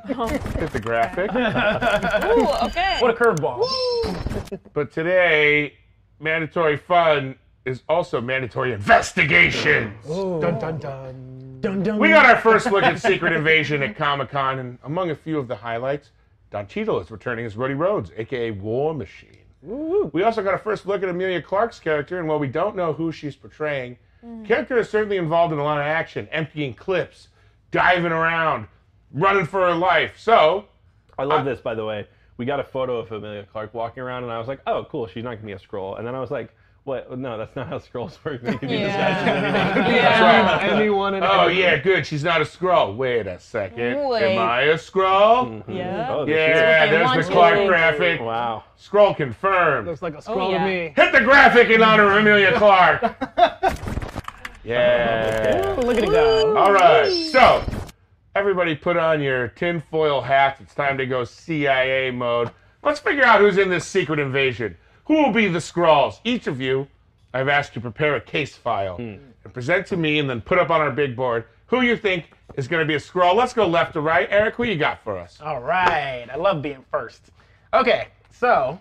Oh. 0.10 0.28
Hit 0.28 0.72
the 0.72 0.80
graphic. 0.80 1.32
Ooh, 1.34 2.68
okay. 2.68 2.98
What 3.00 3.12
a 3.12 3.14
curveball. 3.14 3.66
But 4.74 4.92
today, 4.92 5.74
mandatory 6.20 6.76
fun 6.76 7.36
is 7.64 7.82
also 7.88 8.20
mandatory 8.20 8.74
investigation. 8.74 9.94
Oh. 10.06 10.42
Dun 10.42 10.60
dun 10.60 10.80
dun. 10.80 11.60
Dun, 11.62 11.84
dun. 11.84 11.98
We 11.98 12.10
got 12.10 12.26
our 12.26 12.38
first 12.42 12.70
look 12.72 12.84
at 12.84 13.00
Secret 13.00 13.32
Invasion 13.32 13.84
at 13.84 13.96
Comic 13.96 14.30
Con, 14.32 14.60
and 14.60 14.78
among 14.84 15.12
a 15.12 15.16
few 15.16 15.38
of 15.38 15.48
the 15.48 15.56
highlights, 15.56 16.12
Don 16.50 16.68
Cheadle 16.68 17.00
is 17.00 17.12
returning 17.12 17.46
as 17.46 17.56
Rhodey 17.56 17.78
Rhodes, 17.78 18.12
aka 18.16 18.52
War 18.52 18.94
Machine. 18.94 19.38
We 19.62 20.24
also 20.24 20.44
got 20.44 20.54
a 20.54 20.58
first 20.58 20.86
look 20.86 21.04
at 21.04 21.10
Emilia 21.10 21.42
Clarke's 21.42 21.80
character, 21.80 22.20
and 22.20 22.28
while 22.28 22.40
we 22.40 22.48
don't 22.48 22.76
know 22.76 22.94
who 22.94 23.12
she's 23.12 23.36
portraying, 23.36 23.98
mm-hmm. 24.24 24.46
character 24.46 24.78
is 24.78 24.90
certainly 24.90 25.18
involved 25.18 25.52
in 25.52 25.60
a 25.60 25.64
lot 25.64 25.80
of 25.80 25.86
action, 25.86 26.28
emptying 26.32 26.74
clips, 26.74 27.28
diving 27.72 28.12
around, 28.12 28.68
running 29.12 29.46
for 29.46 29.62
her 29.62 29.76
life. 29.76 30.14
So, 30.18 30.66
I 31.18 31.24
love 31.24 31.44
this, 31.44 31.60
by 31.60 31.76
the 31.76 31.84
way. 31.84 32.08
We 32.38 32.46
got 32.46 32.60
a 32.60 32.64
photo 32.64 32.98
of 32.98 33.12
Amelia 33.12 33.44
Clark 33.52 33.74
walking 33.74 34.04
around, 34.04 34.24
and 34.24 34.32
I 34.32 34.38
was 34.38 34.48
like, 34.48 34.62
"Oh, 34.68 34.86
cool. 34.90 35.08
She's 35.08 35.24
not 35.24 35.36
gonna 35.36 35.48
be 35.48 35.54
a 35.54 35.60
Skrull." 35.60 35.98
And 35.98 36.08
then 36.08 36.14
I 36.14 36.20
was 36.20 36.30
like, 36.30 36.54
"What? 36.88 37.17
No, 37.19 37.38
that's 37.38 37.56
not 37.56 37.67
how 37.67 37.80
Skrulls 37.80 38.17
work. 38.26 38.41
They 38.41 38.58
can 38.58 38.67
be 38.69 38.76
Yeah. 38.76 38.88
disguised 38.88 39.28
as 39.28 39.76
anything." 39.76 39.95
Yeah. 39.95 40.60
Anyone 40.78 41.13
and 41.15 41.23
oh 41.26 41.41
everyone. 41.41 41.56
yeah, 41.58 41.78
good. 41.78 42.06
She's 42.08 42.23
not 42.23 42.41
a 42.41 42.45
Skrull. 42.45 42.95
Wait 42.95 43.28
a 43.28 43.39
second. 43.39 44.08
Wait. 44.08 44.36
Am 44.38 44.39
I 44.41 44.62
a 44.62 44.76
Skrull? 44.76 45.63
Yeah. 45.67 46.08
Oh, 46.10 46.26
there 46.26 46.54
she 46.56 46.60
Yeah, 46.60 46.84
Okay, 46.84 46.91
there's 46.91 47.06
one, 47.06 47.17
the 47.17 47.23
two, 47.23 47.32
Clarke 47.34 47.56
three. 47.58 47.67
graphic. 47.67 48.21
Wow. 48.21 48.63
Skrull 48.80 49.15
confirmed. 49.17 49.88
Looks 49.88 50.02
like 50.02 50.13
a 50.15 50.17
Skrull 50.17 50.52
yeah. 50.52 50.58
to 50.60 50.65
me. 50.65 50.93
Hit 50.95 51.12
the 51.12 51.21
graphic 51.21 51.69
in 51.69 51.84
honor 51.84 52.10
of 52.12 52.17
Emilia 52.17 52.54
Clarke. 52.58 53.04
Yeah. 54.63 55.76
Look 55.82 55.97
at 55.97 56.04
it 56.04 56.10
go. 56.10 56.58
All 56.58 56.73
right. 56.73 57.30
So, 57.32 57.63
everybody 58.36 58.76
put 58.76 58.97
on 58.97 59.21
your 59.21 59.47
tinfoil 59.47 60.19
hats. 60.21 60.60
It's 60.60 60.76
time 60.76 60.97
to 60.97 61.06
go 61.06 61.23
CIA 61.23 62.12
mode. 62.12 62.52
Let's 62.84 63.00
figure 63.00 63.23
out 63.23 63.39
who's 63.39 63.58
in 63.58 63.69
this 63.69 63.86
secret 63.88 64.19
invasion. 64.19 64.76
Who 65.08 65.24
will 65.24 65.32
be 65.32 65.48
the 65.48 65.60
Skrulls? 65.60 66.20
Each 66.26 66.48
of 66.48 66.60
you, 66.60 66.88
I've 67.34 67.48
asked 67.48 67.74
to 67.74 67.82
prepare 67.82 68.15
a 68.15 68.22
case 68.22 68.56
file 68.56 68.98
hmm. 68.98 69.17
and 69.43 69.54
present 69.54 69.88
to 69.88 69.98
me 69.98 70.20
and 70.20 70.30
then 70.30 70.41
put 70.41 70.60
up 70.60 70.70
on 70.70 70.82
our 70.82 70.91
big 70.91 71.15
board 71.15 71.46
who 71.67 71.82
you 71.82 71.96
think 71.96 72.32
is 72.56 72.67
going 72.67 72.82
to 72.82 72.86
be 72.86 72.96
a 72.96 73.00
Skrull. 73.00 73.34
Let's 73.34 73.54
go 73.54 73.65
left 73.67 73.93
to 73.93 74.02
right. 74.02 74.28
Eric, 74.30 74.56
who 74.56 74.63
you 74.65 74.76
got 74.76 75.02
for 75.04 75.17
us? 75.17 75.39
All 75.41 75.62
right. 75.62 76.28
I 76.32 76.36
love 76.36 76.62
being 76.62 76.84
first. 76.91 77.22
Okay, 77.74 78.08
so 78.32 78.80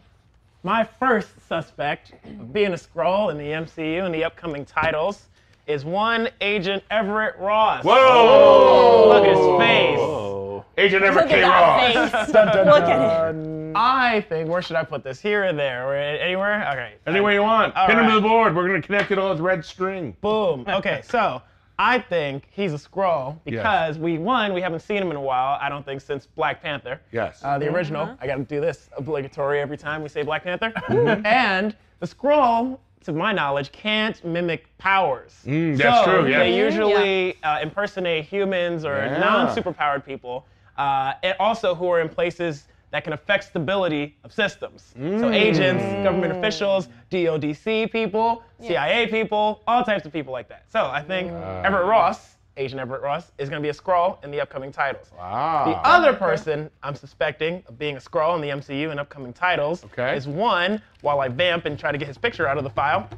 my 0.64 0.82
first 0.82 1.28
suspect 1.46 2.12
of 2.24 2.52
being 2.52 2.72
a 2.72 2.76
Skrull 2.76 3.30
in 3.30 3.38
the 3.38 3.44
MCU 3.44 4.04
and 4.04 4.14
the 4.14 4.24
upcoming 4.24 4.64
titles 4.64 5.26
is 5.68 5.84
one 5.84 6.28
Agent 6.40 6.82
Everett 6.90 7.36
Ross. 7.38 7.84
Whoa! 7.84 9.08
Look 9.08 9.24
at 9.24 9.36
his 9.36 9.58
face. 9.60 9.98
Oh. 10.00 10.64
Agent 10.76 11.04
Everett 11.04 11.26
Look 11.26 11.34
K. 11.34 11.42
at 11.42 11.48
Ross. 11.48 12.32
that 12.32 12.54
face. 12.54 12.66
Look 12.66 12.82
at 12.84 13.34
it. 13.34 13.55
I 13.76 14.20
think, 14.28 14.48
where 14.48 14.62
should 14.62 14.76
I 14.76 14.84
put 14.84 15.04
this? 15.04 15.20
Here 15.20 15.44
or 15.44 15.52
there? 15.52 15.86
Or 15.88 15.94
anywhere? 15.94 16.66
Okay. 16.72 16.94
Anywhere 17.06 17.32
you 17.34 17.42
want. 17.42 17.74
All 17.76 17.86
Pin 17.86 17.98
him 17.98 18.08
to 18.08 18.14
the 18.16 18.20
board. 18.20 18.54
We're 18.56 18.66
going 18.68 18.80
to 18.80 18.86
connect 18.86 19.10
it 19.10 19.18
all 19.18 19.30
with 19.30 19.40
red 19.40 19.64
string. 19.64 20.16
Boom. 20.20 20.64
Okay, 20.76 21.00
so 21.04 21.42
I 21.78 21.98
think 21.98 22.48
he's 22.50 22.72
a 22.72 22.78
Skrull 22.78 23.38
because 23.44 23.98
we 23.98 24.18
one 24.18 24.52
we 24.54 24.60
haven't 24.60 24.80
seen 24.80 24.98
him 24.98 25.10
in 25.10 25.16
a 25.16 25.20
while. 25.20 25.58
I 25.60 25.68
don't 25.68 25.84
think 25.84 26.00
since 26.00 26.26
Black 26.26 26.62
Panther. 26.62 27.00
Yes. 27.12 27.40
Uh, 27.42 27.58
the 27.58 27.72
original. 27.72 28.16
I 28.20 28.26
got 28.26 28.36
to 28.36 28.44
do 28.44 28.60
this 28.60 28.88
obligatory 28.96 29.60
every 29.60 29.76
time 29.76 30.02
we 30.02 30.08
say 30.08 30.22
Black 30.22 30.42
Panther. 30.44 30.72
Mm-hmm. 30.88 31.26
and 31.26 31.76
the 32.00 32.06
Skrull, 32.06 32.78
to 33.04 33.12
my 33.12 33.32
knowledge, 33.32 33.72
can't 33.72 34.22
mimic 34.24 34.66
powers. 34.78 35.34
Mm, 35.46 35.76
that's 35.76 36.04
so 36.04 36.20
true, 36.20 36.30
yes. 36.30 36.38
They 36.40 36.56
usually 36.58 37.42
uh, 37.42 37.60
impersonate 37.60 38.24
humans 38.24 38.84
or 38.84 38.96
Yeah. 38.96 39.18
non-superpowered 39.18 40.04
people, 40.04 40.46
uh, 40.78 41.14
and 41.22 41.34
also 41.40 41.74
who 41.74 41.88
are 41.90 42.00
in 42.00 42.08
places 42.08 42.64
that 42.90 43.05
can 43.05 43.12
affect 43.12 43.44
stability 43.44 44.16
of 44.25 44.33
systems. 44.33 44.94
Mm. 44.99 45.20
So 45.20 45.31
agents, 45.31 45.83
government 46.05 46.37
officials, 46.37 46.88
DODC 47.11 47.90
people, 47.90 48.42
CIA 48.61 49.07
people, 49.09 49.62
all 49.66 49.83
types 49.85 50.07
of 50.07 50.12
people 50.12 50.33
like 50.33 50.49
that. 50.49 50.64
So 50.70 50.87
I 50.87 51.03
think 51.03 51.31
Everett 51.33 51.87
Ross, 51.87 52.35
Agent 52.59 52.81
Everett 52.81 53.03
Ross, 53.03 53.33
is 53.38 53.51
going 53.51 53.61
to 53.61 53.66
be 53.66 53.70
a 53.70 53.75
Skrull 53.75 54.22
in 54.25 54.31
the 54.31 54.40
upcoming 54.40 54.72
titles. 54.72 55.11
Wow. 55.18 55.64
The 55.66 55.77
other 55.87 56.14
person 56.14 56.70
I'm 56.83 56.94
suspecting 56.94 57.62
of 57.66 57.79
being 57.79 57.96
a 57.96 58.01
Skrull 58.01 58.35
in 58.37 58.40
the 58.40 58.49
MCU 58.49 58.92
in 58.92 58.99
upcoming 58.99 59.35
titles 59.35 59.85
Okay. 59.85 60.16
is 60.16 60.27
one, 60.27 60.81
while 61.03 61.20
I 61.20 61.29
vamp 61.29 61.66
and 61.66 61.79
try 61.79 61.92
to 61.92 61.99
get 61.99 62.09
his 62.09 62.16
picture 62.16 62.49
out 62.49 62.57
of 62.57 62.64
the 62.64 62.70
file, 62.70 63.09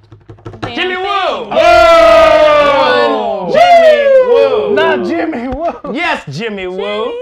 Damn 0.61 0.75
Jimmy. 0.75 0.97
Woo! 0.97 1.51
Whoa! 1.51 3.51
Jimmy 3.53 4.29
Woo! 4.29 4.75
Not 4.75 5.07
Jimmy. 5.07 5.49
Woo! 5.49 5.95
Yes, 5.95 6.25
Jimmy 6.37 6.67
Woo. 6.67 7.15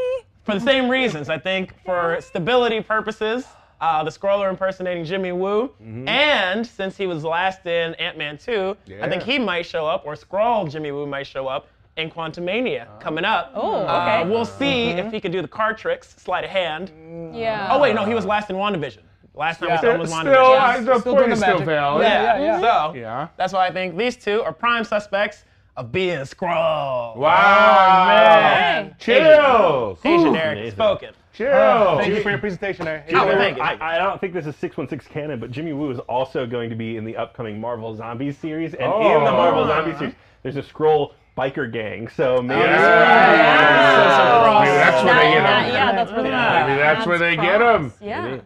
For 0.46 0.54
the 0.54 0.60
same 0.60 0.88
reasons, 0.88 1.28
I 1.28 1.38
think 1.38 1.74
for 1.84 2.20
stability 2.20 2.80
purposes, 2.80 3.44
uh, 3.80 4.04
the 4.04 4.10
scroller 4.12 4.48
impersonating 4.48 5.04
Jimmy 5.04 5.32
Woo, 5.32 5.72
and 6.06 6.64
since 6.64 6.96
he 6.96 7.08
was 7.08 7.24
last 7.24 7.66
in 7.66 7.94
Ant-Man 7.96 8.38
2, 8.38 8.76
I 9.02 9.08
think 9.08 9.24
he 9.24 9.40
might 9.40 9.66
show 9.66 9.86
up, 9.86 10.04
or 10.06 10.14
Skrull 10.14 10.70
Jimmy 10.70 10.92
Woo 10.92 11.04
might 11.04 11.26
show 11.26 11.48
up 11.48 11.66
in 11.96 12.10
Quantumania 12.12 12.86
coming 13.00 13.24
up. 13.24 13.50
Oh, 13.56 13.84
Uh, 13.88 14.20
okay. 14.20 14.30
we'll 14.30 14.44
see 14.44 14.90
if 14.90 15.10
he 15.10 15.20
can 15.20 15.32
do 15.32 15.42
the 15.42 15.48
card 15.48 15.78
tricks, 15.78 16.14
sleight 16.16 16.44
of 16.44 16.50
hand, 16.50 16.92
Yeah. 17.34 17.66
Oh 17.72 17.80
wait, 17.80 17.96
no, 17.96 18.04
he 18.04 18.14
was 18.14 18.24
last 18.24 18.48
in 18.48 18.54
WandaVision. 18.56 18.98
Last 19.34 19.58
time 19.58 19.68
Yeah. 19.70 19.74
we 19.74 19.80
saw 19.88 19.92
him 19.94 20.00
was 20.00 20.10
Still, 20.10 20.24
WandaVision. 20.24 20.58
I- 20.60 20.80
the 20.80 20.82
Still 21.00 21.12
point 21.14 21.18
doing 21.18 21.32
is 21.32 21.40
the 21.40 21.44
still 21.44 21.54
magic. 21.58 21.66
valid. 21.66 22.02
Yeah, 22.04 22.22
yeah, 22.22 22.38
yeah. 22.44 22.60
So 22.60 22.94
Yeah. 22.94 23.28
that's 23.36 23.52
why 23.52 23.66
I 23.66 23.72
think 23.72 23.96
these 23.96 24.16
two 24.16 24.42
are 24.44 24.52
prime 24.52 24.84
suspects 24.84 25.44
of 25.76 25.92
being 25.92 26.18
Skrull. 26.20 27.16
Wow. 27.16 28.06
man. 28.08 28.96
Chills. 28.98 29.98
Asian 30.04 30.28
Ooh, 30.28 30.36
Eric 30.36 30.58
amazing. 30.58 30.70
spoken. 30.76 31.10
Chills. 31.34 32.00
Thank 32.00 32.14
you 32.14 32.22
for 32.22 32.30
your 32.30 32.38
presentation, 32.38 32.86
Eric. 32.88 33.04
Oh, 33.12 33.26
thank 33.36 33.58
you. 33.58 33.62
I, 33.62 33.96
I 33.96 33.98
don't 33.98 34.18
think 34.20 34.32
this 34.32 34.46
is 34.46 34.56
616 34.56 35.12
canon, 35.12 35.38
but 35.38 35.50
Jimmy 35.50 35.74
Woo 35.74 35.90
is 35.90 35.98
also 36.00 36.46
going 36.46 36.70
to 36.70 36.76
be 36.76 36.96
in 36.96 37.04
the 37.04 37.14
upcoming 37.16 37.60
Marvel 37.60 37.94
Zombies 37.94 38.38
series. 38.38 38.72
And 38.74 38.84
in 38.84 38.88
the 38.90 39.30
Oh. 39.30 39.36
Marvel 39.36 39.66
Zombies 39.66 39.98
series, 39.98 40.14
there's 40.42 40.56
a 40.56 40.62
Skrull 40.62 41.12
biker 41.36 41.70
gang. 41.70 42.08
So 42.08 42.40
maybe 42.40 42.60
Yeah. 42.62 44.60
Maybe 44.62 44.76
that's 44.78 45.04
where 45.04 45.14
they 45.14 45.30
get 45.30 45.42
them. 45.42 45.72
yeah, 45.74 45.92
that's 45.92 46.10
where 46.12 46.22
they 46.22 46.30
get 46.30 46.36
them. 46.38 46.66
Maybe 46.68 46.78
that's 46.80 47.06
where 47.06 47.18
they 47.18 47.36
get 47.36 47.58
them. 47.58 47.92
Yeah. 48.00 48.38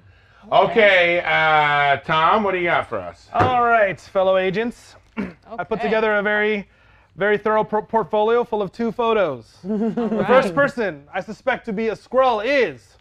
Okay, 0.53 1.21
uh, 1.25 1.99
Tom, 1.99 2.43
what 2.43 2.53
do 2.53 2.59
you 2.59 2.65
got 2.65 2.89
for 2.89 2.99
us? 2.99 3.29
All 3.33 3.63
right, 3.63 4.01
fellow 4.01 4.37
agents. 4.37 4.97
Okay. 5.17 5.31
I 5.59 5.63
put 5.63 5.81
together 5.81 6.17
a 6.17 6.23
very, 6.23 6.69
very 7.17 7.37
thorough 7.39 7.65
pro- 7.65 7.83
portfolio 7.83 8.45
full 8.45 8.63
of 8.63 8.73
two 8.73 8.93
photos. 8.93 9.59
the 9.65 10.25
first 10.27 10.55
person 10.55 11.07
I 11.13 11.21
suspect 11.21 11.65
to 11.67 11.73
be 11.73 11.89
a 11.89 11.97
Skrull 11.97 12.43
is 12.45 12.97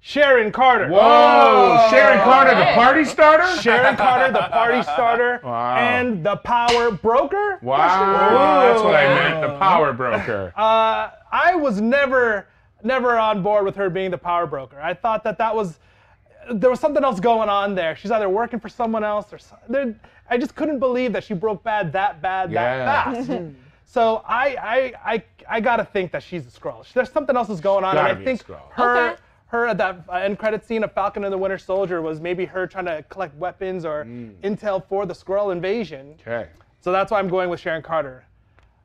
Sharon 0.00 0.52
Carter. 0.52 0.88
Whoa, 0.88 1.88
Sharon 1.90 2.20
Carter, 2.20 2.54
the 2.56 2.64
party 2.74 3.04
starter? 3.04 3.60
Sharon 3.60 3.96
Carter, 3.96 4.32
the 4.32 4.48
party 4.52 4.82
starter, 4.94 5.40
Wow. 5.42 5.76
and 5.76 6.24
the 6.24 6.36
power 6.36 6.92
broker. 6.92 7.58
Wow, 7.60 8.60
that's 8.72 8.82
what 8.82 8.94
I 8.94 9.04
meant, 9.08 9.40
the 9.40 9.58
power 9.58 9.92
broker. 9.92 10.52
Uh, 10.56 11.10
I 11.32 11.54
was 11.56 11.80
never, 11.80 12.46
never 12.84 13.18
on 13.18 13.42
board 13.42 13.64
with 13.64 13.74
her 13.76 13.90
being 13.90 14.10
the 14.12 14.18
power 14.18 14.46
broker. 14.46 14.80
I 14.80 14.94
thought 14.94 15.24
that 15.24 15.38
that 15.38 15.54
was, 15.54 15.80
there 16.52 16.70
was 16.70 16.80
something 16.80 17.02
else 17.04 17.20
going 17.20 17.48
on 17.48 17.74
there. 17.74 17.96
She's 17.96 18.10
either 18.10 18.28
working 18.28 18.60
for 18.60 18.68
someone 18.68 19.04
else 19.04 19.32
or 19.32 19.38
so, 19.38 19.56
there, 19.68 19.94
I 20.28 20.38
just 20.38 20.54
couldn't 20.54 20.78
believe 20.78 21.12
that 21.12 21.24
she 21.24 21.34
broke 21.34 21.62
bad 21.62 21.92
that 21.92 22.20
bad 22.22 22.50
Yeah. 22.50 22.84
that 22.84 23.04
fast. 23.14 23.30
Mm-hmm. 23.30 23.54
so 23.84 24.22
I, 24.26 24.56
I, 25.04 25.12
I, 25.14 25.22
I 25.48 25.60
gotta 25.60 25.84
think 25.84 26.12
that 26.12 26.22
she's 26.22 26.46
a 26.46 26.50
Skrull. 26.50 26.90
There's 26.92 27.10
something 27.10 27.36
else 27.36 27.48
is 27.50 27.60
going 27.60 27.84
on, 27.84 27.94
Gotta 27.94 28.14
and 28.14 28.24
be 28.24 28.30
I 28.30 28.34
a 28.34 28.36
think 28.36 28.48
her. 28.72 29.08
Okay. 29.10 29.22
Her 29.48 29.66
at 29.68 29.78
that 29.78 30.00
end 30.12 30.38
credit 30.40 30.64
scene 30.66 30.82
of 30.82 30.92
Falcon 30.92 31.22
and 31.22 31.32
the 31.32 31.38
Winter 31.38 31.56
Soldier 31.58 32.02
was 32.02 32.20
maybe 32.20 32.44
her 32.46 32.66
trying 32.66 32.86
to 32.86 33.04
collect 33.08 33.34
weapons 33.36 33.84
or 33.84 34.04
mm. 34.04 34.34
intel 34.42 34.84
for 34.84 35.06
the 35.06 35.14
Skrull 35.14 35.52
invasion. 35.52 36.16
Okay. 36.20 36.48
So 36.80 36.90
that's 36.90 37.12
why 37.12 37.20
I'm 37.20 37.28
going 37.28 37.48
with 37.48 37.60
Sharon 37.60 37.82
Carter. 37.82 38.24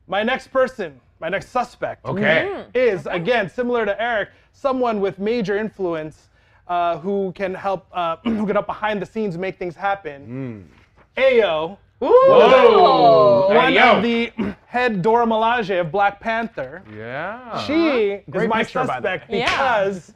My 0.08 0.21
next 0.21 0.50
person, 0.50 1.00
my 1.19 1.30
next 1.30 1.50
suspect, 1.50 2.06
Okay. 2.06 2.47
Mm-hmm. 2.52 2.69
is 2.76 3.08
again 3.08 3.50
similar 3.50 3.86
to 3.86 4.00
Eric, 4.02 4.30
someone 4.54 5.02
with 5.02 5.17
major 5.17 5.58
influence 5.58 6.30
uh, 6.71 6.97
who 6.99 7.34
can 7.36 7.53
help, 7.53 7.86
uh, 7.91 8.15
who 8.23 8.45
can 8.47 8.55
help 8.55 8.65
behind 8.65 9.01
the 9.01 9.05
scenes 9.05 9.38
make 9.38 9.57
things 9.60 9.75
happen. 9.75 10.69
Ayo, 11.17 11.77
Whoa. 11.99 13.47
one 13.49 13.57
Hey, 13.67 13.75
yo. 13.75 13.97
of 13.97 14.03
the 14.03 14.31
head 14.67 15.01
Dora 15.01 15.25
Milaje 15.25 15.81
of 15.81 15.91
Black 15.91 16.21
Panther. 16.21 16.81
Yeah. 16.95 17.60
She 17.65 18.12
is 18.12 18.23
Great 18.29 18.49
my 18.49 18.63
picture, 18.63 18.86
by 18.86 18.99
the 19.01 19.07
way. 19.07 19.13
suspect 19.17 19.31
Yeah. 19.31 19.45
because, 19.45 20.13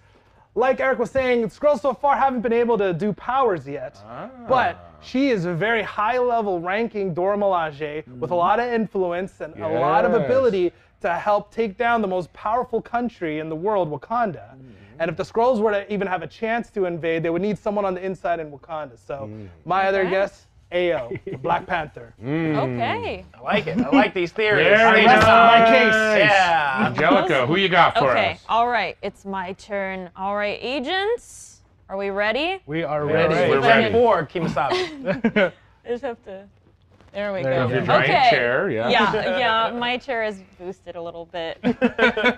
like 0.55 0.79
Eric 0.79 0.97
was 0.99 1.11
saying, 1.11 1.49
Skrulls 1.49 1.81
so 1.81 1.93
far 1.93 2.15
haven't 2.15 2.39
been 2.41 2.53
able 2.53 2.77
to 2.77 2.93
do 2.93 3.11
powers 3.11 3.67
yet. 3.67 3.97
But 4.47 4.93
she 5.01 5.29
is 5.31 5.43
a 5.43 5.53
very 5.53 5.83
high 5.83 6.17
level 6.17 6.61
ranking 6.61 7.13
Dora 7.13 7.35
Milaje 7.37 8.07
with 8.21 8.31
a 8.31 8.35
lot 8.35 8.61
of 8.61 8.71
influence 8.71 9.41
and 9.41 9.53
a 9.61 9.67
lot 9.67 10.05
of 10.05 10.13
ability 10.13 10.71
to 11.01 11.13
help 11.13 11.51
take 11.51 11.77
down 11.77 12.01
the 12.01 12.07
most 12.07 12.31
powerful 12.31 12.81
country 12.81 13.39
in 13.39 13.49
the 13.49 13.55
world, 13.55 13.91
Wakanda. 13.91 14.55
Mm-hmm. 14.95 15.01
And 15.01 15.11
if 15.11 15.17
the 15.17 15.23
Skrulls 15.23 15.59
were 15.59 15.71
to 15.71 15.91
even 15.93 16.07
have 16.07 16.21
a 16.21 16.27
chance 16.27 16.69
to 16.71 16.85
invade, 16.85 17.23
they 17.23 17.29
would 17.29 17.41
need 17.41 17.57
someone 17.57 17.85
on 17.85 17.93
the 17.93 18.03
inside 18.05 18.39
in 18.39 18.51
Wakanda. 18.51 18.97
So 18.97 19.29
mm. 19.29 19.47
my 19.65 19.87
other 19.87 20.05
guess, 20.09 20.47
Ayo, 20.71 21.19
the 21.25 21.37
Black 21.37 21.67
Panther. 21.67 22.13
Mm. 22.23 22.57
Okay. 22.57 23.25
I 23.33 23.41
like 23.41 23.67
it. 23.67 23.79
I 23.79 23.89
like 23.89 24.13
these 24.13 24.31
theories. 24.31 24.65
Very 24.65 25.01
They 25.01 25.05
nice. 25.05 25.15
just- 25.17 25.27
my 25.27 25.65
case. 25.65 26.29
Yeah. 26.29 26.87
Angelica, 26.87 27.45
who 27.45 27.57
you 27.57 27.69
got 27.69 27.97
for 27.97 28.05
us? 28.05 28.17
Okay. 28.17 28.31
us? 28.33 28.45
All 28.49 28.67
right. 28.67 28.97
It's 29.01 29.25
my 29.25 29.53
turn. 29.53 30.09
All 30.15 30.35
right, 30.35 30.57
agents. 30.61 31.61
Are 31.87 31.97
we 31.97 32.09
ready? 32.09 32.61
We 32.65 32.83
are 32.83 33.05
ready. 33.05 33.35
we're 33.51 33.61
Step 33.61 33.75
ready. 33.75 33.93
forward, 33.93 34.29
Kemosabe. 34.29 35.53
I 35.85 35.87
just 35.87 36.03
have 36.03 36.23
to. 36.25 36.45
There 37.13 37.31
we 37.31 37.43
There 37.43 37.53
go. 37.53 37.67
you 37.67 37.73
Your 37.75 37.81
go. 37.81 37.85
giant 37.85 38.09
okay. 38.09 38.29
chair, 38.31 38.69
yeah. 38.71 38.89
Yeah, 38.89 39.37
yeah. 39.69 39.79
My 39.79 39.97
chair 39.97 40.23
is 40.23 40.41
boosted 40.59 40.95
a 40.95 41.01
little 41.01 41.25
bit. 41.27 41.59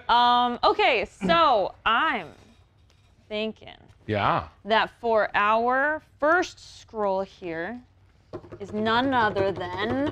um. 0.10 0.60
Okay. 0.64 1.08
So 1.26 1.74
I'm 1.86 2.28
thinking 3.30 3.76
Yeah. 4.06 4.48
that 4.66 4.90
for 5.02 5.30
our 5.34 6.02
first 6.20 6.58
Skrull 6.58 7.26
here 7.26 7.80
is 8.60 8.74
none 8.74 9.14
other 9.14 9.52
than 9.52 10.12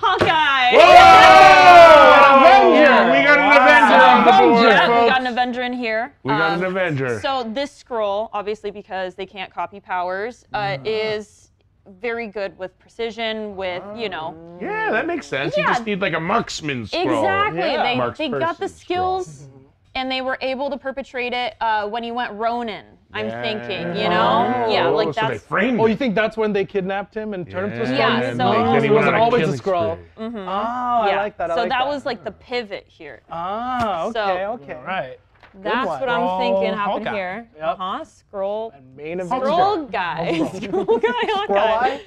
Hawkeye. 0.00 0.72
Whoa! 0.74 2.36
Avenger! 2.36 3.10
We 3.12 3.22
got 3.24 3.38
an 3.38 3.62
Avenger 3.62 4.04
on 4.04 4.24
the 4.24 4.32
board, 4.54 4.68
Yeah, 4.68 5.02
we 5.02 5.08
got 5.08 5.20
an 5.20 5.26
Avenger 5.28 5.62
in 5.62 5.72
here. 5.72 6.12
We 6.22 6.30
got 6.30 6.58
an 6.58 6.64
Um, 6.64 6.76
Avenger. 6.76 7.20
So 7.20 7.44
this 7.44 7.82
Skrull, 7.82 8.28
obviously 8.32 8.70
because 8.70 9.14
they 9.14 9.26
can't 9.26 9.52
copy 9.52 9.80
powers, 9.80 10.44
uh, 10.52 10.78
is 10.84 11.50
very 11.86 12.26
good 12.28 12.56
with 12.58 12.78
precision, 12.78 13.56
with 13.56 13.82
you 13.94 14.08
know. 14.08 14.34
yeah, 14.60 14.90
that 14.90 15.06
makes 15.06 15.26
sense. 15.26 15.54
Yeah. 15.56 15.62
You 15.64 15.68
just 15.68 15.86
need 15.86 16.00
like 16.00 16.14
a 16.14 16.20
marksman 16.20 16.84
Skrull. 16.84 17.04
Exactly. 17.18 17.60
Yeah. 17.60 17.82
They 17.82 17.96
Mark's 17.96 18.18
they 18.18 18.28
got 18.28 18.58
the 18.58 18.68
skills. 18.68 19.48
Skrull. 19.48 19.63
Skills, 19.94 20.02
and 20.02 20.10
they 20.10 20.20
were 20.20 20.38
able 20.40 20.70
to 20.70 20.76
perpetrate 20.76 21.32
it 21.32 21.54
uh, 21.60 21.88
when 21.88 22.02
he 22.02 22.12
went 22.12 22.32
Ronin. 22.32 22.84
I'm 23.16 23.26
Yeah. 23.28 23.42
thinking, 23.42 23.96
you 23.96 24.08
know, 24.08 24.66
yeah, 24.68 24.88
Oh, 24.88 24.94
like 24.96 25.14
so 25.14 25.20
they 25.20 25.34
that's. 25.34 25.44
framed 25.44 25.78
Oh, 25.80 25.86
you 25.86 25.94
think 25.94 26.16
that's 26.16 26.36
when 26.36 26.52
they 26.52 26.64
kidnapped 26.64 27.14
him 27.14 27.32
and 27.32 27.48
turned 27.48 27.72
him 27.72 27.78
to 27.78 27.84
a 27.84 27.86
Skrull? 27.94 27.98
Yeah, 27.98 28.20
so- 28.20 28.26
and 28.30 28.42
Oh, 28.42 28.52
then 28.72 28.74
he 28.74 28.80
so 28.80 28.84
it 28.86 28.90
went 28.90 28.94
wasn't 28.94 29.16
always 29.16 29.42
a 29.42 29.44
killing 29.46 29.60
Skrull. 29.60 29.98
spree. 30.16 30.40
Oh, 30.42 30.50
I 30.50 31.16
like 31.16 31.36
that. 31.38 31.50
I 31.52 31.54
so 31.54 31.60
like 31.60 31.68
that 31.70 31.78
that 31.78 31.86
was 31.86 32.04
like 32.04 32.24
the 32.24 32.32
pivot 32.32 32.86
here. 32.88 33.22
Ah, 33.30 34.06
okay, 34.06 34.12
So- 34.18 34.52
okay. 34.62 34.74
All 34.74 34.82
right. 34.82 35.18
That's 35.62 35.86
what 35.86 36.08
I'm 36.08 36.40
thinking 36.40 36.74
happened 36.76 37.06
Hawkeye. 37.06 37.16
here. 37.16 37.48
Yep. 37.56 37.64
Uh 37.64 37.76
huh. 37.78 38.04
Skrull. 38.04 38.72
Main 38.96 39.20
event. 39.20 39.40
Skrull 39.44 39.92
guy. 39.92 40.30
Skrull 40.54 41.00
guy. 41.00 41.08
Skrull 41.22 41.46
Hawkeye. 41.46 41.98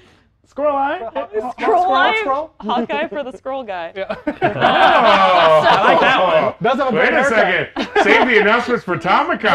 Eye? 0.50 0.54
Squirrel 0.54 0.76
eye. 0.76 1.52
Scroll 1.60 1.92
eye. 1.94 2.18
Scroll? 2.22 2.54
Hawkeye 2.62 3.08
for 3.08 3.24
the 3.24 3.32
Skrull 3.32 3.66
guy. 3.68 3.94
Oh, 3.98 4.04
I 4.26 5.84
like 5.84 6.00
that 6.02 6.20
one. 6.44 6.54
Does 6.62 6.78
have 6.80 6.94
a 6.94 6.96
Wait 6.96 7.10
a 7.14 7.24
haircut. 7.24 7.30
second. 7.76 8.04
Save 8.04 8.28
the 8.28 8.40
announcements 8.40 8.84
for 8.84 8.98
Tomicon. 8.98 9.46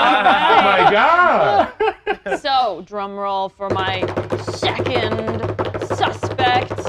oh 0.00 0.62
my 0.62 0.88
God. 0.90 2.38
So, 2.40 2.82
drum 2.86 3.14
roll 3.16 3.48
for 3.48 3.68
my 3.70 4.00
second 4.52 5.40
suspect. 5.86 6.87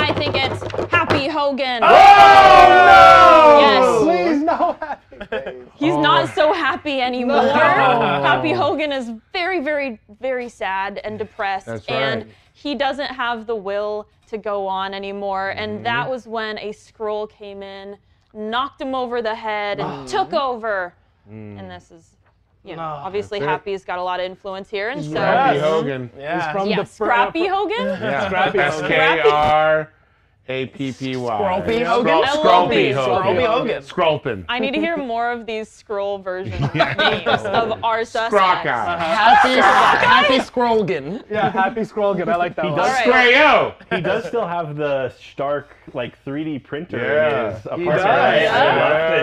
I 0.00 0.12
think 0.14 0.34
it's 0.34 0.62
Happy 0.90 1.28
Hogan. 1.28 1.82
Oh 1.82 1.88
no! 1.88 3.58
Yes. 3.60 4.02
Please, 4.02 4.42
no 4.42 4.76
happy 4.80 5.26
face. 5.26 5.68
He's 5.76 5.92
Oh. 5.94 6.00
not 6.00 6.28
so 6.34 6.52
happy 6.52 7.00
anymore. 7.00 7.42
Happy 7.42 8.52
Hogan 8.52 8.92
is 8.92 9.12
very, 9.32 9.60
very, 9.60 10.00
very 10.20 10.48
sad 10.48 10.98
and 11.04 11.18
depressed. 11.18 11.66
That's 11.66 11.86
and 11.86 12.32
he 12.52 12.74
doesn't 12.74 13.10
have 13.10 13.46
the 13.46 13.54
will 13.56 14.06
to 14.28 14.38
go 14.38 14.66
on 14.66 14.94
anymore. 14.94 15.50
Mm-hmm. 15.50 15.62
And 15.62 15.86
that 15.86 16.08
was 16.08 16.26
when 16.26 16.58
a 16.58 16.70
Skrull 16.72 17.28
came 17.30 17.62
in, 17.62 17.96
knocked 18.32 18.80
him 18.80 18.94
over 18.94 19.20
the 19.22 19.34
head, 19.34 19.80
and 19.80 20.08
took 20.16 20.32
over. 20.32 20.94
And 21.28 21.70
this 21.70 21.90
is, 21.92 22.16
you 22.64 22.76
know, 22.76 22.82
Ah, 22.82 23.04
obviously 23.06 23.38
that's 23.38 23.48
it. 23.48 23.52
Happy's 23.52 23.84
got 23.84 23.98
a 23.98 24.02
lot 24.02 24.20
of 24.20 24.26
influence 24.26 24.68
here. 24.68 24.90
And 24.90 25.02
so, 25.04 25.14
Happy 25.18 25.56
Yes. 25.56 25.64
Hogan. 25.64 26.10
Yeah. 26.18 26.52
from 26.52 26.68
yeah, 26.68 26.76
the 26.76 26.84
fir- 26.84 27.04
Scrappy 27.06 27.46
Hogan? 27.46 27.86
Yeah. 27.86 28.26
Scrappy 28.26 28.58
S 28.58 28.74
Hogan. 28.80 28.88
K 28.90 29.20
R 29.30 29.92
A 30.48 30.66
P 30.66 30.92
P 30.92 31.16
Y. 31.16 31.30
Scrolpy 31.40 31.84
Hogan? 31.84 32.12
Scrol- 32.14 32.24
I 32.24 32.34
love 32.34 32.68
Scrolpy 32.68 32.70
these. 32.74 32.96
Hogan. 32.96 33.82
Scrolpy 33.82 34.44
I 34.48 34.58
need 34.58 34.74
to 34.74 34.80
hear 34.80 34.96
more 34.96 35.30
of 35.30 35.46
these 35.46 35.68
Skrull 35.70 36.22
version 36.22 36.60
names 36.74 37.42
of 37.44 37.82
our 37.84 38.04
suspects. 38.04 38.68
Happy, 38.68 39.54
happy 39.60 40.38
Scrolgan. 40.38 41.22
Yeah, 41.30 41.50
happy 41.50 41.80
Skrull. 41.82 42.20
I 42.28 42.36
like 42.36 42.56
that 42.56 42.64
one. 42.66 42.76
does- 42.76 42.98
Scrayo. 42.98 43.74
he 43.94 44.00
does 44.02 44.26
still 44.26 44.46
have 44.46 44.76
the 44.76 45.10
Stark 45.32 45.76
like 45.94 46.22
3D 46.24 46.58
printer 46.64 46.98
Yeah. 46.98 47.48
in 47.48 47.54
his 47.54 47.62
He 47.62 47.68
apartment. 47.68 47.96
does. 47.96 48.04
right? 48.04 48.42
Yeah. 48.42 48.52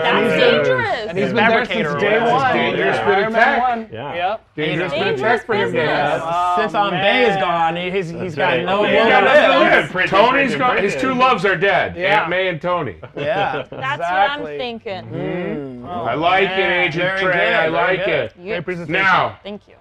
That's 0.02 0.30
Yeah. 0.30 0.50
dangerous. 0.50 1.06
And 1.08 1.18
he's 1.18 1.24
His 1.26 1.34
been 1.34 1.36
there 1.36 1.50
fabricator 1.50 1.90
since 1.90 1.94
or 1.94 1.98
day 2.08 2.20
one. 2.20 2.56
Dangerous 2.56 2.96
Yeah, 2.96 3.04
bit 3.06 3.18
of 3.18 3.22
Iron 3.24 3.32
tech. 3.32 3.60
one. 3.60 3.88
Yeah. 3.92 4.14
Yep. 4.14 4.40
Dangerous 4.56 4.92
bit 4.92 5.00
of 5.00 5.06
Dangerous 5.06 5.42
for 5.44 5.54
him 5.54 5.60
to 5.60 5.72
business. 5.72 5.90
have. 5.90 6.22
Oh, 6.24 6.28
um, 6.28 6.60
Since 6.60 6.74
Aunt 6.74 6.92
May 6.94 7.24
is 7.30 7.36
gone, 7.36 7.76
he- 7.76 7.90
he's, 7.90 8.10
he's 8.10 8.34
got 8.34 8.44
right. 8.48 8.64
no 8.64 8.72
Yeah, 8.72 8.78
will 8.80 8.86
He 8.88 8.92
to 8.92 8.98
got 9.10 9.24
live. 9.24 9.24
nothing 9.24 9.42
to 9.52 9.58
live. 9.58 9.72
live. 9.84 9.90
Printed, 9.92 10.10
Tony's 10.10 10.32
printed, 10.50 10.58
gone. 10.58 10.76
His 10.78 10.96
two 10.96 11.14
loves 11.14 11.44
are 11.44 11.56
dead. 11.56 11.96
Yeah. 11.96 12.20
Aunt 12.20 12.30
May 12.30 12.48
and 12.48 12.60
Tony. 12.62 12.96
Yeah. 13.16 13.64
That's 13.70 13.98
what 13.98 14.12
I'm 14.12 14.44
thinking. 14.44 15.04
Mm-hmm. 15.04 15.86
Oh, 15.88 16.02
I 16.04 16.14
like 16.14 16.50
it, 16.50 16.58
Agent 16.58 16.94
very 17.04 17.20
Trey. 17.20 17.54
I 17.54 17.68
like 17.68 18.00
it. 18.00 18.34
You- 18.38 18.60
presentation. 18.62 18.92
Now, 19.02 19.38
Thank 19.42 19.68
you. 19.68 19.74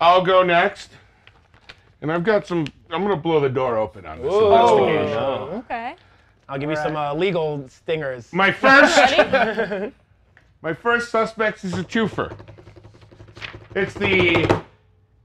I'll 0.00 0.22
go 0.22 0.42
next. 0.42 0.90
And 2.02 2.12
I've 2.12 2.24
got 2.24 2.46
some, 2.46 2.66
I'm 2.90 3.02
going 3.02 3.16
to 3.16 3.20
blow 3.22 3.40
the 3.40 3.48
door 3.48 3.78
open 3.78 4.04
on 4.04 4.20
this 4.20 4.30
Whoa. 4.30 4.76
investigation. 4.84 5.18
Oh, 5.18 5.64
okay. 5.70 5.94
I'll 6.48 6.58
give 6.58 6.70
you 6.70 6.76
some 6.76 6.96
uh, 6.96 7.14
legal 7.14 7.68
stingers. 7.68 8.32
My 8.32 8.52
first, 8.52 8.96
My 10.62 10.72
first 10.74 11.10
suspect 11.10 11.64
is 11.64 11.74
a 11.74 11.84
twofer. 11.84 12.34
It's 13.74 13.94
the 13.94 14.62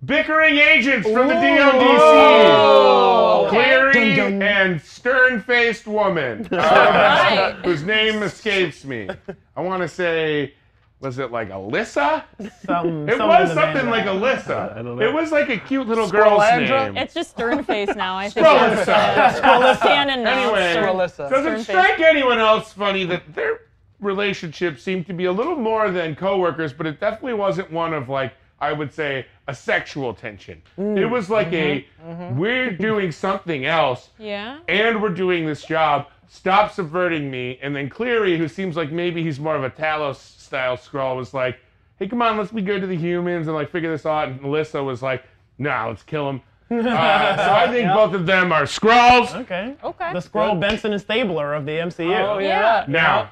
bickering 0.04 0.58
agents 0.58 1.08
from 1.10 1.28
the 1.28 1.34
DODC. 1.36 3.50
Cleary 3.50 4.16
Dun, 4.16 4.40
dun. 4.40 4.42
and 4.44 4.82
stern-faced 4.82 5.88
woman, 5.88 6.48
uh, 6.52 6.56
Right. 6.58 7.56
whose 7.64 7.84
name 7.84 8.22
escapes 8.24 8.84
me. 8.86 9.10
I 9.56 9.62
want 9.62 9.82
to 9.82 9.88
say, 9.88 10.54
was 11.00 11.18
it 11.18 11.32
like 11.32 11.50
Alyssa? 11.50 12.24
Some, 12.66 13.08
It 13.10 13.18
some 13.18 13.28
was 13.30 13.54
something 13.54 13.89
like 13.89 14.06
band. 14.06 14.22
Alyssa. 14.22 14.74
I 14.78 14.82
don't 14.82 14.97
know. 14.97 15.06
It 15.08 15.14
was 15.14 15.32
like 15.32 15.50
a 15.50 15.58
cute 15.58 15.88
little 15.88 16.10
girl's 16.10 16.41
name. 16.41 16.97
It's 16.97 17.14
just 17.14 17.32
stern 17.32 17.64
face 17.64 17.95
now. 17.95 18.18
I 18.18 18.30
think. 18.30 18.45
Scrollissa. 18.47 18.88
Yeah. 18.88 19.78
Canon 19.82 20.24
now. 20.24 20.54
Anyway, 20.54 20.72
Stern- 20.74 20.97
does 20.97 21.12
it 21.12 21.14
Stern 21.28 21.56
face. 21.58 21.66
strike 21.68 22.00
anyone 22.02 22.39
else 22.39 22.74
funny 22.74 23.06
that 23.06 23.34
their 23.34 23.62
relationship 24.00 24.80
seemed 24.80 25.06
to 25.08 25.14
be 25.14 25.26
a 25.26 25.32
little 25.32 25.56
more 25.56 25.91
than 25.91 26.16
coworkers, 26.16 26.74
but 26.74 26.86
it 26.86 27.00
definitely 27.00 27.34
wasn't 27.34 27.72
one 27.72 27.93
of 27.93 28.10
like 28.10 28.34
I 28.62 28.74
would 28.74 28.93
say 28.93 29.26
a 29.47 29.56
sexual 29.56 30.14
tension. 30.14 30.62
Mm. 30.78 30.97
It 30.97 31.06
was 31.06 31.30
like 31.30 31.54
a 31.54 31.82
mm-hmm. 32.04 32.10
Mm-hmm. 32.12 32.38
we're 32.38 32.72
doing 32.72 33.12
something 33.12 33.66
else 33.66 34.10
Yeah. 34.18 34.60
and 34.68 35.02
we're 35.02 35.10
doing 35.10 35.45
this 35.45 35.64
job. 35.64 36.08
Stop 36.32 36.72
subverting 36.72 37.30
me. 37.32 37.58
And 37.62 37.76
then 37.76 37.90
Cleary, 37.90 38.38
who 38.38 38.48
seems 38.48 38.78
like 38.78 38.92
maybe 38.92 39.24
he's 39.24 39.40
more 39.40 39.56
of 39.56 39.64
a 39.64 39.70
Talos 39.70 40.18
style 40.18 40.78
Skrull, 40.78 41.16
was 41.16 41.34
like, 41.34 41.60
hey, 41.98 42.08
come 42.08 42.22
on, 42.22 42.38
let's 42.38 42.52
be 42.52 42.62
good 42.62 42.82
to 42.82 42.88
the 42.88 42.96
humans 42.96 43.48
and 43.48 43.56
like 43.56 43.72
figure 43.72 43.92
this 43.92 44.06
out. 44.06 44.30
And 44.30 44.42
Melissa 44.42 44.84
was 44.84 45.02
like, 45.02 45.24
nah, 45.58 45.88
let's 45.88 46.04
kill 46.04 46.30
him. 46.30 46.42
Uh, 46.72 47.36
so 47.36 47.52
I 47.52 47.68
think 47.72 47.92
both 47.92 48.14
of 48.14 48.28
them 48.28 48.52
are 48.52 48.62
Skrulls. 48.66 49.34
Okay. 49.34 49.76
Okay. 49.84 50.14
The 50.14 50.20
Skrull 50.20 50.60
Benson 50.60 50.94
and 50.94 51.02
Stabler 51.02 51.56
of 51.56 51.66
the 51.66 51.72
MCU. 51.72 52.24
Oh, 52.24 52.38
Yeah. 52.38 52.86
Now, 52.88 53.32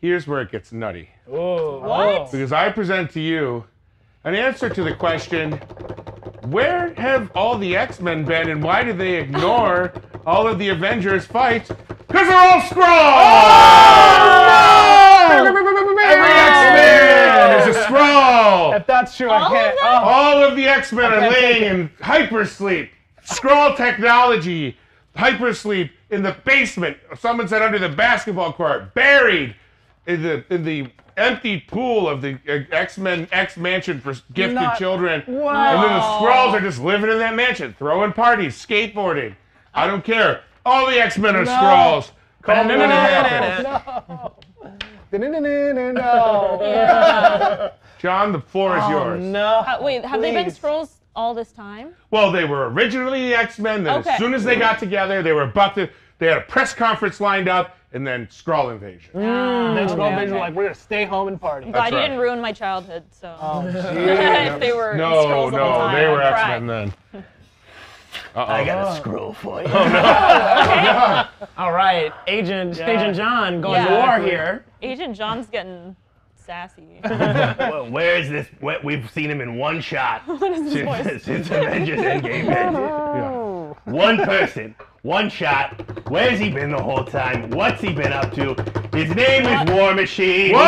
here's 0.00 0.26
where 0.26 0.40
it 0.40 0.50
gets 0.50 0.72
nutty. 0.72 1.08
Oh. 1.30 1.78
What? 1.78 2.32
Because 2.32 2.50
I 2.52 2.70
present 2.70 3.12
to 3.12 3.20
you 3.20 3.64
an 4.24 4.34
answer 4.34 4.68
to 4.68 4.82
the 4.82 4.92
question 4.92 5.52
where 6.48 6.92
have 6.94 7.30
all 7.36 7.56
the 7.58 7.76
X 7.76 8.00
Men 8.00 8.24
been 8.24 8.50
and 8.50 8.60
why 8.60 8.82
do 8.82 8.92
they 8.92 9.14
ignore 9.14 9.92
all 10.26 10.46
of 10.46 10.58
the 10.58 10.68
Avengers 10.70 11.26
fight 11.26 11.68
Because 11.68 12.28
they're 12.28 12.36
all 12.36 12.60
Skrulls! 12.60 12.84
Oh, 15.26 15.44
Every 16.06 16.32
X 16.32 16.74
Men 16.74 17.68
is 17.68 17.76
a 17.76 17.80
Skrull! 17.84 18.76
If 18.78 18.86
that's 18.86 19.16
true, 19.16 19.30
I 19.30 19.38
All 19.38 19.44
of 19.46 19.52
can't. 19.52 19.76
them? 19.76 19.84
Oh. 19.84 20.04
All 20.04 20.42
of 20.44 20.56
the 20.56 20.64
X 20.66 20.92
Men 20.92 21.12
are 21.12 21.20
laying 21.30 21.32
take 21.32 21.62
it. 21.62 21.72
in 21.72 21.88
hypersleep, 22.00 22.88
Skrull 23.26 23.76
technology, 23.76 24.76
hypersleep 25.16 25.90
in 26.10 26.22
the 26.22 26.36
basement. 26.44 26.96
Someone 27.18 27.48
said 27.48 27.62
under 27.62 27.78
the 27.78 27.88
basketball 27.88 28.52
court, 28.52 28.94
buried 28.94 29.54
in 30.06 30.22
the 30.22 30.44
in 30.52 30.64
the 30.64 30.88
empty 31.16 31.60
pool 31.60 32.08
of 32.08 32.20
the 32.22 32.38
uh, 32.48 32.60
X 32.74 32.98
Men 32.98 33.26
X 33.32 33.56
Mansion 33.56 34.00
for 34.00 34.12
gifted 34.34 34.54
Not- 34.54 34.78
children. 34.78 35.22
And 35.26 35.36
then 35.36 35.40
the 35.40 36.00
Skrulls 36.00 36.52
are 36.52 36.60
just 36.60 36.80
living 36.80 37.10
in 37.10 37.18
that 37.18 37.34
mansion, 37.34 37.74
throwing 37.78 38.12
parties, 38.12 38.54
skateboarding. 38.54 39.34
I 39.74 39.86
don't 39.86 40.04
care. 40.04 40.42
All 40.64 40.86
the 40.86 40.98
X 41.00 41.18
Men 41.18 41.36
are 41.36 41.44
Skrulls. 41.44 42.10
Call 42.42 42.64
me 42.64 42.76
when 42.76 42.90
it 42.90 42.94
happens. 42.94 44.34
No. 45.94 46.02
John, 47.98 48.32
the 48.32 48.40
floor 48.40 48.78
is 48.78 48.88
yours. 48.88 49.22
No. 49.22 49.46
Uh, 49.66 49.78
wait, 49.80 50.04
have 50.04 50.20
they 50.20 50.32
been 50.32 50.44
Please. 50.44 50.58
Skrulls 50.58 50.90
all 51.16 51.34
this 51.34 51.52
time? 51.52 51.94
Well, 52.10 52.30
they 52.32 52.44
were 52.44 52.68
originally 52.70 53.28
the 53.28 53.34
X 53.34 53.58
Men. 53.58 53.84
Then, 53.84 54.00
Okay. 54.00 54.10
as 54.10 54.18
soon 54.18 54.34
as 54.34 54.44
they 54.44 54.56
got 54.56 54.78
together, 54.78 55.22
they 55.22 55.32
were 55.32 55.42
about 55.42 55.74
to. 55.76 55.88
They 56.18 56.26
had 56.28 56.38
a 56.38 56.42
press 56.42 56.74
conference 56.74 57.20
lined 57.20 57.48
up, 57.48 57.76
and 57.92 58.06
then 58.06 58.26
Skrull 58.28 58.72
invasion. 58.72 59.10
Then 59.14 59.88
Skrull 59.88 60.06
okay, 60.12 60.16
Vision 60.16 60.30
were 60.30 60.36
okay. 60.36 60.40
like, 60.40 60.54
we're 60.54 60.62
gonna 60.64 60.74
stay 60.74 61.04
home 61.04 61.28
and 61.28 61.40
party. 61.40 61.66
I'm 61.66 61.72
Glad 61.72 61.92
you 61.92 61.98
right. 61.98 62.02
didn't 62.08 62.20
ruin 62.20 62.40
my 62.40 62.52
childhood. 62.52 63.02
So 63.10 63.36
Oh, 63.40 63.66
if 63.66 64.60
they 64.60 64.72
were 64.72 64.94
No, 64.96 65.12
Skrulls 65.12 65.28
the 65.28 65.34
whole 65.34 65.50
no, 65.50 65.58
time, 65.78 65.94
they 65.96 66.08
were 66.08 66.22
I'd 66.22 66.32
X 66.32 66.40
cry. 66.42 66.58
Men 66.60 66.92
then. 67.12 67.24
Uh-oh. 68.34 68.52
I 68.52 68.64
got 68.64 68.78
a 68.78 68.90
oh. 68.90 69.00
Skrull 69.00 69.36
for 69.36 69.62
you. 69.62 69.68
Oh, 69.68 71.30
All 71.56 71.72
right, 71.72 72.12
Agent 72.26 72.80
Agent 72.80 73.16
John 73.16 73.60
going 73.60 73.86
to 73.86 73.92
war 73.92 74.18
here. 74.18 74.64
Agent 74.82 75.16
John's 75.16 75.46
getting 75.46 75.94
sassy. 76.34 77.00
Well, 77.04 77.90
where 77.90 78.16
is 78.16 78.28
this? 78.28 78.48
We've 78.82 79.08
seen 79.10 79.30
him 79.30 79.40
in 79.40 79.56
one 79.56 79.80
shot 79.80 80.22
since, 80.38 81.24
since 81.24 81.46
Avengers 81.50 82.00
Endgame 82.00 82.48
ended. 82.48 83.76
One 83.84 84.18
person, 84.18 84.74
one 85.02 85.30
shot. 85.30 85.80
Where's 86.08 86.38
he 86.38 86.50
been 86.50 86.70
the 86.70 86.82
whole 86.82 87.04
time? 87.04 87.50
What's 87.50 87.80
he 87.80 87.92
been 87.92 88.12
up 88.12 88.32
to? 88.34 88.54
His 88.92 89.14
name 89.14 89.46
is 89.46 89.70
War 89.72 89.94
Machine. 89.94 90.54
Whoa! 90.54 90.64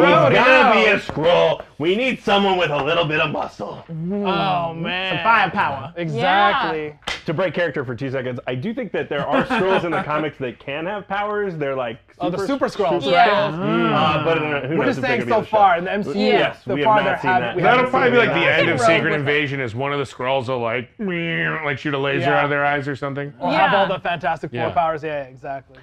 He's 0.00 0.38
gonna 0.38 0.74
be 0.74 0.86
a 0.86 0.98
Skrull. 0.98 1.62
We 1.78 1.94
need 1.96 2.22
someone 2.22 2.56
with 2.58 2.70
a 2.70 2.82
little 2.84 3.04
bit 3.04 3.20
of 3.20 3.30
muscle. 3.30 3.84
Oh 3.88 4.74
man. 4.74 5.16
Some 5.16 5.22
firepower. 5.24 5.92
Exactly. 5.96 6.94
to 7.26 7.34
break 7.34 7.54
character 7.54 7.84
for 7.84 7.94
two 7.94 8.10
seconds, 8.10 8.38
I 8.46 8.54
do 8.54 8.72
think 8.72 8.92
that 8.92 9.08
there 9.08 9.26
are 9.26 9.44
Skrulls 9.46 9.84
in 9.84 9.90
the 9.90 10.02
comics 10.02 10.38
that 10.38 10.58
can 10.58 10.86
have 10.86 11.06
powers. 11.08 11.56
They're 11.56 11.74
like 11.76 11.98
Oh, 12.18 12.30
the 12.30 12.46
Super 12.46 12.66
Skrulls. 12.68 13.02
Super 13.02 13.14
right? 13.16 13.28
Skrulls. 13.28 13.92
Uh, 13.92 14.24
but 14.24 14.38
uh, 14.38 14.60
who 14.68 14.78
We're 14.78 14.86
knows 14.86 14.96
just 14.96 15.06
saying 15.06 15.28
so 15.28 15.34
on 15.34 15.40
the 15.42 15.46
show. 15.46 15.50
far 15.56 15.76
in 15.76 15.84
the 15.84 15.90
MCU. 15.90 16.14
Yeah. 16.14 16.22
Yes, 16.38 16.64
so 16.64 16.74
we 16.74 16.80
have 16.80 16.86
far 16.86 17.02
not 17.04 17.20
seen 17.20 17.30
have- 17.30 17.56
that. 17.56 17.62
That'll 17.62 17.90
probably 17.90 18.08
seen 18.08 18.20
be 18.20 18.26
like 18.26 18.34
the 18.34 18.50
end 18.50 18.70
of 18.70 18.80
Secret 18.80 19.12
Invasion 19.12 19.60
is 19.60 19.74
one 19.74 19.92
of 19.92 19.98
the 19.98 20.04
Skrulls 20.04 20.48
will 20.48 20.60
like 20.60 20.88
like 21.64 21.78
shoot 21.78 21.92
a 21.92 21.98
laser 21.98 22.20
Yeah. 22.30 22.38
out 22.38 22.44
of 22.44 22.50
their 22.50 22.64
eyes 22.64 22.88
or 22.88 22.96
something. 22.96 23.34
Or 23.38 23.52
have 23.52 23.72
Yeah. 23.72 23.78
all 23.80 23.86
the 23.86 23.98
Fantastic 24.00 24.50
Four 24.50 24.60
Yeah. 24.60 24.70
powers. 24.70 25.02
Yeah, 25.02 25.24
exactly. 25.24 25.76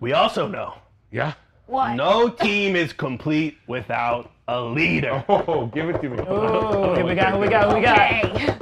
We 0.00 0.12
also 0.12 0.46
know 0.46 0.74
Yeah. 1.10 1.32
What? 1.68 1.96
no 1.96 2.30
team 2.30 2.76
is 2.76 2.94
complete 2.94 3.58
without 3.66 4.30
a 4.48 4.60
leader. 4.60 5.22
Oh, 5.28 5.66
give 5.66 5.90
it 5.90 6.00
to 6.00 6.08
me. 6.08 6.18
Oh, 6.26 6.94
here 6.94 7.04
we 7.04 7.14
got, 7.14 7.34
who 7.34 7.38
we 7.38 7.48
got, 7.48 7.68
who 7.68 7.76
we 7.76 7.82
got. 7.82 7.98
Hey. 7.98 8.56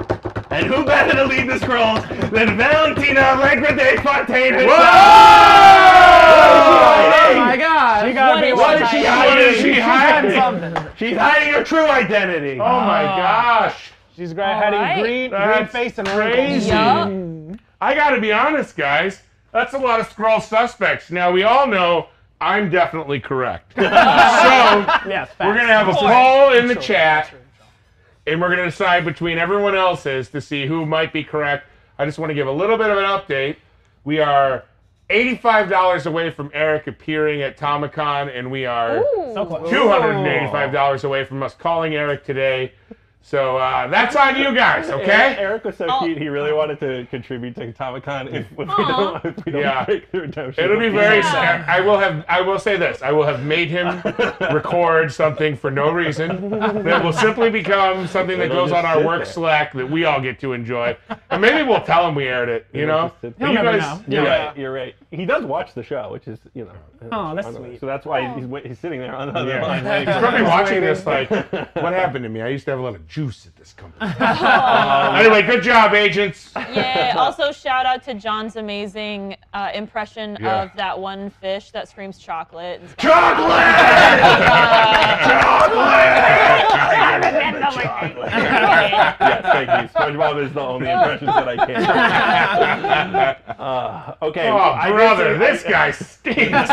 And 0.49 0.67
who 0.67 0.83
better 0.83 1.13
to 1.15 1.25
lead 1.25 1.47
the 1.47 1.55
Skrulls 1.55 2.01
than 2.31 2.57
Valentina 2.57 3.21
Allegra 3.21 3.75
de 3.75 4.01
Fontaine 4.01 4.53
Whoa! 4.55 4.73
Oh 7.29 7.35
my 7.35 7.57
God. 7.57 8.07
You 8.07 8.13
gotta 8.13 8.33
What 8.33 8.41
be 8.41 8.47
is 8.47 8.57
one. 8.57 8.77
she 8.89 8.97
she 8.97 9.05
hiding? 9.05 9.29
What 9.29 9.39
is 9.39 9.61
she 9.61 9.73
hiding? 9.73 10.31
something. 10.31 10.93
She's 10.97 11.17
hiding 11.17 11.53
her 11.53 11.63
true 11.63 11.87
identity. 11.87 12.59
Oh 12.59 12.79
my 12.81 13.05
ah. 13.05 13.17
gosh. 13.17 13.91
She's 14.15 14.33
great. 14.33 14.53
Hiding 14.53 14.79
right. 14.79 15.01
green, 15.01 15.29
green 15.29 15.41
That's 15.41 15.71
face 15.71 15.97
and 15.97 16.07
crazy. 16.07 16.71
wrinkles. 16.71 17.57
Yup. 17.57 17.59
I 17.79 17.93
gotta 17.93 18.19
be 18.19 18.33
honest, 18.33 18.75
guys. 18.75 19.21
That's 19.53 19.73
a 19.73 19.77
lot 19.77 19.99
of 19.99 20.09
Skrull 20.09 20.41
suspects. 20.41 21.09
Now 21.09 21.31
we 21.31 21.43
all 21.43 21.67
know 21.67 22.07
I'm 22.39 22.69
definitely 22.69 23.19
correct. 23.19 23.73
so 23.75 23.81
Yes, 23.81 25.29
we're 25.39 25.55
gonna 25.55 25.67
have 25.67 25.87
a 25.87 25.93
poll 25.93 26.53
in 26.53 26.67
the 26.67 26.75
chat, 26.75 27.33
and 28.27 28.39
we're 28.39 28.49
gonna 28.49 28.65
decide 28.65 29.05
between 29.05 29.37
everyone 29.37 29.75
else's 29.75 30.29
to 30.29 30.41
see 30.41 30.65
who 30.67 30.85
might 30.85 31.11
be 31.13 31.23
correct. 31.23 31.67
I 31.97 32.05
just 32.05 32.19
want 32.19 32.29
to 32.29 32.35
give 32.35 32.47
a 32.47 32.51
little 32.51 32.77
bit 32.77 32.89
of 32.91 32.97
an 32.97 33.05
update. 33.05 33.55
We 34.03 34.19
are 34.19 34.65
$85 35.09 36.05
away 36.05 36.29
from 36.29 36.51
Eric 36.53 36.87
appearing 36.87 37.41
at 37.41 37.57
Tomicon, 37.57 38.37
and 38.37 38.51
we 38.51 38.65
are 38.65 39.03
So 39.33 39.45
$285 39.45 41.03
away 41.03 41.23
from 41.25 41.41
us 41.41 41.55
calling 41.55 41.95
Eric 41.95 42.23
today. 42.23 42.73
So 43.29 43.57
uh, 43.57 43.87
that's 43.87 44.15
on 44.15 44.37
you 44.37 44.55
guys, 44.55 44.89
okay? 44.89 45.35
Eric 45.37 45.65
was 45.65 45.75
so 45.75 45.85
Oh. 45.89 45.99
cute. 46.05 46.17
He 46.17 46.29
really 46.29 46.53
wanted 46.53 46.79
to 46.79 47.05
contribute 47.09 47.55
to 47.55 47.73
Tomicon. 47.73 48.27
If, 48.33 48.49
if 48.49 48.57
we 48.57 48.63
Aw. 48.63 49.19
don't, 49.21 49.25
if 49.37 49.45
we 49.45 49.51
don't 49.51 49.61
Yeah. 49.63 49.83
break 49.83 50.09
the 50.13 50.21
redemption, 50.21 50.63
It'll 50.63 50.79
be 50.79 50.87
very 50.87 51.17
Yeah. 51.17 51.31
sad. 51.33 51.65
I 51.67 51.81
will 51.81 51.97
have. 51.97 52.23
I 52.29 52.39
will 52.39 52.57
say 52.57 52.77
this. 52.77 53.01
I 53.01 53.11
will 53.11 53.25
have 53.25 53.43
made 53.43 53.67
him 53.67 54.01
record 54.53 55.11
something 55.11 55.57
for 55.57 55.69
no 55.69 55.91
reason 55.91 56.49
that 56.83 57.03
will 57.03 57.11
simply 57.11 57.49
become 57.49 58.07
something 58.07 58.39
that 58.39 58.47
goes 58.47 58.71
on 58.71 58.85
our 58.85 59.03
work 59.03 59.25
there. 59.25 59.33
Slack 59.33 59.73
that 59.73 59.89
we 59.91 60.05
all 60.05 60.21
get 60.21 60.39
to 60.39 60.53
enjoy, 60.53 60.95
and 61.29 61.41
maybe 61.41 61.67
we'll 61.67 61.81
tell 61.81 62.07
him 62.07 62.15
we 62.15 62.29
aired 62.29 62.47
it. 62.47 62.67
You 62.71 62.85
know, 62.85 63.09
just 63.09 63.19
sit 63.21 63.39
But 63.39 63.45
you 63.49 63.53
He'll 63.55 63.63
never 63.65 63.77
guys. 63.77 63.99
know. 63.99 64.03
You're 64.07 64.23
yeah. 64.23 64.45
right. 64.47 64.57
You're 64.57 64.71
right. 64.73 64.95
He 65.11 65.25
does 65.25 65.43
watch 65.43 65.73
the 65.73 65.83
show, 65.83 66.13
which 66.13 66.29
is 66.29 66.39
you 66.53 66.63
know. 66.63 66.71
Oh, 67.11 67.35
that's 67.35 67.47
I 67.47 67.51
know. 67.51 67.57
sweet. 67.57 67.81
So 67.81 67.87
that's 67.87 68.05
why 68.05 68.33
he's 68.39 68.45
he's 68.65 68.79
sitting 68.79 69.01
there 69.01 69.13
on 69.15 69.33
the 69.33 69.37
other 69.37 69.49
Yeah. 69.51 69.65
line. 69.65 70.05
He's 70.05 70.15
for 70.15 70.21
probably 70.21 70.41
us. 70.45 70.47
watching 70.61 70.79
this 70.79 71.05
like, 71.05 71.29
what 71.29 71.91
happened 71.93 72.23
to 72.23 72.29
me? 72.29 72.41
I 72.41 72.47
used 72.47 72.63
to 72.65 72.71
have 72.71 72.79
a 72.79 72.83
lot 72.83 72.95
of 72.95 73.05
juice 73.17 73.47
at 73.47 73.55
this 73.55 73.73
company. 73.73 74.11
Um, 74.11 75.15
anyway, 75.15 75.41
good 75.41 75.63
job, 75.63 75.95
agents. 75.95 76.51
Yeah. 76.55 77.15
Also, 77.17 77.51
shout 77.51 77.87
out 77.87 78.03
to 78.03 78.13
John's 78.13 78.57
amazing 78.57 79.35
uh, 79.55 79.71
impression 79.73 80.37
Yeah. 80.39 80.61
of 80.61 80.69
that 80.75 80.99
one 80.99 81.31
fish 81.31 81.71
that 81.71 81.89
screams 81.89 82.19
chocolate. 82.19 82.79
and 82.79 82.89
stuff. 82.91 83.39
yes, 88.29 89.45
thank 89.45 89.69
you. 89.69 89.87
SpongeBob 89.99 90.43
is 90.45 90.53
the 90.53 90.61
only 90.61 90.89
impressions 90.89 91.27
that 91.33 91.47
I 91.47 91.65
can. 91.65 93.37
Uh, 93.57 94.13
okay. 94.21 94.49
Oh, 94.49 94.57
I 94.57 94.87
did 94.89 94.93
brother, 94.95 95.33
see- 95.33 95.39
this 95.39 95.63
guy 95.63 95.89
stinks. 95.91 96.53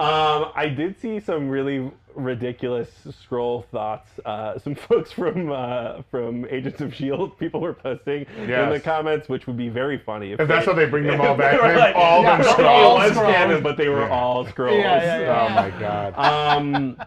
um, 0.00 0.50
I 0.56 0.72
did 0.74 0.98
see 0.98 1.20
some 1.20 1.48
really 1.50 1.90
ridiculous 2.18 2.88
Skrull 3.06 3.64
thoughts. 3.68 4.08
Uh, 4.24 4.58
some 4.58 4.74
folks 4.88 5.12
from 5.12 5.50
uh, 5.50 6.02
from 6.10 6.44
Agents 6.50 6.80
of 6.80 6.94
Shield, 6.94 7.38
people 7.38 7.60
were 7.60 7.72
posting 7.74 8.26
in 8.36 8.46
the 8.70 8.80
comments, 8.82 9.28
which 9.28 9.46
would 9.46 9.56
be 9.56 9.68
very 9.68 9.98
funny 9.98 10.32
if, 10.32 10.40
If 10.40 10.48
that's 10.48 10.66
how 10.66 10.72
they 10.74 10.86
bring 10.86 11.04
them 11.04 11.20
all 11.22 11.36
back, 11.36 11.60
they 11.60 11.68
they've 11.68 11.76
like, 11.76 11.96
all 11.96 12.22
yeah, 12.22 12.36
been 12.38 12.46
it 12.46 12.50
Skrulls. 12.56 13.14
canon, 13.32 13.62
but 13.62 13.76
they 13.76 13.88
were 13.88 14.00
Yeah. 14.02 14.10
all 14.10 14.44
Skrulls. 14.44 14.78
Yeah, 14.78 15.02
yeah, 15.02 15.20
yeah. 15.20 15.46
Oh 15.46 15.54
my 15.54 15.80
god. 15.80 16.14
Um. 16.58 16.96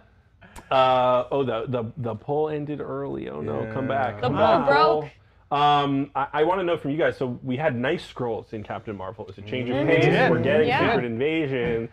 Uh, 0.69 1.25
oh, 1.31 1.43
the, 1.43 1.65
the 1.67 1.91
the 1.97 2.15
poll 2.15 2.47
ended 2.47 2.79
early. 2.79 3.27
Oh 3.27 3.41
no, 3.41 3.69
come 3.73 3.89
back. 3.89 4.15
The 4.15 4.21
come 4.21 4.35
poll 4.37 4.59
back. 4.59 4.67
broke. 4.67 5.05
Um, 5.51 6.11
I, 6.15 6.27
I 6.31 6.43
want 6.45 6.61
to 6.61 6.63
know 6.63 6.77
from 6.77 6.91
you 6.91 6.97
guys. 6.97 7.17
So 7.17 7.37
we 7.43 7.57
had 7.57 7.75
nice 7.75 8.09
Skrulls 8.09 8.53
in 8.53 8.63
Captain 8.63 8.95
Marvel. 8.95 9.25
It's 9.27 9.37
a 9.37 9.41
change 9.41 9.69
of 9.69 9.85
pace. 9.85 10.05
did. 10.05 10.31
We're 10.31 10.39
getting 10.41 10.69
Yeah. 10.69 10.91
Secret 10.93 11.05
Invasion. 11.05 11.89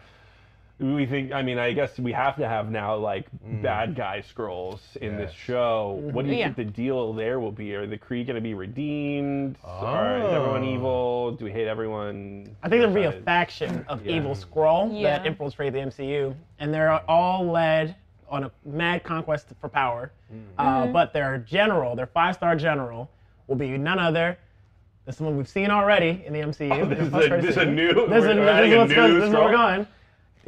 We 0.80 1.06
think. 1.06 1.32
I 1.32 1.42
mean, 1.42 1.58
I 1.58 1.72
guess 1.72 1.98
we 1.98 2.12
have 2.12 2.36
to 2.36 2.46
have 2.46 2.70
now 2.70 2.94
like 2.94 3.26
mm. 3.44 3.60
bad 3.62 3.96
guy 3.96 4.22
Skrulls 4.22 4.96
in 4.98 5.16
this 5.16 5.32
Yes. 5.32 5.40
show. 5.40 5.98
What 6.12 6.24
do 6.24 6.30
you 6.30 6.38
Yeah. 6.38 6.52
think 6.52 6.56
the 6.56 6.64
deal 6.66 7.12
there 7.12 7.40
will 7.40 7.50
be? 7.50 7.74
Are 7.74 7.84
the 7.86 7.98
Kree 7.98 8.24
going 8.24 8.36
to 8.36 8.40
be 8.40 8.54
redeemed? 8.54 9.56
Or 9.64 10.18
is 10.18 10.32
everyone 10.32 10.62
Oh. 10.62 10.74
evil? 10.74 11.32
Do 11.32 11.44
we 11.46 11.50
hate 11.50 11.66
everyone? 11.66 12.54
I 12.62 12.68
think 12.68 12.80
there'll 12.80 12.94
be 12.94 13.04
a 13.04 13.12
faction 13.22 13.84
of 13.88 14.06
Yeah. 14.06 14.16
evil 14.16 14.36
Skrull 14.36 14.90
Yeah. 14.92 15.18
that 15.18 15.26
infiltrate 15.26 15.72
the 15.72 15.80
MCU, 15.80 16.36
and 16.60 16.72
they're 16.72 16.92
all 17.10 17.44
led 17.44 17.96
on 18.30 18.44
a 18.44 18.50
mad 18.64 19.02
conquest 19.02 19.48
for 19.60 19.68
power. 19.68 20.12
Mm. 20.32 20.42
Uh, 20.58 20.82
mm-hmm. 20.82 20.92
but 20.92 21.12
their 21.12 21.38
general, 21.38 21.96
their 21.96 22.06
five-star 22.06 22.54
general, 22.54 23.08
will 23.48 23.56
be 23.56 23.76
none 23.78 23.98
other 23.98 24.38
than 25.06 25.14
someone 25.14 25.36
we've 25.36 25.48
seen 25.48 25.70
already 25.70 26.22
in 26.24 26.32
the 26.34 26.40
MCU. 26.40 26.82
Oh, 26.82 26.84
this 26.84 26.98
is 27.00 27.06
a- 27.14 27.18
this 27.40 27.44
is 27.50 27.56
a 27.56 27.64
new- 27.64 27.94
This 27.94 27.96
is, 27.96 28.08
we're 28.08 28.10
this 28.10 28.24
is 28.24 28.26
a 28.28 29.08
new 29.08 29.14
this 29.14 29.24
is 29.24 29.30
where 29.34 29.42
we're 29.44 29.50
going. 29.52 29.86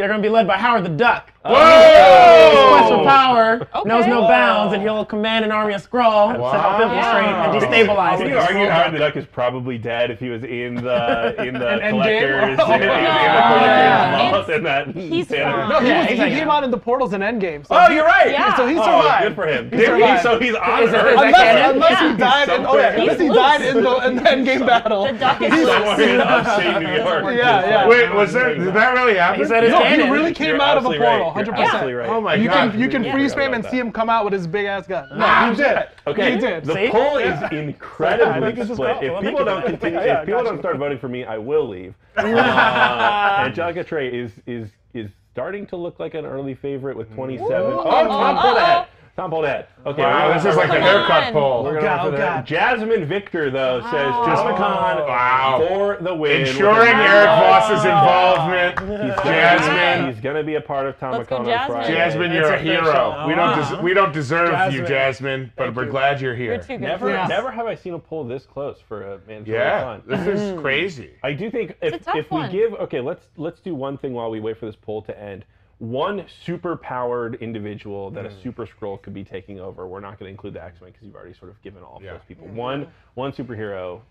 They're 0.01 0.09
going 0.09 0.23
to 0.23 0.27
be 0.27 0.33
led 0.33 0.47
by 0.47 0.57
Howard 0.57 0.85
the 0.87 0.89
Duck. 0.89 1.31
Uh, 1.43 1.49
uh, 1.49 2.51
Whoa! 2.51 2.69
Quest 2.77 2.89
for 2.93 3.05
power 3.05 3.85
knows 3.87 4.07
no 4.07 4.29
bounds, 4.29 4.75
and 4.75 4.83
he'll 4.83 5.07
command 5.07 5.43
an 5.45 5.51
army 5.51 5.73
of 5.73 5.81
Skrull 5.89 6.35
to 6.35 6.39
help 6.39 6.79
Wow. 6.79 6.83
infiltrate 6.83 7.73
and 7.73 7.89
destabilize 7.89 8.19
Can 8.19 8.27
it. 8.27 8.31
you 8.31 8.37
argue 8.39 8.69
Howard 8.69 8.93
the 8.93 8.99
Duck 8.99 9.17
is 9.17 9.25
probably 9.25 9.79
dead 9.79 10.11
if 10.11 10.21
he 10.21 10.29
was 10.29 10.45
in 10.45 10.75
the 10.75 11.35
in 11.43 11.55
the 11.55 11.61
Endgame? 11.81 11.91
collectors? 11.91 12.59
Oh, 12.61 12.73
in 12.75 12.81
the 12.81 12.87
yeah. 12.87 13.49
collectors 13.49 14.21
It's- 14.21 14.31
vault 14.33 14.49
and 14.51 14.67
that 14.67 14.89
he's 14.89 15.27
Thanos- 15.29 15.51
fine. 15.51 15.69
No, 15.71 15.81
he, 15.81 15.89
Yeah, 15.89 15.99
was, 16.01 16.09
he's 16.09 16.19
he 16.19 16.23
like- 16.25 16.33
came 16.35 16.51
out 16.51 16.65
in 16.65 16.71
the 16.71 16.77
portals 16.79 17.13
in 17.15 17.21
Endgame. 17.23 17.67
So 17.67 17.75
Oh, 17.75 17.89
he- 17.89 17.95
you're 17.95 18.05
right. 18.05 18.31
Yeah. 18.31 18.55
So 18.57 18.67
he 18.67 18.77
Oh, 18.77 18.83
survived. 18.83 19.23
good 19.25 19.35
for 19.35 19.47
him. 19.47 19.71
He 19.71 19.77
Did 19.79 19.87
survived. 19.87 20.23
So 20.23 20.39
he's 20.39 20.55
on 20.55 20.83
Is 20.83 20.93
it- 20.93 20.97
Earth. 20.97 21.07
is 21.07 21.17
that 21.17 21.25
Unless, 21.25 21.41
canon? 21.43 21.71
unless 21.71 21.91
Yeah. 21.91 22.11
he 22.11 22.17
died, 22.19 22.49
He's 22.49 22.59
in, 22.59 22.65
so 22.65 22.71
oh 22.71 22.77
yeah, 22.77 22.93
crazy. 22.93 23.01
unless 23.01 23.19
he 23.19 23.25
He's 23.27 23.35
died 23.35 23.61
loose. 23.61 23.71
in 23.77 23.83
the 23.83 23.97
in 24.07 24.17
the 24.17 24.23
Endgame 24.53 24.67
battle. 24.67 25.05
The 25.07 25.13
duck 25.15 25.41
is 25.41 25.49
Somewhere 25.53 26.01
in 26.03 26.21
upstate 26.21 26.83
New 26.83 26.95
York. 26.97 27.25
Yeah, 27.37 27.69
yeah. 27.69 27.89
Wait, 27.89 28.15
was 28.15 28.33
that? 28.35 28.59
Did 28.59 28.75
that 28.75 28.93
really 28.95 29.15
happen? 29.17 29.41
He 29.41 29.47
said 29.47 29.65
it's 29.65 29.73
No, 29.73 29.79
he 29.79 29.85
canon. 29.97 30.11
really 30.11 30.35
came 30.35 30.49
You're 30.49 30.61
out 30.63 30.77
of 30.77 30.85
a 30.85 30.89
absolutely 30.89 31.07
portal, 31.07 31.30
right. 31.35 31.47
hundred 31.47 31.57
You're 31.59 31.67
percent. 31.67 31.75
absolutely 31.75 31.95
right. 31.95 32.09
Oh 32.09 32.21
my 32.21 32.35
You 32.35 32.49
god. 32.49 32.71
can 32.73 32.81
you 32.81 32.89
can 32.89 33.03
freeze 33.03 33.33
Forgot 33.33 33.35
frame 33.35 33.55
and 33.55 33.61
about 33.65 33.71
see 33.71 33.79
him 33.79 33.93
come 33.93 34.11
out 34.11 34.25
with 34.25 34.33
his 34.33 34.47
big 34.47 34.67
ass 34.67 34.87
gun. 34.87 35.09
No, 35.11 35.19
Wow. 35.19 35.51
he 35.51 35.57
did. 35.57 35.79
Okay, 36.07 36.33
He 36.33 36.39
did. 36.39 36.65
the 36.65 36.75
See? 36.75 36.89
poll 36.91 37.17
is 37.17 37.33
I 37.43 37.49
incredibly 37.55 38.53
think 38.53 38.73
split. 38.73 38.97
Skrull. 38.97 39.03
If 39.03 39.13
Well, 39.13 39.23
people 39.23 39.45
don't 39.45 39.67
continue, 39.67 39.99
Yeah, 40.01 40.21
if 40.21 40.27
people 40.27 40.43
got 40.43 40.51
don't 40.51 40.59
start 40.61 40.77
voting 40.77 40.99
for 40.99 41.09
me, 41.09 41.25
I 41.25 41.39
will 41.39 41.69
leave. 41.69 41.95
Uh, 42.17 43.45
Angelica 43.47 43.85
Trey 43.85 44.09
is 44.09 44.33
is 44.47 44.69
is 44.95 45.11
starting 45.33 45.67
to 45.69 45.77
look 45.77 45.99
like 46.01 46.15
an 46.15 46.27
early 46.27 46.55
favorite 46.55 46.97
with 46.97 47.13
27. 47.15 47.49
Oh, 47.51 47.83
Tom 47.85 48.07
oh, 48.11 48.41
pulled 48.41 48.55
oh, 48.55 48.57
ahead. 48.57 48.87
Tom 49.21 49.31
pulled 49.31 49.45
ahead. 49.45 49.67
Okay, 49.85 50.01
Wow, 50.01 50.33
this 50.33 50.47
is 50.47 50.57
like 50.57 50.69
start 50.69 50.81
a 50.81 50.83
haircut 50.83 51.33
poll. 51.35 51.63
We're 51.65 51.71
Oh, 51.79 51.83
gonna 51.83 51.85
God, 51.85 52.05
go 52.05 52.11
for 52.13 52.17
oh, 52.17 52.19
God. 52.27 52.47
Jasmine 52.47 53.05
Victor 53.05 53.51
though 53.51 53.83
says 53.83 53.93
Wow. 53.93 54.25
Comic-Con 54.25 55.07
Wow. 55.07 55.65
for 55.69 55.99
the 56.03 56.15
win. 56.15 56.41
Ensuring 56.41 56.89
a- 56.89 57.03
Eric 57.03 57.29
Voss's 57.29 57.85
involvement. 57.85 58.79
He's 58.81 58.89
gonna- 58.89 59.23
Jasmine. 59.25 60.07
He's 60.15 60.23
gonna 60.23 60.43
be 60.43 60.55
a 60.55 60.61
part 60.63 60.87
of 60.87 60.93
Let's 60.93 61.01
Comic-Con 61.01 61.41
on 61.41 61.47
Jasmine. 61.47 61.77
Friday. 61.77 61.93
Jasmine, 61.95 62.33
you're 62.33 62.45
a 62.45 62.53
It's 62.55 62.63
official. 62.63 62.85
hero. 63.13 63.27
We 63.29 63.35
don't 63.35 63.57
des- 63.59 63.83
we 63.83 63.93
don't 63.95 64.13
deserve 64.15 64.49
you, 64.73 64.79
Jasmine. 64.81 64.87
Jasmine, 64.87 65.53
but 65.55 65.65
Thank 65.65 65.77
we're 65.77 65.85
you. 65.85 65.91
glad 65.91 66.21
you're 66.23 66.35
here. 66.35 66.55
You're 66.55 66.63
too 66.63 66.67
good. 66.79 66.81
Never, 66.81 67.11
Yeah. 67.11 67.27
never 67.27 67.51
have 67.51 67.67
I 67.67 67.75
seen 67.75 67.93
a 67.93 67.99
poll 67.99 68.25
this 68.25 68.47
close 68.47 68.81
for 68.89 69.03
a 69.03 69.19
man. 69.29 69.45
Yeah, 69.47 69.83
Fun. 69.83 70.03
this 70.07 70.27
is 70.27 70.53
mm. 70.53 70.63
crazy. 70.63 71.11
I 71.23 71.33
do 71.35 71.51
think 71.51 71.77
It's 71.83 71.95
if, 71.97 72.01
a 72.01 72.05
tough 72.07 72.17
if 72.17 72.31
we 72.31 72.39
one. 72.39 72.51
give 72.51 72.73
okay, 72.73 73.01
let's 73.03 73.27
let's 73.37 73.61
do 73.61 73.75
one 73.75 73.99
thing 73.99 74.15
while 74.15 74.31
we 74.31 74.41
wait 74.41 74.57
for 74.57 74.65
this 74.65 74.77
poll 74.77 75.03
to 75.03 75.19
end. 75.21 75.45
One 75.81 76.27
super 76.45 76.77
powered 76.77 77.37
individual 77.37 78.11
that 78.11 78.27
a 78.27 78.29
hmm. 78.29 78.43
super 78.43 78.67
Skrull 78.67 79.01
could 79.01 79.15
be 79.15 79.25
taking 79.25 79.61
over. 79.61 79.87
We're 79.87 80.01
not 80.01 80.19
going 80.19 80.29
to 80.29 80.31
include 80.31 80.53
the 80.53 80.63
X 80.63 80.79
Men 80.83 80.91
because 80.91 81.07
you've 81.07 81.17
already 81.17 81.33
sort 81.33 81.51
of 81.51 81.61
given 81.63 81.83
all 81.83 81.97
of 81.97 82.03
Yeah. 82.03 82.13
those 82.13 82.23
people. 82.29 82.47
Mm-hmm. 82.47 82.57
One 82.57 82.87
one 83.15 83.33
superhero 83.33 84.03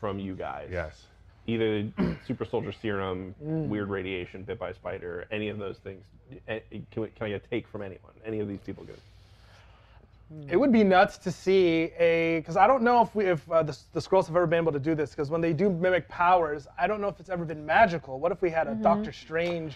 from 0.00 0.20
you 0.20 0.36
guys. 0.36 0.68
Yes. 0.70 1.06
Either 1.48 1.88
super 2.26 2.44
soldier 2.44 2.70
serum, 2.70 3.34
mm. 3.44 3.66
weird 3.66 3.88
radiation, 3.88 4.44
bit 4.44 4.56
by 4.56 4.70
a 4.70 4.74
spider, 4.74 5.26
any 5.32 5.48
of 5.48 5.58
those 5.58 5.78
things. 5.78 6.04
Can, 6.46 6.60
we, 7.02 7.08
can 7.08 7.26
I 7.26 7.28
get 7.30 7.44
a 7.44 7.48
take 7.48 7.66
from 7.66 7.82
anyone? 7.82 8.12
Any 8.24 8.38
of 8.38 8.46
these 8.46 8.60
people 8.64 8.84
good? 8.84 9.00
Hmm. 10.28 10.48
It 10.48 10.56
would 10.56 10.70
be 10.70 10.84
nuts 10.84 11.18
to 11.18 11.32
see 11.32 11.90
a 11.98 12.38
because 12.38 12.56
I 12.56 12.68
don't 12.68 12.84
know 12.84 13.02
if 13.02 13.12
we 13.16 13.26
if 13.26 13.50
uh, 13.50 13.64
the, 13.64 13.76
the 13.94 14.00
Skrulls 14.00 14.28
have 14.28 14.36
ever 14.36 14.46
been 14.46 14.62
able 14.62 14.72
to 14.72 14.78
do 14.78 14.94
this 14.94 15.10
because 15.10 15.28
when 15.28 15.40
they 15.40 15.52
do 15.52 15.70
mimic 15.70 16.08
powers, 16.08 16.68
I 16.78 16.86
don't 16.86 17.00
know 17.00 17.08
if 17.08 17.18
it's 17.18 17.30
ever 17.30 17.44
been 17.44 17.66
magical. 17.66 18.20
What 18.20 18.30
if 18.30 18.42
we 18.42 18.50
had 18.50 18.68
a 18.68 18.70
mm-hmm. 18.70 18.82
Doctor 18.82 19.12
Strange 19.12 19.74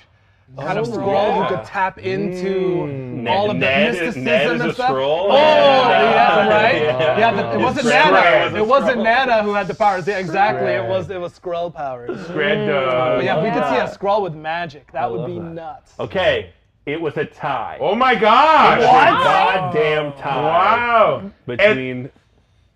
kind 0.58 0.78
of 0.78 0.88
Oh, 0.88 0.92
Skrull 0.92 1.12
yeah. 1.12 1.48
who 1.48 1.56
could 1.56 1.64
tap 1.64 1.98
into 1.98 2.46
mm. 2.86 2.92
Ned- 3.22 3.28
all 3.36 3.50
of 3.50 3.56
the 3.56 3.60
Ned- 3.60 3.92
mysticism 3.92 4.24
Ned 4.24 4.46
is 4.46 4.60
and 4.60 4.70
a 4.70 4.74
stuff? 4.74 4.90
Skrull. 4.90 5.26
Oh, 5.30 5.36
yeah, 5.36 6.48
right. 6.48 6.82
Yeah. 6.82 7.18
Yeah, 7.18 7.32
the, 7.32 7.52
it 7.52 7.62
wasn't 7.62 7.86
Skrull 7.86 8.12
Nana. 8.12 8.50
was 8.50 8.54
It 8.60 8.66
wasn't 8.66 8.98
Skrull. 8.98 9.04
Nana 9.04 9.42
who 9.42 9.52
had 9.54 9.68
the 9.68 9.74
powers. 9.74 10.06
Yeah, 10.08 10.18
exactly. 10.18 10.70
It 10.72 10.84
was 10.88 11.10
it 11.10 11.20
was 11.20 11.38
Skrull 11.38 11.72
powers. 11.74 12.18
Red 12.30 12.68
uh, 12.68 13.16
But 13.16 13.24
yeah, 13.24 13.36
if 13.38 13.44
we 13.44 13.50
could 13.50 13.68
see 13.68 13.76
a 13.76 13.88
Skrull 13.96 14.22
with 14.22 14.34
magic, 14.34 14.90
that 14.92 15.10
would 15.10 15.26
be 15.26 15.38
that. 15.38 15.44
nuts. 15.44 15.92
Okay, 16.00 16.52
it 16.86 17.00
was 17.00 17.16
a 17.16 17.24
tie. 17.24 17.78
Oh 17.80 17.94
my 17.94 18.14
gosh. 18.14 18.78
It 18.80 18.84
was 18.86 19.20
a 19.20 19.24
goddamn 19.24 20.12
tie. 20.14 20.42
Wow. 20.42 21.30
Between. 21.46 22.10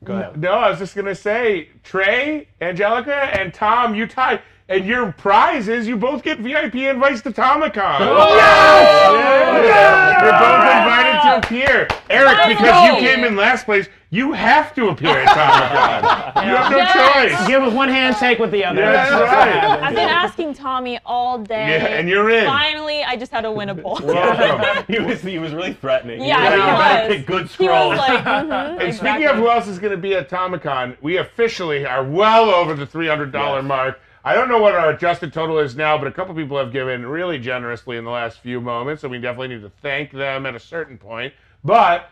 Go 0.04 0.12
ahead. 0.14 0.40
No, 0.40 0.52
I 0.52 0.68
was 0.68 0.78
just 0.78 0.94
gonna 0.94 1.14
say, 1.14 1.70
Trey, 1.82 2.46
Angelica, 2.60 3.14
and 3.14 3.54
Tom, 3.54 3.94
you 3.94 4.06
tie, 4.06 4.42
and 4.68 4.84
your 4.86 5.12
prize 5.12 5.68
is 5.68 5.86
you 5.86 5.96
both 5.96 6.22
get 6.22 6.38
VIP 6.38 6.76
invites 6.76 7.20
to 7.22 7.30
Tomicon. 7.30 8.00
Yes! 8.00 10.22
You're 10.22 10.32
both 10.32 10.64
invited 10.76 11.20
to 11.22 11.36
appear. 11.46 11.88
Eric, 12.10 12.38
because 12.56 12.84
you 12.86 12.94
came 13.06 13.24
in 13.24 13.36
last 13.36 13.64
place, 13.66 13.88
you 14.10 14.32
have 14.32 14.74
to 14.76 14.88
appear 14.88 15.18
at 15.18 15.28
Tomicon. 15.28 16.44
You 16.46 16.56
have 16.56 16.70
no 16.70 16.76
Yes. 16.78 16.92
choice. 17.38 17.46
Give 17.48 17.62
with 17.62 17.74
one 17.74 17.88
hand, 17.88 18.16
take 18.16 18.38
with 18.38 18.50
the 18.52 18.64
other. 18.64 18.80
That's 18.80 19.10
That's 19.10 19.32
right. 19.32 19.82
I've 19.82 19.94
been 19.94 20.08
asking 20.08 20.54
Tommy 20.54 20.98
all 21.04 21.38
day. 21.38 21.78
Yeah, 21.78 21.86
and 21.86 22.08
you're 22.08 22.30
in. 22.30 22.46
Finally, 22.46 23.02
I 23.04 23.16
just 23.16 23.32
had 23.32 23.42
to 23.42 23.52
win 23.52 23.68
a 23.68 23.74
poll. 23.74 23.98
Welcome. 24.02 24.84
he 24.94 24.98
was 25.00 25.20
he 25.20 25.38
was 25.38 25.52
really 25.52 25.74
threatening. 25.74 26.22
Yeah, 26.22 26.38
was 26.38 26.48
like, 26.48 26.52
he 26.52 26.56
you 26.56 26.78
better 26.78 27.08
was. 27.08 27.16
pick 27.16 27.26
good 27.26 27.46
He 27.48 27.66
Skrulls. 27.66 27.88
was 27.90 27.98
like, 27.98 28.24
mhm, 28.24 28.80
And 28.80 28.94
speaking 28.94 29.26
of 29.26 29.36
who 29.36 29.50
else 29.50 29.66
is 29.66 29.78
going 29.78 29.90
to 29.90 29.96
be 29.98 30.14
at 30.14 30.30
Tomicon, 30.30 30.96
we 31.02 31.18
officially 31.18 31.84
are 31.84 32.02
well 32.04 32.48
over 32.50 32.72
the 32.74 32.86
$300 32.86 33.32
Yes. 33.34 33.64
mark. 33.64 34.00
I 34.26 34.32
don't 34.32 34.48
know 34.48 34.58
what 34.58 34.74
our 34.74 34.90
adjusted 34.90 35.34
total 35.34 35.58
is 35.58 35.76
now, 35.76 35.98
but 35.98 36.06
a 36.06 36.10
couple 36.10 36.34
people 36.34 36.56
have 36.56 36.72
given 36.72 37.04
really 37.04 37.38
generously 37.38 37.98
in 37.98 38.04
the 38.04 38.10
last 38.10 38.38
few 38.40 38.58
moments, 38.58 39.02
so 39.02 39.08
we 39.08 39.18
definitely 39.18 39.48
need 39.48 39.60
to 39.60 39.72
thank 39.82 40.12
them 40.12 40.46
at 40.46 40.54
a 40.54 40.60
certain 40.60 40.96
point. 40.96 41.34
But 41.62 42.10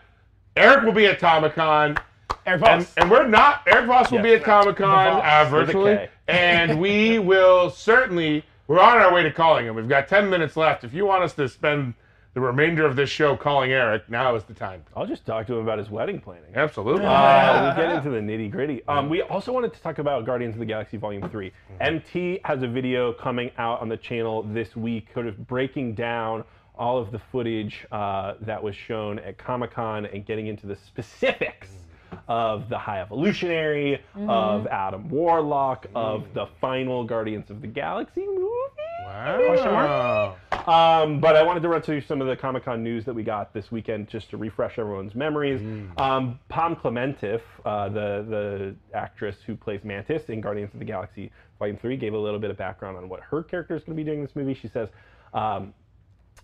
Eric 0.54 0.84
will 0.84 0.92
be 0.92 1.06
at 1.06 1.18
Tomicon, 1.18 1.98
Eric 2.44 2.62
and, 2.66 2.82
Voss. 2.82 2.94
and 2.98 3.10
we're 3.10 3.26
not. 3.26 3.62
Eric 3.66 3.86
Voss 3.86 4.12
will 4.12 4.22
be 4.22 4.34
at 4.34 4.44
Comic 4.44 4.76
Con 4.76 5.22
uh, 5.24 5.48
virtually, 5.48 6.08
and 6.28 6.78
we 6.80 7.18
will 7.18 7.70
certainly. 7.70 8.44
We're 8.68 8.80
on 8.80 8.98
our 8.98 9.12
way 9.12 9.22
to 9.22 9.30
calling 9.30 9.66
him. 9.66 9.74
We've 9.74 9.88
got 9.88 10.08
10 10.08 10.30
minutes 10.30 10.56
left. 10.56 10.84
If 10.84 10.94
you 10.94 11.04
want 11.04 11.24
us 11.24 11.34
to 11.34 11.48
spend 11.48 11.94
the 12.34 12.40
remainder 12.40 12.86
of 12.86 12.96
this 12.96 13.10
show 13.10 13.36
calling 13.36 13.72
Eric, 13.72 14.08
now 14.08 14.34
is 14.34 14.44
the 14.44 14.54
time. 14.54 14.82
I'll 14.96 15.06
just 15.06 15.26
talk 15.26 15.46
to 15.48 15.54
him 15.54 15.60
about 15.60 15.78
his 15.78 15.90
wedding 15.90 16.18
planning. 16.20 16.50
Absolutely. 16.54 17.04
Uh, 17.04 17.76
we'll 17.76 17.86
get 17.86 17.96
into 17.96 18.10
the 18.10 18.20
nitty 18.20 18.50
gritty. 18.50 18.82
Um, 18.88 19.10
we 19.10 19.20
also 19.22 19.52
wanted 19.52 19.74
to 19.74 19.80
talk 19.80 19.98
about 19.98 20.24
Guardians 20.24 20.54
of 20.54 20.60
the 20.60 20.66
Galaxy 20.66 20.96
Volume 20.96 21.28
3. 21.28 21.52
MT 21.80 22.40
has 22.44 22.62
a 22.62 22.68
video 22.68 23.12
coming 23.12 23.50
out 23.58 23.80
on 23.80 23.88
the 23.88 23.98
channel 23.98 24.42
this 24.44 24.74
week, 24.74 25.08
sort 25.12 25.26
of 25.26 25.46
breaking 25.46 25.94
down 25.94 26.44
all 26.74 26.98
of 26.98 27.12
the 27.12 27.18
footage 27.18 27.86
uh, 27.92 28.34
that 28.40 28.62
was 28.62 28.74
shown 28.74 29.18
at 29.18 29.36
Comic 29.36 29.72
Con 29.72 30.06
and 30.06 30.24
getting 30.24 30.46
into 30.46 30.66
the 30.66 30.76
specifics 30.76 31.68
of 32.28 32.68
the 32.68 32.78
High 32.78 33.00
Evolutionary, 33.00 34.00
of 34.28 34.66
Adam 34.66 35.08
Warlock, 35.08 35.86
of 35.94 36.24
the 36.34 36.46
final 36.60 37.04
Guardians 37.04 37.50
of 37.50 37.60
the 37.60 37.66
Galaxy 37.66 38.26
movie. 38.26 38.48
Wow. 39.66 40.36
Um, 41.02 41.20
but 41.20 41.34
I 41.36 41.42
wanted 41.42 41.60
to 41.62 41.68
run 41.68 41.82
through 41.82 42.02
some 42.02 42.20
of 42.20 42.28
the 42.28 42.36
Comic 42.36 42.64
Con 42.64 42.82
news 42.82 43.04
that 43.04 43.14
we 43.14 43.22
got 43.22 43.52
this 43.52 43.70
weekend 43.72 44.08
just 44.08 44.30
to 44.30 44.36
refresh 44.36 44.78
everyone's 44.78 45.14
memories. 45.14 45.60
Um, 45.96 46.38
Pom 46.48 46.76
Klementieff, 46.76 47.40
uh, 47.64 47.88
the 47.88 48.24
the 48.28 48.76
actress 48.96 49.36
who 49.46 49.56
plays 49.56 49.80
Mantis 49.84 50.22
in 50.28 50.40
Guardians 50.40 50.72
of 50.72 50.78
the 50.78 50.84
Galaxy 50.86 51.32
Volume 51.58 51.76
Three, 51.78 51.96
gave 51.96 52.14
a 52.14 52.18
little 52.18 52.38
bit 52.38 52.50
of 52.50 52.56
background 52.56 52.96
on 52.96 53.08
what 53.08 53.20
her 53.20 53.42
character 53.42 53.74
is 53.74 53.82
going 53.82 53.96
to 53.96 54.02
be 54.02 54.04
doing 54.04 54.20
in 54.20 54.24
this 54.24 54.36
movie. 54.36 54.54
She 54.54 54.68
says. 54.68 54.88
Um, 55.34 55.72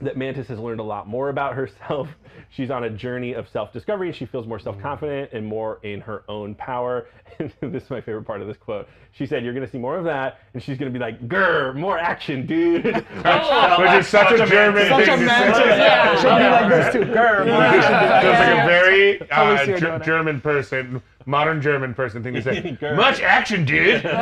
that 0.00 0.16
Mantis 0.16 0.46
has 0.46 0.60
learned 0.60 0.78
a 0.78 0.84
lot 0.84 1.08
more 1.08 1.28
about 1.28 1.54
herself. 1.54 2.08
She's 2.50 2.70
on 2.70 2.84
a 2.84 2.90
journey 2.90 3.32
of 3.34 3.48
self-discovery, 3.48 4.06
and 4.08 4.16
she 4.16 4.24
feels 4.26 4.46
more 4.46 4.58
self-confident 4.60 5.32
and 5.32 5.44
more 5.44 5.80
in 5.82 6.00
her 6.02 6.22
own 6.28 6.54
power. 6.54 7.06
And 7.40 7.52
this 7.72 7.84
is 7.84 7.90
my 7.90 8.00
favorite 8.00 8.24
part 8.24 8.40
of 8.40 8.48
this 8.48 8.56
quote. 8.56 8.88
She 9.12 9.24
said, 9.26 9.44
"You're 9.44 9.52
going 9.52 9.64
to 9.64 9.70
see 9.70 9.78
more 9.78 9.96
of 9.96 10.04
that," 10.06 10.38
and 10.54 10.62
she's 10.62 10.76
going 10.78 10.90
to 10.92 10.98
be 10.98 11.00
like, 11.00 11.28
"Grr, 11.28 11.72
more 11.76 11.96
action, 11.98 12.46
dude." 12.46 12.84
Which 12.84 12.94
is 12.96 14.08
such 14.08 14.32
a 14.32 14.44
German 14.46 14.88
Such 14.88 15.04
thing 15.04 15.14
a 15.14 15.16
to 15.18 15.24
mantis. 15.24 15.56
say. 15.58 15.78
Yeah. 15.78 16.16
She'll 16.20 16.36
be 16.36 16.42
like 16.48 16.68
this 16.70 16.92
too. 16.94 17.12
Grr. 17.12 17.46
Sounds 17.46 18.38
like 18.38 18.64
a 18.64 18.66
very 18.66 19.30
uh, 19.30 19.64
see 19.64 19.70
her 19.72 19.78
Ger- 19.78 19.86
doing 19.86 20.00
it. 20.00 20.04
German 20.04 20.40
person, 20.40 21.02
modern 21.28 21.60
German 21.60 21.94
person 21.94 22.22
thing 22.22 22.32
to 22.34 22.42
say. 22.42 22.76
Much 22.96 23.20
action, 23.20 23.66
dude. 23.66 24.04
um, 24.06 24.14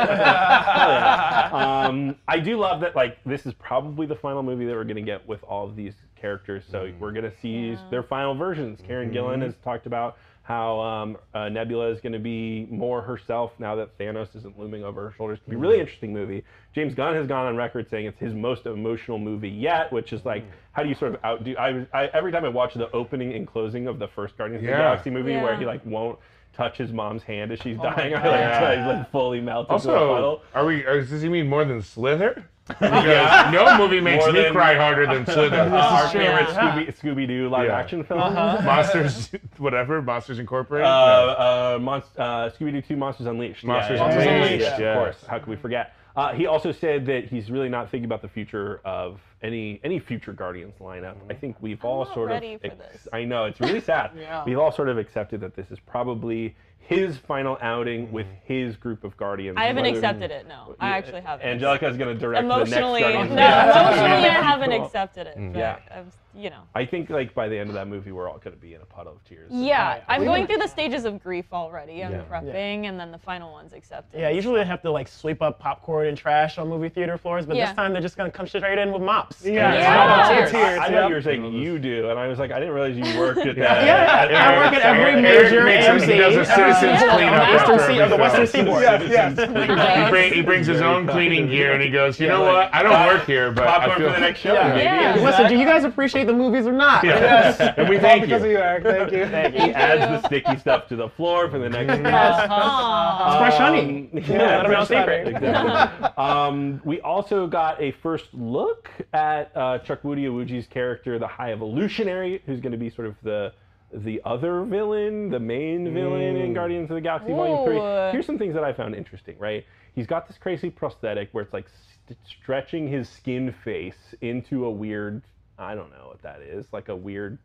I 2.27 2.39
do 2.43 2.57
love 2.57 2.81
that. 2.81 2.95
Like, 2.95 3.17
this 3.25 3.45
is 3.45 3.53
probably 3.53 4.05
the 4.05 4.15
final 4.15 4.43
movie 4.43 4.65
that 4.65 4.75
we're 4.75 4.83
gonna 4.83 5.01
get 5.01 5.25
with 5.27 5.41
all 5.43 5.65
of 5.65 5.75
these 5.75 5.93
characters. 6.19 6.63
So 6.69 6.91
we're 6.99 7.13
gonna 7.13 7.31
see 7.41 7.77
their 7.89 8.03
final 8.03 8.35
versions. 8.35 8.79
Karen 8.85 9.11
Gillan 9.11 9.41
has 9.41 9.55
talked 9.63 9.85
about 9.85 10.17
how 10.43 10.79
um, 10.79 11.17
uh, 11.33 11.49
Nebula 11.49 11.89
is 11.89 12.01
gonna 12.01 12.19
be 12.19 12.67
more 12.69 13.01
herself 13.01 13.53
now 13.57 13.75
that 13.75 13.97
Thanos 13.97 14.35
isn't 14.35 14.59
looming 14.59 14.83
over 14.83 15.09
her 15.09 15.13
shoulders. 15.15 15.37
It's 15.39 15.47
gonna 15.47 15.59
be 15.59 15.65
a 15.65 15.69
really 15.69 15.79
interesting 15.79 16.11
movie. 16.13 16.43
James 16.75 16.93
Gunn 16.93 17.15
has 17.15 17.25
gone 17.25 17.45
on 17.45 17.55
record 17.55 17.89
saying 17.89 18.05
it's 18.05 18.19
his 18.19 18.33
most 18.33 18.65
emotional 18.65 19.17
movie 19.17 19.49
yet, 19.49 19.91
which 19.93 20.11
is 20.11 20.25
like, 20.25 20.43
how 20.73 20.83
do 20.83 20.89
you 20.89 20.95
sort 20.95 21.15
of 21.15 21.23
outdo? 21.23 21.55
I, 21.57 21.85
I 21.93 22.07
every 22.07 22.33
time 22.33 22.43
I 22.43 22.49
watch 22.49 22.73
the 22.73 22.91
opening 22.91 23.33
and 23.33 23.47
closing 23.47 23.87
of 23.87 23.97
the 23.97 24.07
first 24.09 24.37
Guardians 24.37 24.61
of 24.63 24.67
the 24.67 24.75
Galaxy 24.77 25.09
movie, 25.09 25.37
where 25.37 25.57
he 25.57 25.65
like 25.65 25.85
won't. 25.85 26.19
Touch 26.57 26.77
his 26.77 26.91
mom's 26.91 27.21
hand 27.23 27.51
as 27.51 27.59
she's 27.59 27.77
my 27.77 27.93
dying. 27.95 28.13
I 28.15 28.17
God. 28.17 28.25
like, 28.25 28.39
Yeah. 28.39 28.75
he's 28.77 28.97
like 28.97 29.11
fully 29.11 29.39
melted 29.39 29.71
into 29.71 29.89
a 29.89 29.93
Also, 29.93 30.13
puddle. 30.15 30.41
are 30.55 30.65
we? 30.65 30.83
Or 30.83 31.01
does 31.05 31.21
he 31.21 31.29
mean 31.29 31.47
more 31.47 31.63
than 31.63 31.81
Slither? 31.81 32.43
Because 32.67 33.53
no 33.53 33.77
movie 33.77 34.01
makes 34.01 34.25
More 34.25 34.33
me 34.33 34.41
than- 34.41 34.51
cry 34.51 34.75
harder 34.75 35.05
than 35.05 35.25
Slither. 35.33 35.55
our 35.57 36.11
true. 36.11 36.19
favorite 36.19 36.47
Scooby 36.49 36.99
Scooby 36.99 37.25
Doo 37.27 37.47
live 37.47 37.67
Yeah. 37.67 37.77
action 37.77 38.03
film. 38.03 38.19
Monsters, 38.33 39.29
whatever. 39.57 40.01
Monsters 40.01 40.37
Incorporated. 40.39 40.85
Uh, 40.85 40.89
uh, 40.89 41.77
Monst- 41.79 42.17
uh, 42.17 42.49
Scooby 42.49 42.73
Doo 42.73 42.81
2 42.81 42.97
Monsters 42.97 43.27
Unleashed. 43.27 43.63
Monsters 43.63 43.99
yeah, 43.99 44.09
Unleashed, 44.09 44.65
Of 44.81 44.97
course. 44.97 45.23
How 45.29 45.39
could 45.39 45.47
we 45.47 45.55
forget? 45.55 45.93
Uh, 46.17 46.33
he 46.33 46.47
also 46.47 46.71
said 46.71 47.05
that 47.05 47.25
he's 47.25 47.51
really 47.51 47.69
not 47.69 47.91
thinking 47.91 48.05
about 48.05 48.23
the 48.23 48.27
future 48.27 48.81
of 48.83 49.19
any 49.43 49.79
any 49.83 49.99
future 49.99 50.33
Guardians 50.33 50.73
lineup. 50.81 51.15
I 51.29 51.35
think 51.35 51.55
we've 51.61 51.83
all 51.85 52.05
not 52.05 52.13
sort 52.15 52.29
ready 52.29 52.55
of. 52.55 52.61
for 52.61 52.69
this. 52.69 53.07
I 53.13 53.23
know 53.23 53.45
it's 53.45 53.59
really 53.61 53.79
sad. 53.81 54.11
Yeah. 54.17 54.43
We've 54.43 54.57
all 54.57 54.71
sort 54.71 54.89
of 54.89 54.97
accepted 54.97 55.41
that 55.41 55.55
this 55.55 55.69
is 55.69 55.79
probably 55.79 56.55
his 56.79 57.17
final 57.17 57.57
outing 57.61 58.05
mm-hmm. 58.05 58.13
with 58.13 58.27
his 58.45 58.75
group 58.77 59.03
of 59.03 59.15
Guardians. 59.17 59.57
I 59.59 59.65
haven't 59.65 59.83
whether- 59.83 59.97
accepted 59.97 60.31
it. 60.31 60.47
No, 60.47 60.75
I 60.79 60.89
actually 60.97 61.21
haven't. 61.21 61.45
Angelica's 61.45 61.97
going 61.97 62.13
to 62.15 62.19
direct 62.19 62.43
emotionally, 62.45 63.03
the 63.03 63.09
no, 63.09 63.23
next 63.23 63.35
Guardians. 63.35 63.97
emotionally, 63.97 64.29
I 64.29 64.41
haven't 64.41 64.69
Cool. 64.71 64.85
accepted 64.85 65.27
it. 65.27 65.37
Mm. 65.37 65.53
But 65.53 65.59
Yeah. 65.59 65.79
I'm, 65.91 66.11
you 66.35 66.49
know. 66.51 66.61
I 66.75 66.85
think 66.85 67.09
like 67.09 67.33
by 67.33 67.49
the 67.49 67.57
end 67.57 67.69
of 67.69 67.73
that 67.73 67.87
movie, 67.87 68.11
we're 68.11 68.29
all 68.29 68.37
going 68.37 68.55
to 68.55 68.61
be 68.61 68.75
in 68.75 68.81
a 68.81 68.85
puddle 68.85 69.13
of 69.13 69.23
tears. 69.23 69.51
Yeah, 69.51 70.01
I'm 70.07 70.23
going 70.23 70.45
through 70.45 70.59
the 70.59 70.67
stages 70.67 71.03
of 71.03 71.21
grief 71.21 71.45
already. 71.51 72.03
I'm 72.03 72.11
Yeah. 72.11 72.21
prepping, 72.29 72.87
and 72.87 72.99
then 72.99 73.11
the 73.11 73.17
final 73.17 73.51
one's 73.51 73.73
accepted. 73.73 74.19
Yeah, 74.21 74.29
usually 74.29 74.59
they 74.59 74.65
have 74.65 74.83
to 74.83 74.91
like 74.91 75.07
sweep 75.07 75.41
up 75.41 75.57
popcorn 75.59 76.07
and 76.07 76.17
trash 76.17 76.57
on 76.59 76.69
movie 76.69 76.89
theater 76.89 77.17
floors, 77.17 77.45
but 77.47 77.55
Yeah. 77.55 77.65
this 77.65 77.75
time 77.75 77.91
they're 77.91 78.03
just 78.03 78.17
gonna 78.17 78.29
come 78.31 78.45
straight 78.47 78.77
in 78.77 78.93
with 78.93 79.01
mops. 79.01 79.43
Yeah. 79.43 79.73
Yeah. 79.73 80.45
Tears. 80.45 80.53
I, 80.53 80.59
I 80.59 80.89
yeah. 80.89 81.01
thought 81.01 81.09
you 81.09 81.15
were 81.15 81.21
saying 81.23 81.43
you 81.53 81.79
do, 81.79 82.09
and 82.11 82.19
I 82.19 82.27
was 82.27 82.37
like, 82.37 82.51
I 82.51 82.59
didn't 82.59 82.75
realize 82.75 82.95
you 82.95 83.19
worked 83.19 83.39
at 83.39 83.55
that. 83.55 83.85
Yeah, 84.29 84.51
I 84.51 84.57
work 84.63 84.73
at 84.73 84.83
every 84.83 85.19
major 85.21 85.61
AMC. 85.65 86.66
He 86.67 86.73
citizens 86.73 87.01
Yeah. 87.01 87.15
cleanup 87.15 87.33
on 87.33 87.39
after 87.41 87.71
western, 87.73 87.79
sea- 87.79 88.01
every 88.01 88.03
of 88.03 88.09
the 88.09 88.17
western 88.17 88.47
seaboard. 88.47 88.81
Yes, 88.81 89.03
yes. 89.37 90.03
He, 90.05 90.09
bring, 90.09 90.33
he 90.33 90.41
brings 90.41 90.67
his 90.67 90.81
own 90.81 91.07
cleaning 91.07 91.47
gear 91.47 91.73
and 91.73 91.81
he 91.81 91.89
goes, 91.89 92.19
you 92.19 92.27
know 92.27 92.43
like, 92.43 92.53
what? 92.71 92.75
I 92.75 92.83
don't 92.83 93.05
work 93.07 93.25
here, 93.25 93.51
but 93.51 93.67
I 93.67 93.77
Popcorn 93.79 93.97
feel 93.99 94.07
for 94.09 94.13
the 94.15 94.19
next 94.19 94.39
show, 94.39 94.53
Yeah. 94.53 94.67
maybe. 94.69 94.83
Yeah. 94.83 95.15
Listen, 95.25 95.47
do 95.47 95.57
you 95.57 95.65
guys 95.65 95.83
appreciate 95.83 96.25
the 96.25 96.33
movies 96.33 96.67
or 96.67 96.71
not? 96.73 97.03
Yes. 97.03 97.59
And 97.59 97.87
we 97.89 97.95
All 97.97 98.01
thank 98.01 98.23
because 98.23 98.41
of 98.41 98.47
you. 98.49 98.57
you, 98.57 98.63
Eric. 98.63 98.83
Thank 98.83 99.11
you. 99.11 99.25
He 99.65 99.71
adds 99.73 100.21
the 100.21 100.27
sticky 100.27 100.57
stuff 100.57 100.87
to 100.89 100.95
the 100.95 101.09
floor 101.09 101.49
for 101.49 101.59
the 101.59 101.69
next 101.69 101.99
Aw. 102.05 103.27
It's 103.27 103.37
fresh 103.37 103.57
honey. 103.59 104.09
Um, 104.13 104.23
Yeah, 104.27 104.57
let 104.57 104.65
'em 104.65 104.71
know 104.71 104.83
secret. 104.83 105.27
exactly. 105.27 106.09
um, 106.17 106.81
we 106.83 106.99
also 107.01 107.47
got 107.47 107.81
a 107.81 107.91
first 107.91 108.33
look 108.33 108.89
at 109.13 109.51
uh, 109.55 109.79
Chukwudi 109.79 110.23
Iwuji's 110.23 110.67
character, 110.67 111.17
the 111.19 111.27
High 111.27 111.51
Evolutionary, 111.51 112.41
who's 112.45 112.59
going 112.59 112.71
to 112.71 112.77
be 112.77 112.89
sort 112.89 113.07
of 113.07 113.15
the 113.23 113.53
the 113.93 114.21
other 114.25 114.63
villain, 114.63 115.29
the 115.29 115.39
main 115.39 115.93
villain 115.93 116.35
in 116.35 116.53
Guardians 116.53 116.89
of 116.89 116.95
the 116.95 117.01
Galaxy 117.01 117.31
Volume 117.31 117.65
Three. 117.65 117.77
Here's 118.11 118.25
some 118.25 118.37
things 118.37 118.53
that 118.53 118.63
I 118.63 118.73
found 118.73 118.95
interesting. 118.95 119.35
Right, 119.39 119.65
he's 119.95 120.07
got 120.07 120.27
this 120.27 120.37
crazy 120.37 120.69
prosthetic 120.69 121.29
where 121.31 121.43
it's 121.43 121.53
like 121.53 121.67
st- 122.07 122.17
stretching 122.25 122.87
his 122.87 123.07
skin 123.09 123.53
face 123.63 124.13
into 124.21 124.65
a 124.65 124.71
weird, 124.71 125.21
I 125.57 125.73
don't 125.75 125.89
know 125.91 126.07
what 126.07 126.21
that 126.21 126.41
is, 126.41 126.65
like 126.73 126.89
a 126.89 126.95
weird 126.95 127.37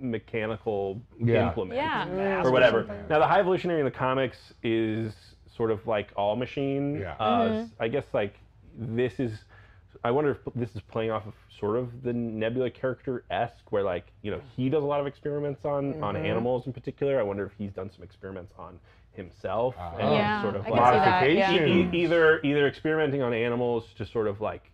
mechanical 0.00 1.00
Yeah. 1.18 1.48
implement 1.48 1.80
Yeah. 1.80 2.42
or 2.44 2.50
whatever. 2.50 2.84
Now, 3.08 3.18
the 3.18 3.26
High 3.26 3.40
Evolutionary 3.40 3.80
in 3.80 3.84
the 3.84 3.90
comics 3.90 4.52
is 4.62 5.14
sort 5.56 5.70
of 5.70 5.86
like 5.86 6.10
All 6.16 6.36
Machine. 6.36 6.98
Yeah. 7.00 7.14
Uh, 7.18 7.66
I 7.80 7.88
guess 7.88 8.04
like 8.12 8.34
this 8.76 9.20
is. 9.20 9.44
I 10.04 10.10
wonder 10.10 10.32
if 10.32 10.54
this 10.54 10.70
is 10.74 10.80
playing 10.90 11.10
off 11.10 11.26
of 11.26 11.34
sort 11.60 11.76
of 11.76 12.02
the 12.02 12.12
Nebula 12.12 12.70
character 12.70 13.24
esque, 13.30 13.70
where 13.70 13.82
like 13.82 14.06
you 14.22 14.30
know 14.30 14.40
he 14.56 14.68
does 14.68 14.82
a 14.82 14.86
lot 14.86 15.00
of 15.00 15.06
experiments 15.06 15.64
on 15.64 16.02
on 16.02 16.14
mm-hmm. 16.14 16.26
animals 16.26 16.66
in 16.66 16.72
particular. 16.72 17.20
I 17.20 17.22
wonder 17.22 17.46
if 17.46 17.52
he's 17.56 17.72
done 17.72 17.90
some 17.94 18.02
experiments 18.02 18.52
on 18.58 18.80
himself 19.12 19.74
ah. 19.78 19.96
and 19.96 20.12
Yeah, 20.12 20.42
sort 20.42 20.56
of 20.56 20.66
I 20.66 20.70
like 20.70 20.80
can. 20.80 21.36
Yeah. 21.36 21.50
Modification. 21.50 21.94
e- 21.94 22.02
either 22.02 22.40
either 22.42 22.66
experimenting 22.66 23.22
on 23.22 23.32
animals 23.32 23.84
to 23.98 24.06
sort 24.06 24.26
of 24.26 24.40
like 24.40 24.70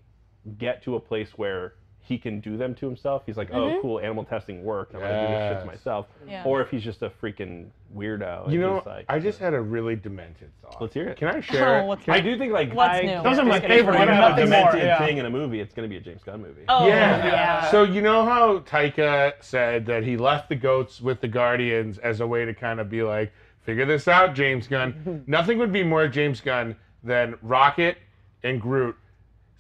get 0.57 0.83
to 0.85 0.97
a 0.97 1.01
place 1.01 1.29
where 1.37 1.74
he 2.09 2.16
can 2.18 2.40
do 2.40 2.56
them 2.56 2.74
to 2.76 2.86
himself. 2.86 3.22
He's 3.26 3.36
like, 3.36 3.50
oh, 3.52 3.56
mm-hmm. 3.68 3.80
cool, 3.82 4.00
animal 4.00 4.24
testing 4.24 4.64
worked. 4.64 4.94
I'm 4.94 5.00
gonna 5.00 5.12
do 5.12 5.32
this 5.34 5.42
shit 5.42 5.52
Yes. 5.52 5.61
to 5.62 5.66
myself. 5.66 6.06
Yeah. 6.26 6.42
Or 6.44 6.62
if 6.62 6.70
he's 6.70 6.82
just 6.82 7.02
a 7.02 7.11
freaking 7.11 7.66
weirdo. 7.94 8.44
and 8.44 8.52
You 8.54 8.61
know, 8.61 8.76
he's 8.78 8.86
like, 8.86 9.04
I 9.09 9.18
just 9.18 9.38
had 9.38 9.52
a 9.52 9.61
really 9.61 9.94
demented 9.94 10.50
thought. 10.62 10.80
Let's 10.80 10.94
hear 10.94 11.09
it. 11.09 11.18
Can 11.18 11.28
I 11.28 11.40
share? 11.40 11.80
Oh, 11.80 11.84
it? 11.84 11.86
what's 11.86 12.04
Can 12.04 12.14
I 12.14 12.20
do 12.20 12.38
think 12.38 12.52
like 12.52 12.72
What's 12.72 12.94
I 12.98 13.02
new? 13.02 13.22
Those 13.22 13.38
are 13.38 13.44
my 13.44 13.61
think 13.61 13.64
if 13.72 13.78
favorite 13.78 13.98
We're 13.98 14.06
gonna 14.06 14.20
ones. 14.20 14.38
have 14.38 14.38
a 14.38 14.40
Nothing 14.46 14.50
more, 14.50 14.72
demented 14.72 14.82
yeah. 14.86 14.98
thing 15.06 15.18
in 15.18 15.26
a 15.26 15.30
movie. 15.30 15.61
It's 15.61 15.74
gonna 15.74 15.88
be 15.88 15.96
a 15.98 16.00
James 16.00 16.22
Gunn 16.24 16.40
movie. 16.40 16.62
Oh, 16.68 16.86
Yeah. 16.86 17.26
yeah. 17.26 17.70
So 17.70 17.82
you 17.82 18.00
know 18.00 18.24
how 18.24 18.61
Taika 18.61 19.34
said 19.40 19.84
that 19.86 20.02
he 20.02 20.16
left 20.16 20.48
the 20.48 20.56
goats 20.56 21.00
with 21.02 21.20
the 21.20 21.28
Guardians 21.28 21.98
as 21.98 22.20
a 22.20 22.26
way 22.26 22.44
to 22.46 22.54
kind 22.54 22.80
of 22.80 22.88
be 22.88 23.02
like, 23.02 23.32
figure 23.62 23.84
this 23.84 24.09
out, 24.09 24.34
James 24.34 24.66
Gunn. 24.66 25.24
Nothing 25.26 25.59
would 25.59 25.72
be 25.72 25.82
more 25.82 26.09
James 26.09 26.40
Gunn 26.40 26.74
than 27.04 27.36
Rocket 27.42 27.98
and 28.42 28.61
Groot 28.61 28.96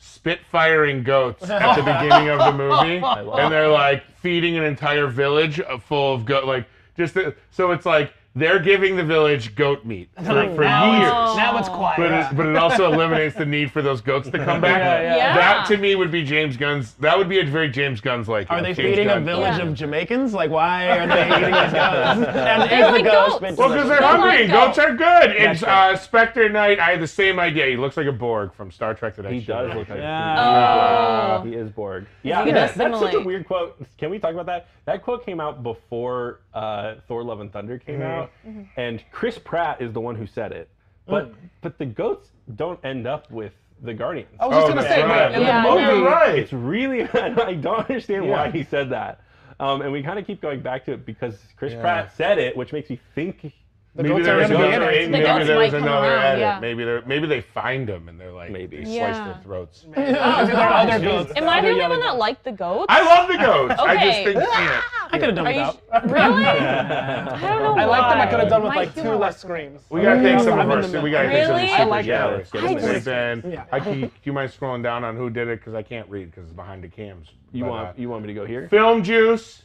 spitfiring 0.00 1.04
goats 1.04 1.48
at 1.48 1.74
the 1.76 1.82
beginning 2.02 2.28
of 2.28 2.38
the 2.38 2.52
movie, 2.52 3.04
and 3.04 3.52
they're 3.52 3.68
like 3.68 4.04
feeding 4.18 4.56
an 4.56 4.64
entire 4.64 5.06
village 5.06 5.60
full 5.84 6.14
of 6.14 6.24
goat, 6.24 6.44
like 6.44 6.66
just 6.96 7.14
the, 7.14 7.34
so 7.50 7.70
it's 7.70 7.86
like 7.86 8.12
they're 8.38 8.58
giving 8.58 8.96
the 8.96 9.04
village 9.04 9.54
goat 9.54 9.84
meat 9.84 10.08
for, 10.16 10.22
for 10.24 10.62
now 10.62 10.92
years. 10.98 11.06
It's, 11.08 11.36
now 11.36 11.58
it's 11.58 11.68
quiet. 11.68 11.96
But 11.98 12.12
it, 12.12 12.36
but 12.36 12.46
it 12.46 12.56
also 12.56 12.92
eliminates 12.92 13.34
the 13.36 13.44
need 13.46 13.70
for 13.72 13.82
those 13.82 14.00
goats 14.00 14.30
to 14.30 14.38
come 14.38 14.60
back. 14.62 14.78
Yeah, 14.78 15.00
yeah. 15.02 15.16
Yeah. 15.16 15.34
That 15.36 15.66
to 15.68 15.76
me 15.76 15.94
would 15.96 16.10
be 16.10 16.22
James 16.24 16.56
Gunn's. 16.56 16.94
That 16.94 17.18
would 17.18 17.28
be 17.28 17.40
a 17.40 17.44
very 17.44 17.68
James 17.70 18.00
Gunn's 18.00 18.28
like. 18.28 18.50
Are 18.50 18.60
they 18.62 18.72
James 18.74 18.76
feeding 18.96 19.08
a 19.10 19.20
village 19.20 19.58
Yeah. 19.58 19.66
of 19.66 19.74
Jamaicans? 19.74 20.32
Like, 20.32 20.50
why 20.50 20.88
are 20.98 21.06
they 21.06 21.26
eating 21.28 21.52
these 21.54 21.72
goats? 21.72 22.36
And 22.38 22.70
They 22.70 22.76
is 22.80 22.86
the 22.86 22.92
like 22.92 23.04
ghost 23.04 23.28
goats. 23.30 23.40
been 23.40 23.56
Well, 23.56 23.68
because 23.68 23.88
they're 23.88 23.98
They 23.98 24.04
like 24.04 24.20
hungry. 24.20 24.46
goats. 24.48 24.76
Goats 24.76 24.78
are 24.78 24.94
good. 24.96 25.30
It's 25.36 25.62
uh, 25.62 25.96
Spectre 25.96 26.48
Knight. 26.48 26.78
I 26.78 26.90
had 26.92 27.00
the 27.00 27.06
same 27.06 27.38
idea. 27.38 27.66
He 27.66 27.76
looks 27.76 27.96
like 27.96 28.06
a 28.06 28.12
Borg 28.12 28.52
from 28.54 28.70
Star 28.70 28.94
Trek. 28.94 29.16
That 29.16 29.26
I 29.26 29.32
He 29.32 29.40
does 29.40 29.74
look 29.74 29.88
like 29.88 29.98
Yeah. 29.98 31.38
Oh. 31.40 31.44
he 31.44 31.54
is 31.54 31.70
Borg. 31.70 32.06
Yeah, 32.22 32.40
gonna 32.40 32.52
that's, 32.52 32.74
that's 32.74 32.98
such 32.98 33.14
a 33.14 33.20
weird 33.20 33.46
quote. 33.46 33.76
Can 33.96 34.10
we 34.10 34.18
talk 34.18 34.32
about 34.32 34.46
that? 34.46 34.68
That 34.86 35.02
quote 35.02 35.24
came 35.24 35.40
out 35.40 35.62
before 35.62 36.40
uh, 36.54 36.94
Thor: 37.06 37.22
Love 37.22 37.40
and 37.40 37.52
Thunder 37.52 37.78
came 37.78 38.00
out, 38.02 38.27
and 38.76 39.02
Chris 39.10 39.38
Pratt 39.38 39.80
is 39.80 39.92
the 39.92 40.00
one 40.00 40.14
who 40.14 40.26
said 40.26 40.52
it. 40.52 40.68
But 41.06 41.32
but 41.62 41.78
the 41.78 41.86
goats 41.86 42.28
don't 42.56 42.78
end 42.84 43.06
up 43.06 43.30
with 43.30 43.52
the 43.82 43.94
Guardians. 43.94 44.28
I 44.40 44.46
was 44.46 44.56
just 44.56 44.66
Oh, 44.66 44.68
gonna 44.70 44.82
say, 44.82 45.02
right. 45.02 45.32
in 45.32 45.42
Yeah, 45.42 45.62
the 45.62 45.70
movie, 45.70 45.82
you're 46.00 46.04
right. 46.04 46.38
It's 46.38 46.52
really 46.52 47.02
I 47.14 47.54
don't 47.54 47.80
understand 47.88 48.24
Yeah. 48.26 48.30
why 48.32 48.50
he 48.50 48.62
said 48.64 48.90
that. 48.90 49.20
Um, 49.60 49.82
and 49.82 49.90
we 49.92 50.02
kind 50.02 50.18
of 50.18 50.26
keep 50.26 50.40
going 50.40 50.60
back 50.60 50.84
to 50.86 50.92
it 50.92 51.04
because 51.06 51.38
Chris 51.56 51.72
Yeah. 51.72 51.80
Pratt 51.80 52.12
said 52.16 52.38
it, 52.38 52.56
which 52.56 52.72
makes 52.72 52.90
me 52.90 53.00
think 53.14 53.52
the 53.98 54.04
Maybe 54.04 54.14
goats 54.14 54.26
there 54.26 54.36
was 54.36 54.48
gonna 54.48 54.58
be 54.60 54.68
in 54.68 54.74
another. 54.74 54.90
it. 54.92 55.04
The 55.06 55.10
Maybe 55.10 55.24
goats 55.24 55.46
there 55.48 55.58
was 55.58 55.72
another 55.74 56.06
around, 56.06 56.24
edit. 56.24 56.38
yeah. 56.40 56.60
Maybe 56.60 56.84
they 56.84 57.00
maybe 57.04 57.26
they 57.26 57.40
find 57.40 57.88
them 57.88 58.08
and 58.08 58.20
they're 58.20 58.30
like 58.30 58.52
Maybe. 58.52 58.76
they 58.76 58.84
slice 58.84 59.16
their 59.16 59.40
throats. 59.42 59.86
There 59.96 60.20
are 60.20 60.72
other 60.86 61.00
goats. 61.00 61.32
Am 61.34 61.48
I 61.48 61.60
the 61.60 61.68
only 61.70 61.80
one 61.80 61.98
that 61.98 62.06
goats. 62.10 62.18
liked 62.20 62.44
the 62.44 62.52
goats? 62.52 62.86
I 62.88 63.02
love 63.04 63.26
the 63.28 63.38
goats. 63.38 63.74
I 63.76 63.94
just 63.94 64.06
Okay. 64.20 64.24
think 64.24 64.36
yeah. 64.36 64.82
I 65.10 65.18
could 65.18 65.28
have 65.30 65.34
done 65.34 65.46
Are 65.48 65.50
you 65.50 65.58
without. 65.58 65.74
sh- 65.74 66.10
really? 66.12 66.44
I 66.46 67.40
don't 67.40 67.62
know 67.62 67.74
I 67.76 67.84
like 67.86 68.08
them. 68.12 68.20
I 68.20 68.26
could 68.30 68.38
have 68.40 68.48
done 68.48 68.62
with 68.62 68.70
My 68.74 68.76
like 68.76 68.94
two 68.94 69.10
less 69.14 69.40
screams. 69.40 69.82
We 69.90 70.02
gotta 70.02 70.20
thank 70.20 70.40
some 70.42 70.60
I'm 70.60 70.70
of 70.70 70.94
our. 70.94 71.02
We 71.02 71.10
gotta 71.10 71.28
thank 71.28 71.46
some 71.46 71.56
of 71.56 71.60
the 71.62 71.66
Really? 71.66 71.68
super 71.68 71.82
I 71.82 71.84
like 71.84 72.06
Yeah, 72.06 72.18
channels. 72.18 72.54
let's 72.54 72.64
I 72.64 72.68
into 72.70 72.86
We've 72.86 72.96
it. 72.96 73.04
been. 73.42 73.52
Yeah. 73.52 73.78
Keep. 73.80 74.12
Do 74.14 74.20
you 74.22 74.32
mind 74.32 74.52
scrolling 74.52 74.82
down 74.84 75.02
on 75.02 75.16
who 75.16 75.28
did 75.30 75.48
it? 75.48 75.58
Because 75.58 75.74
I 75.74 75.82
can't 75.82 76.08
read 76.08 76.30
because 76.30 76.44
it's 76.44 76.52
behind 76.54 76.84
the 76.84 76.88
cams. 76.88 77.28
You 77.52 77.64
want 77.64 77.88
uh, 77.88 77.92
you 77.96 78.08
want 78.10 78.22
me 78.22 78.28
to 78.28 78.34
go 78.34 78.46
here? 78.46 78.68
Film 78.68 79.02
Juice 79.02 79.64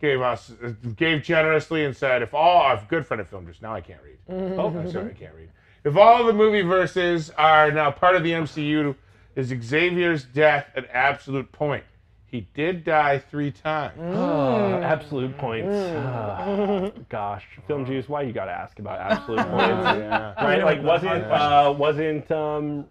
gave 0.00 0.20
us 0.20 0.52
gave 0.96 1.22
generously 1.22 1.84
and 1.84 1.96
said 1.96 2.22
if 2.22 2.34
all 2.34 2.60
our 2.62 2.84
good 2.88 3.06
friend 3.06 3.20
of 3.20 3.28
Film 3.28 3.46
just 3.46 3.62
now 3.62 3.74
I 3.74 3.80
can't 3.80 4.02
read. 4.02 4.18
Mm-hmm. 4.30 4.60
Oh, 4.60 4.66
I'm 4.66 4.90
sorry, 4.90 5.06
I 5.06 5.08
mm-hmm. 5.08 5.18
can't 5.18 5.34
read. 5.34 5.50
If 5.84 5.96
all 5.96 6.24
the 6.24 6.32
movie 6.32 6.62
verses 6.62 7.30
are 7.30 7.70
now 7.70 7.90
part 7.90 8.16
of 8.16 8.22
the 8.24 8.32
MCU, 8.32 8.94
is 9.36 9.48
Xavier's 9.48 10.24
death 10.24 10.68
an 10.74 10.86
absolute 10.92 11.52
point? 11.52 11.84
He 12.36 12.46
did 12.54 12.84
die 12.84 13.18
three 13.30 13.50
times. 13.50 13.98
Uh, 13.98 14.80
absolute 14.84 15.36
points. 15.38 15.74
Ah, 15.74 16.90
gosh, 17.08 17.44
film 17.66 17.86
juice. 17.86 18.08
Why 18.08 18.22
you 18.22 18.32
gotta 18.32 18.50
ask 18.52 18.78
about 18.78 19.00
absolute 19.00 19.38
points? 19.48 19.56
Yeah. 20.06 20.44
Right, 20.44 20.62
like 20.62 20.82
wasn't 20.82 21.24
uh, 21.24 21.74
wasn't 21.76 22.30
um, 22.30 22.84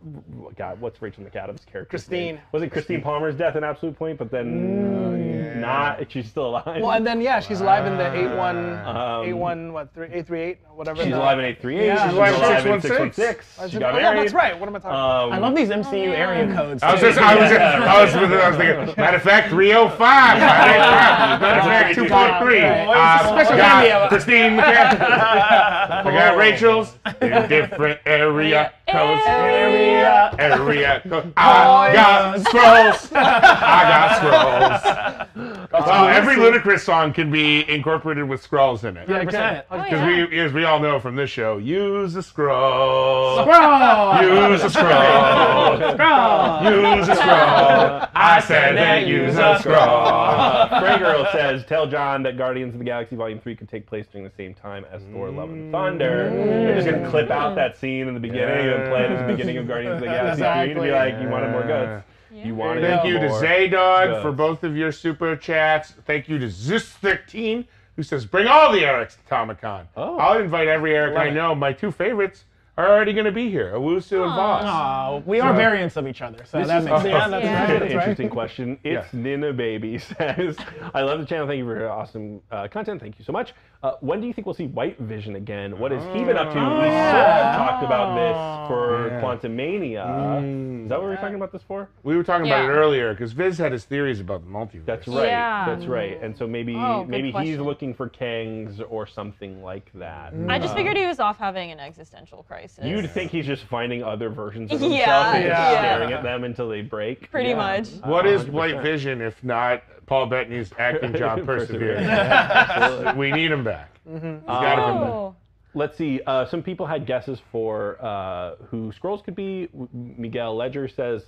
God, 0.58 0.82
what's 0.82 1.02
Rachel 1.02 1.24
McAdams' 1.24 1.66
character? 1.66 1.86
Christine. 1.90 2.42
Was 2.52 2.64
it 2.64 2.72
Christine 2.72 3.02
Palmer's 3.02 3.36
death 3.36 3.56
an 3.56 3.64
absolute 3.64 3.96
point? 3.98 4.18
But 4.18 4.32
then 4.32 5.62
not. 5.62 6.12
She's 6.12 6.28
still 6.28 6.48
alive. 6.50 6.82
Well, 6.82 6.92
and 6.92 7.06
then 7.06 7.22
yeah, 7.22 7.40
she's 7.40 7.62
alive 7.62 7.86
in 7.86 7.98
the 7.98 8.14
eight 8.14 8.36
one, 8.36 8.74
Um, 8.86 9.26
eight 9.26 9.34
one, 9.34 9.74
what 9.74 9.94
three, 9.94 10.08
eight 10.12 10.26
three 10.28 10.42
eight, 10.42 10.58
whatever. 10.74 11.02
She's 11.04 11.12
the- 11.12 11.18
alive 11.20 11.40
in 11.40 11.46
838. 11.46 11.86
Yeah, 11.86 11.96
she's 11.96 12.04
she's 12.04 12.14
alive 12.18 12.34
in 12.36 12.42
alive 12.42 12.66
in 12.66 12.82
616. 12.82 13.70
She 13.70 13.78
Oh, 13.78 13.80
got 13.80 13.96
yeah, 14.02 14.14
that's 14.14 14.34
right. 14.34 14.60
What 14.60 14.68
am 14.70 14.76
I 14.76 14.80
talking 14.80 14.92
about? 14.92 15.24
Um, 15.28 15.34
I 15.34 15.38
love 15.38 15.56
these 15.56 15.70
MCU 15.70 16.10
area 16.10 16.54
codes. 16.56 16.84
I 16.84 16.92
was 16.94 17.02
just, 17.02 17.18
I 17.20 17.36
was, 17.36 17.50
just, 17.50 17.62
I 17.62 18.04
was, 18.04 18.16
I 18.16 18.50
was 18.50 18.58
thinking, 18.58 18.94
matter 18.98 19.18
of 19.18 19.24
fact, 19.24 19.35
305. 19.44 20.00
Matter 20.40 21.60
of 21.60 21.66
fact, 21.66 21.98
2.3. 21.98 22.88
Uh, 22.88 23.20
Special 23.28 23.58
got 23.58 23.84
cameo. 23.84 24.08
Christine 24.08 24.58
McCann. 24.58 25.02
I 25.02 26.04
got 26.04 26.38
Rachel's 26.38 26.98
in 27.22 27.50
different 27.50 28.00
area 28.06 28.74
codes. 28.90 29.22
Area. 29.26 30.34
Area. 30.40 31.02
I 31.38 31.92
got 31.94 32.40
Skrulls. 32.40 33.12
I 33.16 33.84
got 33.90 35.32
Skrulls. 35.36 35.55
Well, 35.86 36.08
every 36.08 36.36
Ludacris 36.36 36.80
song 36.82 37.14
can 37.14 37.32
be 37.32 37.70
incorporated 37.70 38.28
with 38.28 38.48
Skrulls 38.48 38.84
in 38.84 38.98
it. 38.98 39.08
Yeah, 39.10 39.20
100%. 39.20 39.24
exactly. 39.24 39.78
Oh, 39.80 39.84
Because 39.84 40.00
yeah. 40.00 40.26
we, 40.30 40.40
as 40.40 40.54
we 40.54 40.64
all 40.66 40.80
know 40.80 41.00
from 41.00 41.16
this 41.16 41.30
show, 41.30 41.58
use 41.58 42.16
a 42.16 42.20
Skrull. 42.20 43.46
Bro. 43.46 44.50
Use 44.52 44.64
a 44.64 44.68
Skrull. 44.68 45.96
Skrull! 45.96 46.98
Use 46.98 47.08
a 47.08 47.16
Skrull. 47.16 48.10
I 48.16 48.40
said 48.46 48.76
that 48.78 49.08
use 49.08 49.36
a 49.36 49.60
Skrull. 49.62 50.80
Frey 50.80 50.98
Girl 51.00 51.28
says, 51.32 51.66
"Tell 51.66 51.88
John 51.88 52.24
that 52.24 52.38
Guardians 52.38 52.74
of 52.74 52.80
the 52.80 52.86
Galaxy 52.86 53.16
Volume 53.16 53.40
Three 53.40 53.56
could 53.56 53.70
take 53.70 53.86
place 53.86 54.06
during 54.12 54.26
the 54.28 54.34
same 54.36 54.54
time 54.54 54.86
as 54.92 55.02
Thor: 55.12 55.30
Love 55.30 55.50
and 55.50 55.72
Thunder." 55.72 56.30
They're 56.32 56.76
just 56.76 56.88
gonna 56.90 57.10
clip 57.10 57.30
out 57.30 57.56
that 57.56 57.78
scene 57.78 58.08
in 58.08 58.14
the 58.14 58.20
beginning 58.20 58.70
and 58.70 58.90
play 58.90 59.06
it 59.06 59.12
at 59.12 59.26
the 59.28 59.32
beginning 59.34 59.58
of 59.58 59.68
Guardians 59.68 59.96
of 59.96 60.00
the 60.02 60.06
Galaxy 60.08 60.42
Three 60.42 60.74
to 60.74 60.82
be 60.82 60.88
Exactly. 60.88 60.92
like, 60.92 61.22
"You 61.22 61.30
wanted 61.30 61.52
more 61.52 61.64
guts. 61.64 62.06
You 62.32 62.56
wanted 62.56 62.82
Thank 62.84 63.06
you 63.06 63.20
to 63.20 63.28
Zaydog 63.30 63.72
guts." 64.12 64.22
for 64.22 64.32
both 64.32 64.64
of 64.64 64.76
your 64.76 64.92
super 64.92 65.36
chats. 65.36 65.92
Thank 66.06 66.28
you 66.30 66.38
to 66.40 66.48
Zeus13 66.48 67.66
who 67.96 68.04
says, 68.04 68.26
"Bring 68.26 68.48
all 68.48 68.72
the 68.72 68.80
Erics 68.84 69.16
to 69.18 69.24
Comic-Con." 69.30 69.88
Oh. 69.96 70.18
I'll 70.18 70.40
invite 70.40 70.68
every 70.68 70.96
Eric 70.96 71.16
I 71.18 71.28
it. 71.28 71.34
know. 71.34 71.56
My 71.56 71.72
two 71.74 71.92
favorites 71.92 72.44
are 72.78 72.90
already 72.90 73.14
going 73.14 73.24
to 73.26 73.32
be 73.32 73.50
here, 73.50 73.72
Owusu 73.74 74.22
and 74.26 74.36
Voss. 74.36 74.64
Aw, 74.66 75.18
we 75.26 75.40
are 75.40 75.54
variants 75.54 75.96
of 75.96 76.06
each 76.10 76.22
other, 76.22 76.44
so 76.44 76.62
that 76.62 76.80
is- 76.80 76.86
makes 76.86 77.02
sense. 77.04 77.06
Yeah, 77.14 77.28
that's 77.30 77.46
Yeah. 77.46 77.54
right. 77.62 77.70
An 77.70 77.80
That's 77.80 77.82
right. 77.84 77.92
interesting 77.92 78.30
question. 78.30 78.78
It's 78.84 79.14
Yeah. 79.14 79.20
Nina 79.22 79.54
Baby 79.54 79.98
says, 80.20 80.58
"I 80.94 81.02
love 81.04 81.20
the 81.20 81.26
channel. 81.26 81.48
Thank 81.48 81.60
you 81.60 81.66
for 81.66 81.78
your 81.80 81.90
awesome 81.90 82.42
uh, 82.52 82.68
content. 82.68 83.00
Thank 83.00 83.18
you 83.18 83.24
so 83.24 83.32
much. 83.32 83.54
Uh, 83.86 83.96
when 84.00 84.20
do 84.20 84.26
you 84.26 84.34
think 84.34 84.48
we'll 84.48 84.56
see 84.56 84.66
White 84.66 84.98
Vision 85.00 85.36
again? 85.36 85.78
What 85.78 85.92
has 85.92 86.04
he 86.16 86.24
been 86.24 86.38
up 86.38 86.52
to? 86.54 86.60
Oh, 86.60 86.78
we 86.82 86.88
sort 86.88 86.96
of 86.96 87.56
talked 87.56 87.84
about 87.84 88.16
this 88.16 88.68
for 88.68 88.96
oh, 88.96 89.06
Yeah. 89.06 89.22
Quantumania. 89.22 90.06
Mm. 90.42 90.84
Is 90.86 90.90
that 90.90 90.98
what 90.98 91.04
we 91.04 91.10
were 91.12 91.16
talking 91.18 91.36
about 91.36 91.52
this 91.52 91.62
for? 91.68 91.88
We 92.02 92.16
were 92.16 92.24
talking 92.24 92.48
about 92.48 92.66
it 92.66 92.70
earlier 92.70 93.14
because 93.14 93.34
Viz 93.34 93.60
had 93.60 93.72
his 93.72 93.86
theories 93.86 94.20
about 94.20 94.44
the 94.44 94.50
multiverse. 94.50 94.86
That's 94.86 95.08
right. 95.08 95.28
Yeah. 95.28 95.66
That's 95.68 95.86
right. 95.86 96.20
And 96.20 96.36
so 96.36 96.48
maybe 96.48 96.74
Oh, 96.76 97.02
good 97.04 97.10
maybe 97.10 97.32
he's 97.32 97.60
looking 97.60 97.94
for 97.94 98.10
Kangs 98.10 98.82
or 98.90 99.06
something 99.06 99.62
like 99.62 99.92
that. 99.94 100.34
Mm. 100.34 100.50
I 100.50 100.58
just 100.58 100.74
uh, 100.74 100.78
figured 100.78 100.98
he 100.98 101.06
was 101.06 101.20
off 101.20 101.38
having 101.38 101.70
an 101.70 101.80
existential 101.80 102.42
crisis. 102.42 102.84
You'd 102.84 103.12
think 103.12 103.30
he's 103.30 103.46
just 103.46 103.66
finding 103.66 104.02
other 104.02 104.30
versions 104.30 104.72
of 104.72 104.82
Yeah, 104.82 104.88
himself 104.88 105.36
and 105.36 105.46
yeah. 105.46 105.80
staring 105.80 106.12
at 106.12 106.24
them 106.24 106.44
until 106.44 106.70
they 106.70 106.82
break. 106.82 107.30
pretty 107.30 107.50
Yeah. 107.50 107.56
much. 107.58 107.90
What 108.04 108.26
is 108.26 108.46
100%. 108.46 108.50
White 108.50 108.82
Vision 108.82 109.22
if 109.22 109.44
not 109.44 109.84
Paul 110.06 110.28
Bettany's 110.28 110.72
acting 110.80 111.14
job 111.16 111.46
Perseverance. 111.46 112.08
Perseverance? 112.08 113.18
we 113.18 113.32
need 113.32 113.52
him 113.52 113.64
back. 113.64 113.92
He's 114.06 114.22
got 114.22 114.76
to 114.76 114.82
come 114.82 115.02
back. 115.02 115.12
Oh. 115.12 115.36
Let's 115.74 115.98
see. 115.98 116.22
Uh, 116.26 116.46
some 116.46 116.64
people 116.64 116.86
had 116.86 117.06
guesses 117.06 117.40
for 117.52 117.98
uh, 118.02 118.56
who 118.70 118.94
Skrulls 118.94 119.24
could 119.24 119.36
be. 119.36 119.68
Miguel 119.94 120.56
Ledger 120.56 120.88
says 120.88 121.24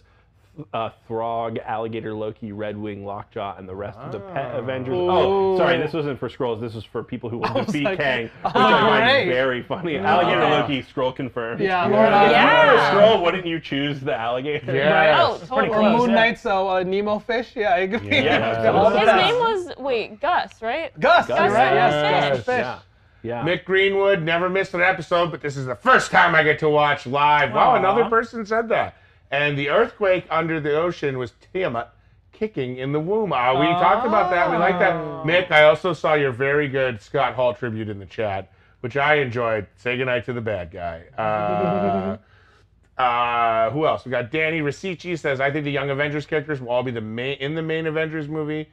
uh, 0.74 0.90
Throg, 1.08 1.58
Alligator, 1.66 2.14
Loki, 2.14 2.52
Red 2.52 2.78
Wing, 2.78 3.06
Lockjaw, 3.06 3.58
and 3.58 3.68
the 3.68 3.76
rest 3.76 3.98
of 4.00 4.12
the 4.12 4.20
Pet 4.20 4.56
Avengers. 4.56 4.96
Oh, 4.98 5.58
sorry, 5.58 5.78
this 5.78 5.94
wasn't 5.94 6.20
for 6.20 6.30
Skrulls. 6.30 6.60
This 6.60 6.74
was 6.74 6.84
for 6.84 7.04
people 7.04 7.30
who 7.30 7.38
will 7.40 7.54
was 7.54 7.66
defeat 7.68 7.84
like, 7.84 7.98
Kang, 8.00 8.24
which 8.24 8.32
oh, 8.46 8.52
I 8.60 8.72
find 8.82 9.04
great. 9.06 9.26
very 9.34 9.64
funny. 9.64 9.98
Alligator, 9.98 10.40
Yeah. 10.42 10.62
Loki, 10.62 10.84
Skrull 10.84 11.16
confirmed. 11.16 11.62
Yeah, 11.62 11.86
If 11.86 11.92
Lord 11.92 12.06
you 12.08 12.12
were 12.14 12.32
Yeah. 12.32 12.92
a 12.92 12.96
Skrull, 12.96 13.24
wouldn't 13.24 13.46
you 13.46 13.60
choose 13.60 14.00
the 14.00 14.16
alligator? 14.16 14.74
Yeah. 14.76 15.24
Oh, 15.24 15.38
Yes. 15.40 15.48
totally. 15.50 15.70
Or 15.70 15.80
close, 15.80 16.00
Moon 16.00 16.10
yeah. 16.10 16.16
Knight, 16.16 16.40
so 16.40 16.68
uh, 16.70 16.84
Nemo 16.84 17.20
fish. 17.20 17.52
Yeah, 17.56 17.76
it 17.76 17.90
could 17.92 18.02
be. 18.02 18.16
Yeah. 18.16 18.64
Yeah, 18.64 18.72
all 18.72 18.90
the 18.90 19.00
His 19.00 19.06
best. 19.06 19.32
name 19.34 19.40
was 19.40 19.74
wait 19.78 20.20
Gus, 20.20 20.62
right? 20.62 20.98
Gus. 21.00 21.28
Gus 21.28 21.38
You're 21.40 21.50
right. 21.52 21.74
Yes, 21.74 21.94
Yes. 21.94 22.30
Gus 22.30 22.38
the 22.40 22.44
fish. 22.44 22.60
Yeah. 22.62 22.80
Yeah. 23.24 23.44
Mick 23.44 23.66
Greenwood 23.66 24.22
never 24.22 24.48
missed 24.50 24.74
an 24.74 24.82
episode, 24.82 25.32
but 25.32 25.42
this 25.42 25.58
is 25.58 25.66
the 25.66 25.76
first 25.76 26.12
time 26.12 26.34
I 26.36 26.44
get 26.44 26.60
to 26.60 26.70
watch 26.70 27.06
live. 27.06 27.52
Wow, 27.54 27.72
Aw. 27.72 27.76
another 27.76 28.06
person 28.06 28.46
said 28.46 28.70
that. 28.70 28.96
And 29.32 29.58
the 29.58 29.70
earthquake 29.70 30.26
under 30.30 30.60
the 30.60 30.80
ocean 30.80 31.18
was 31.18 31.34
Tiamut 31.54 31.88
kicking 32.32 32.78
in 32.78 32.92
the 32.92 33.00
womb. 33.00 33.34
Uh, 33.34 33.60
we 33.60 33.66
talked 33.66 34.06
about 34.06 34.30
that. 34.30 34.50
We 34.52 34.58
like 34.58 34.80
that. 34.80 34.96
Mick, 35.26 35.52
I 35.52 35.64
also 35.64 35.94
saw 35.94 36.14
your 36.14 36.32
very 36.32 36.68
good 36.68 37.02
Scott 37.02 37.34
Hall 37.34 37.54
tribute 37.54 37.90
in 37.90 38.00
the 38.00 38.06
chat, 38.06 38.52
which 38.82 38.96
I 38.96 39.16
enjoyed. 39.16 39.68
Say 39.76 39.98
goodnight 39.98 40.26
to 40.26 40.34
the 40.34 40.42
bad 40.42 40.72
guy. 40.72 41.04
Uh, 41.18 42.18
uh, 43.02 43.72
who 43.72 43.86
else? 43.88 44.06
We 44.06 44.12
got 44.12 44.32
Danny 44.32 44.62
Rasici 44.62 45.18
says, 45.18 45.40
I 45.40 45.52
think 45.52 45.66
the 45.66 45.72
Young 45.72 45.90
Avengers 45.90 46.26
characters 46.26 46.62
will 46.62 46.70
all 46.70 46.84
be 46.84 46.92
the 46.92 47.02
main 47.02 47.38
in 47.40 47.56
the 47.56 47.64
main 47.64 47.88
Avengers 47.88 48.28
movie, 48.28 48.70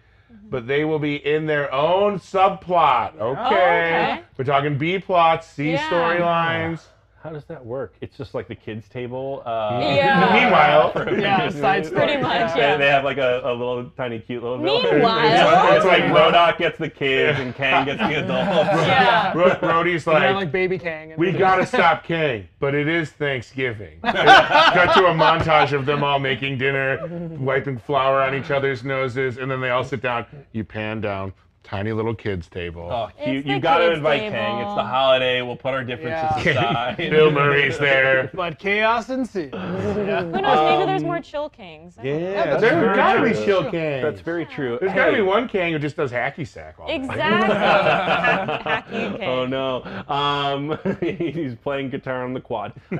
but 0.51 0.67
they 0.67 0.85
will 0.85 0.99
be 0.99 1.17
in 1.17 1.47
their 1.47 1.73
own 1.73 2.19
subplot. 2.19 3.19
Okay. 3.19 3.41
okay. 3.41 4.23
We're 4.37 4.45
talking 4.45 4.77
B 4.79 4.99
plots, 4.99 5.49
C 5.49 5.73
Yeah. 5.73 5.89
storylines. 5.89 6.83
How 7.25 7.31
does 7.31 7.47
that 7.47 7.65
work? 7.65 7.95
It's 8.03 8.19
just 8.19 8.35
like 8.35 8.49
the 8.49 8.55
kids' 8.55 8.87
table. 8.87 9.43
Uh, 9.47 9.81
Yeah. 9.83 10.31
Meanwhile, 10.35 10.93
Yeah, 11.19 11.49
side 11.49 11.87
story. 11.87 12.03
Pretty 12.05 12.23
much, 12.23 12.53
They- 12.53 12.61
yeah. 12.61 12.77
They 12.77 12.87
have 12.89 13.03
like 13.03 13.17
a, 13.17 13.41
a 13.45 13.51
little 13.53 13.89
tiny 13.97 14.19
cute 14.19 14.43
little 14.43 14.59
village. 14.59 14.93
Meanwhile. 14.93 15.75
it's 15.75 15.87
like 15.87 16.03
MODOK 16.05 16.59
gets 16.59 16.77
the 16.77 16.91
kids 16.91 17.41
and 17.41 17.55
Kang 17.55 17.87
gets 17.87 17.99
the 17.99 18.23
adults. 18.23 18.69
Yeah. 18.87 19.33
Ro- 19.33 19.55
Rhodey's 19.63 20.07
Yeah, 20.07 20.13
like, 20.13 20.35
like 20.35 20.53
Baby 20.53 20.79
Kang. 20.79 21.15
we 21.17 21.33
gotta 21.33 21.65
stop 21.65 22.05
Kang, 22.05 22.47
but 22.61 22.75
it 22.75 22.89
is 22.89 23.11
Thanksgiving. 23.13 24.01
Cut 24.03 24.93
to 24.93 25.07
a 25.07 25.15
montage 25.15 25.73
of 25.73 25.87
them 25.87 26.05
all 26.05 26.19
making 26.19 26.59
dinner, 26.59 27.07
wiping 27.41 27.79
flour 27.79 28.21
on 28.21 28.35
each 28.35 28.51
other's 28.51 28.85
noses, 28.85 29.39
and 29.39 29.51
then 29.51 29.63
they 29.63 29.71
all 29.71 29.83
sit 29.85 30.03
down. 30.03 30.27
You 30.53 30.63
pan 30.65 31.01
down, 31.01 31.33
tiny 31.65 31.91
little 31.93 32.15
kids 32.15 32.47
table. 32.49 32.89
Oh, 32.93 33.09
you, 33.27 33.39
It's 33.39 33.47
you 33.49 33.55
the 33.55 33.61
got 33.61 33.79
to 33.79 33.85
kids' 33.87 33.97
invite 33.97 34.21
table. 34.21 34.37
Kang. 34.37 34.59
It's 34.67 34.75
the 34.77 34.83
holiday. 34.85 35.43
We'll 35.43 35.57
put 35.57 35.75
our 35.75 35.83
differences 35.83 36.45
Yeah. 36.47 36.53
aside. 36.71 36.97
Bill 37.11 37.31
Murray's 37.33 37.79
there. 37.79 38.31
But 38.35 38.59
chaos 38.59 39.09
ensues. 39.11 39.51
Yeah. 39.53 40.23
Who 40.25 40.31
knows? 40.41 40.71
Maybe 40.71 40.87
there's 40.87 41.03
more 41.03 41.21
chill 41.21 41.49
kings. 41.49 41.97
I 41.99 42.03
don't 42.05 42.21
know. 42.21 42.31
Yeah, 42.31 42.45
that's 42.45 42.61
there 42.61 42.81
very 42.81 42.97
gotta 42.97 43.23
be 43.23 43.33
true. 43.33 43.45
chill 43.45 43.71
Kang. 43.71 44.03
That's 44.03 44.21
very 44.21 44.45
true. 44.47 44.77
There's 44.81 44.93
gotta 44.93 45.11
Hey. 45.13 45.17
be 45.17 45.23
one 45.23 45.49
Kang 45.49 45.73
who 45.73 45.79
just 45.79 45.97
does 45.97 46.13
hacky 46.13 46.47
sack 46.47 46.79
all 46.79 46.87
the 46.87 46.93
time. 46.93 47.05
Exactly. 47.05 47.57
Hack- 47.57 48.87
Hacky 48.89 49.19
king. 49.19 49.29
Oh 49.29 49.47
no. 49.47 49.83
Um, 50.13 50.79
he's 51.01 51.55
playing 51.57 51.91
guitar 51.91 52.25
on 52.25 52.35
the 52.35 52.41
quad. 52.41 52.73
Um, 52.91 52.99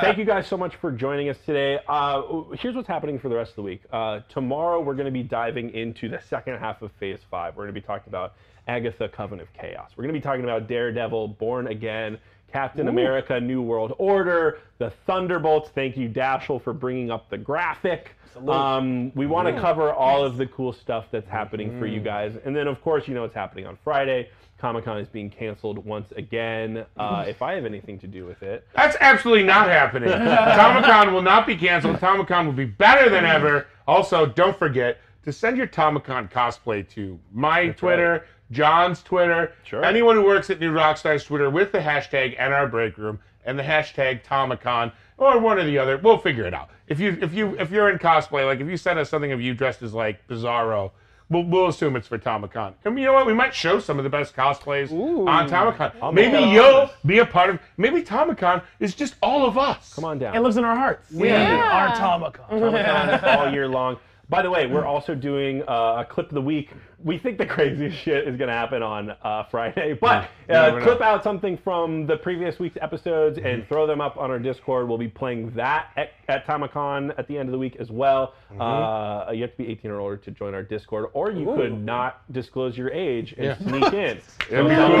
thank 0.00 0.16
you 0.18 0.24
guys 0.24 0.46
so 0.46 0.56
much 0.56 0.76
for 0.76 0.90
joining 0.92 1.28
us 1.28 1.36
today. 1.44 1.78
Uh, 1.88 2.22
here's 2.58 2.74
what's 2.74 2.88
happening 2.88 3.18
for 3.18 3.28
the 3.28 3.34
rest 3.36 3.50
of 3.50 3.56
the 3.56 3.62
week. 3.62 3.82
Uh, 3.92 4.20
tomorrow 4.28 4.80
we're 4.80 4.94
going 4.94 5.06
to 5.06 5.10
be 5.12 5.22
diving 5.22 5.70
into 5.74 6.08
the 6.08 6.20
second 6.28 6.58
half 6.58 6.82
of 6.82 6.90
Phase 6.92 7.18
Five. 7.30 7.49
We're 7.56 7.64
going 7.64 7.74
to 7.74 7.80
be 7.80 7.86
talking 7.86 8.08
about 8.10 8.34
Agatha, 8.68 9.08
Coven 9.08 9.40
of 9.40 9.52
Chaos. 9.52 9.90
We're 9.96 10.04
going 10.04 10.14
to 10.14 10.20
be 10.20 10.22
talking 10.22 10.44
about 10.44 10.68
Daredevil, 10.68 11.28
Born 11.28 11.68
Again. 11.68 12.18
Captain 12.52 12.88
America, 12.88 13.40
New 13.40 13.62
World 13.62 13.94
Order, 13.98 14.58
the 14.78 14.90
Thunderbolts. 15.06 15.70
Thank 15.70 15.96
you, 15.96 16.08
Dashel, 16.08 16.60
for 16.60 16.72
bringing 16.72 17.10
up 17.10 17.30
the 17.30 17.38
graphic. 17.38 18.16
Um, 18.48 19.12
we 19.14 19.26
want 19.26 19.54
to 19.54 19.60
cover 19.60 19.92
all 19.92 20.24
of 20.24 20.36
the 20.36 20.46
cool 20.46 20.72
stuff 20.72 21.06
that's 21.10 21.28
happening 21.28 21.78
for 21.78 21.86
you 21.86 22.00
guys. 22.00 22.36
And 22.44 22.54
then, 22.54 22.66
of 22.66 22.80
course, 22.82 23.06
you 23.08 23.14
know 23.14 23.22
what's 23.22 23.34
happening 23.34 23.66
on 23.66 23.78
Friday. 23.82 24.30
Comic 24.58 24.84
Con 24.84 24.98
is 24.98 25.08
being 25.08 25.30
canceled 25.30 25.84
once 25.84 26.12
again. 26.12 26.84
Uh, 26.96 27.24
if 27.28 27.40
I 27.42 27.54
have 27.54 27.64
anything 27.64 27.98
to 28.00 28.06
do 28.06 28.26
with 28.26 28.42
it, 28.42 28.66
That's 28.74 28.96
absolutely 29.00 29.44
not 29.44 29.68
happening. 29.68 30.10
Comic 30.10 30.84
Con 30.84 31.12
will 31.14 31.22
not 31.22 31.46
be 31.46 31.56
canceled. 31.56 31.98
Comic 31.98 32.28
Con 32.28 32.46
will 32.46 32.52
be 32.52 32.66
better 32.66 33.08
than 33.10 33.24
ever. 33.24 33.66
Also, 33.88 34.26
don't 34.26 34.56
forget 34.56 34.98
to 35.24 35.32
send 35.32 35.56
your 35.56 35.66
Tomicon 35.66 36.30
cosplay 36.30 36.88
to 36.90 37.18
my 37.32 37.68
Twitter, 37.68 38.26
John's 38.50 39.02
Twitter, 39.02 39.52
Sure. 39.64 39.84
anyone 39.84 40.16
who 40.16 40.24
works 40.24 40.50
at 40.50 40.60
New 40.60 40.72
Rockstar's 40.72 41.24
Twitter 41.24 41.50
with 41.50 41.72
the 41.72 41.78
hashtag 41.78 42.38
NR 42.38 42.70
Break 42.70 42.96
Room 42.98 43.18
and 43.44 43.58
the 43.58 43.62
hashtag 43.62 44.24
Tomicon 44.24 44.92
or 45.18 45.38
one 45.38 45.58
or 45.58 45.64
the 45.64 45.78
other. 45.78 45.98
We'll 45.98 46.18
figure 46.18 46.44
it 46.46 46.54
out. 46.54 46.70
If 46.88 46.98
you 46.98 47.16
if 47.20 47.32
you 47.34 47.56
if 47.58 47.70
you're 47.70 47.90
in 47.90 47.98
cosplay, 47.98 48.44
like 48.46 48.60
if 48.60 48.66
you 48.68 48.76
send 48.76 48.98
us 48.98 49.08
something 49.10 49.32
of 49.32 49.40
you 49.40 49.54
dressed 49.54 49.82
as 49.82 49.94
like 49.94 50.26
Bizarro. 50.28 50.90
We'll, 51.32 51.44
we'll 51.44 51.68
assume 51.68 51.94
it's 51.94 52.08
for 52.08 52.18
Tomicon. 52.18 52.74
And 52.84 52.98
you 52.98 53.04
know 53.04 53.12
what? 53.12 53.24
We 53.24 53.34
might 53.34 53.54
show 53.54 53.78
some 53.78 53.98
of 53.98 54.02
the 54.02 54.10
best 54.10 54.34
cosplays 54.34 54.90
on 54.90 55.48
Tomicon. 55.48 56.12
Maybe 56.12 56.32
make 56.32 56.40
that 56.40 56.48
you'll 56.52 56.90
be 57.06 57.18
a 57.20 57.24
part 57.24 57.50
of. 57.50 57.60
Maybe 57.76 58.02
Tomicon 58.02 58.64
is 58.80 58.96
just 58.96 59.14
all 59.22 59.46
of 59.46 59.56
us. 59.56 59.94
come 59.94 60.04
on 60.04 60.18
down. 60.18 60.34
It 60.34 60.40
lives 60.40 60.56
in 60.56 60.64
our 60.64 60.74
hearts. 60.74 61.08
We 61.12 61.28
Yeah. 61.28 61.60
are 61.70 61.94
Tomicon. 61.94 62.48
Comic 62.48 63.20
Con 63.20 63.24
all 63.38 63.52
year 63.52 63.68
long. 63.68 63.96
By 64.30 64.42
the 64.42 64.50
way, 64.50 64.68
we're 64.68 64.86
also 64.86 65.16
doing 65.16 65.64
uh, 65.66 66.04
a 66.04 66.06
clip 66.08 66.28
of 66.28 66.34
the 66.34 66.40
week. 66.40 66.70
We 67.02 67.16
think 67.18 67.38
the 67.38 67.46
craziest 67.56 67.96
shit 67.96 68.28
is 68.28 68.36
going 68.36 68.48
to 68.48 68.54
happen 68.54 68.82
on 68.82 69.10
uh, 69.22 69.44
Friday, 69.50 69.92
but 70.00 70.28
You 70.48 70.54
never 70.54 70.76
uh, 70.76 70.78
know. 70.80 70.84
clip 70.84 71.00
out 71.00 71.22
something 71.22 71.56
from 71.56 72.06
the 72.06 72.16
previous 72.16 72.58
week's 72.58 72.76
episodes 72.80 73.38
and 73.42 73.66
throw 73.68 73.86
them 73.86 74.00
up 74.00 74.16
on 74.18 74.30
our 74.30 74.38
Discord. 74.38 74.88
We'll 74.88 74.98
be 74.98 75.08
playing 75.08 75.52
that 75.52 75.88
at, 75.96 76.10
at 76.28 76.46
Tomicon 76.46 77.18
at 77.18 77.26
the 77.26 77.38
end 77.38 77.48
of 77.48 77.52
the 77.52 77.58
week 77.58 77.76
as 77.80 77.90
well. 77.90 78.34
Uh, 78.58 79.30
you 79.32 79.42
have 79.42 79.52
to 79.52 79.56
be 79.56 79.68
18 79.68 79.90
or 79.90 80.00
older 80.00 80.16
to 80.18 80.30
join 80.30 80.52
our 80.54 80.62
Discord, 80.62 81.06
or 81.14 81.30
you 81.30 81.46
could 81.56 81.82
not 81.82 82.22
disclose 82.32 82.76
your 82.76 82.90
age 82.90 83.32
and 83.38 83.44
Yeah. 83.46 83.58
sneak 83.58 83.92
in. 83.94 84.20
It'd 84.50 84.68
be 84.68 84.74
So 84.74 84.86
cooler. 84.88 85.00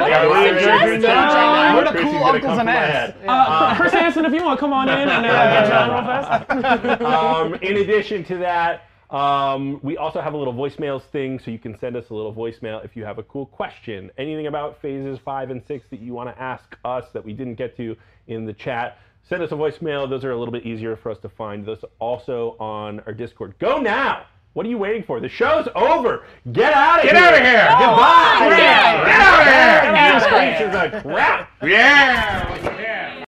What 0.00 0.10
Yeah, 0.10 0.20
are 0.20 0.24
you 0.24 0.30
we're- 0.30 0.60
suggesting, 0.60 1.00
the 1.00 2.02
cool 2.02 2.12
gonna 2.12 2.32
uncles 2.32 2.58
and 2.58 2.68
for 2.68 2.74
aunts. 2.74 3.16
Uh, 3.26 3.74
Chris 3.76 3.92
Hansen, 3.92 4.24
if 4.26 4.32
you 4.32 4.42
want 4.44 4.58
to 4.58 4.60
come 4.60 4.72
on 4.72 4.88
in 4.88 5.08
and 5.08 5.10
uh, 5.10 5.22
get 5.22 5.66
you 5.66 5.94
real 5.94 6.98
fast. 6.98 7.02
um, 7.02 7.54
in 7.54 7.76
addition 7.78 8.24
to 8.24 8.36
that, 8.38 8.82
um, 9.10 9.80
we 9.82 9.96
also 9.96 10.20
have 10.20 10.34
a 10.34 10.36
little 10.36 10.54
voicemails 10.54 11.02
thing, 11.12 11.38
so 11.38 11.50
you 11.50 11.58
can 11.58 11.78
send 11.78 11.96
us 11.96 12.10
a 12.10 12.14
little 12.14 12.34
voicemail 12.34 12.84
if 12.84 12.96
you 12.96 13.04
have 13.04 13.18
a 13.18 13.22
cool 13.24 13.46
question, 13.46 14.10
anything 14.18 14.46
about 14.48 14.80
phases 14.82 15.18
five 15.24 15.50
and 15.50 15.62
six 15.66 15.86
that 15.90 16.00
you 16.00 16.12
want 16.12 16.34
to 16.34 16.42
ask 16.42 16.76
us 16.84 17.04
that 17.12 17.24
we 17.24 17.32
didn't 17.32 17.54
get 17.54 17.76
to 17.76 17.96
in 18.26 18.44
the 18.44 18.52
chat. 18.52 18.98
Send 19.28 19.42
us 19.42 19.52
a 19.52 19.54
voicemail; 19.54 20.08
those 20.08 20.24
are 20.24 20.32
a 20.32 20.38
little 20.38 20.52
bit 20.52 20.64
easier 20.64 20.96
for 20.96 21.10
us 21.10 21.18
to 21.18 21.28
find. 21.28 21.64
Those 21.64 21.84
also 21.98 22.56
on 22.58 23.00
our 23.06 23.12
Discord. 23.12 23.54
Go 23.58 23.78
now! 23.78 24.26
What 24.54 24.64
are 24.64 24.70
you 24.70 24.78
waiting 24.78 25.02
for? 25.02 25.20
The 25.20 25.28
show's 25.28 25.68
over. 25.74 26.24
Get 26.52 26.72
out 26.72 27.00
of 27.00 27.04
Get 27.04 27.14
here! 27.14 27.22
Get 27.22 27.34
out 27.34 27.34
of 27.34 27.46
here! 27.46 27.68
Goodbye! 27.78 28.56
Get 28.56 29.20
out 29.20 29.40
of 29.40 29.54
here! 29.94 30.14
This 30.14 30.26
place 30.28 30.60
is 30.68 30.74
a 30.74 31.02
crap. 31.02 31.50
Yeah! 31.62 32.72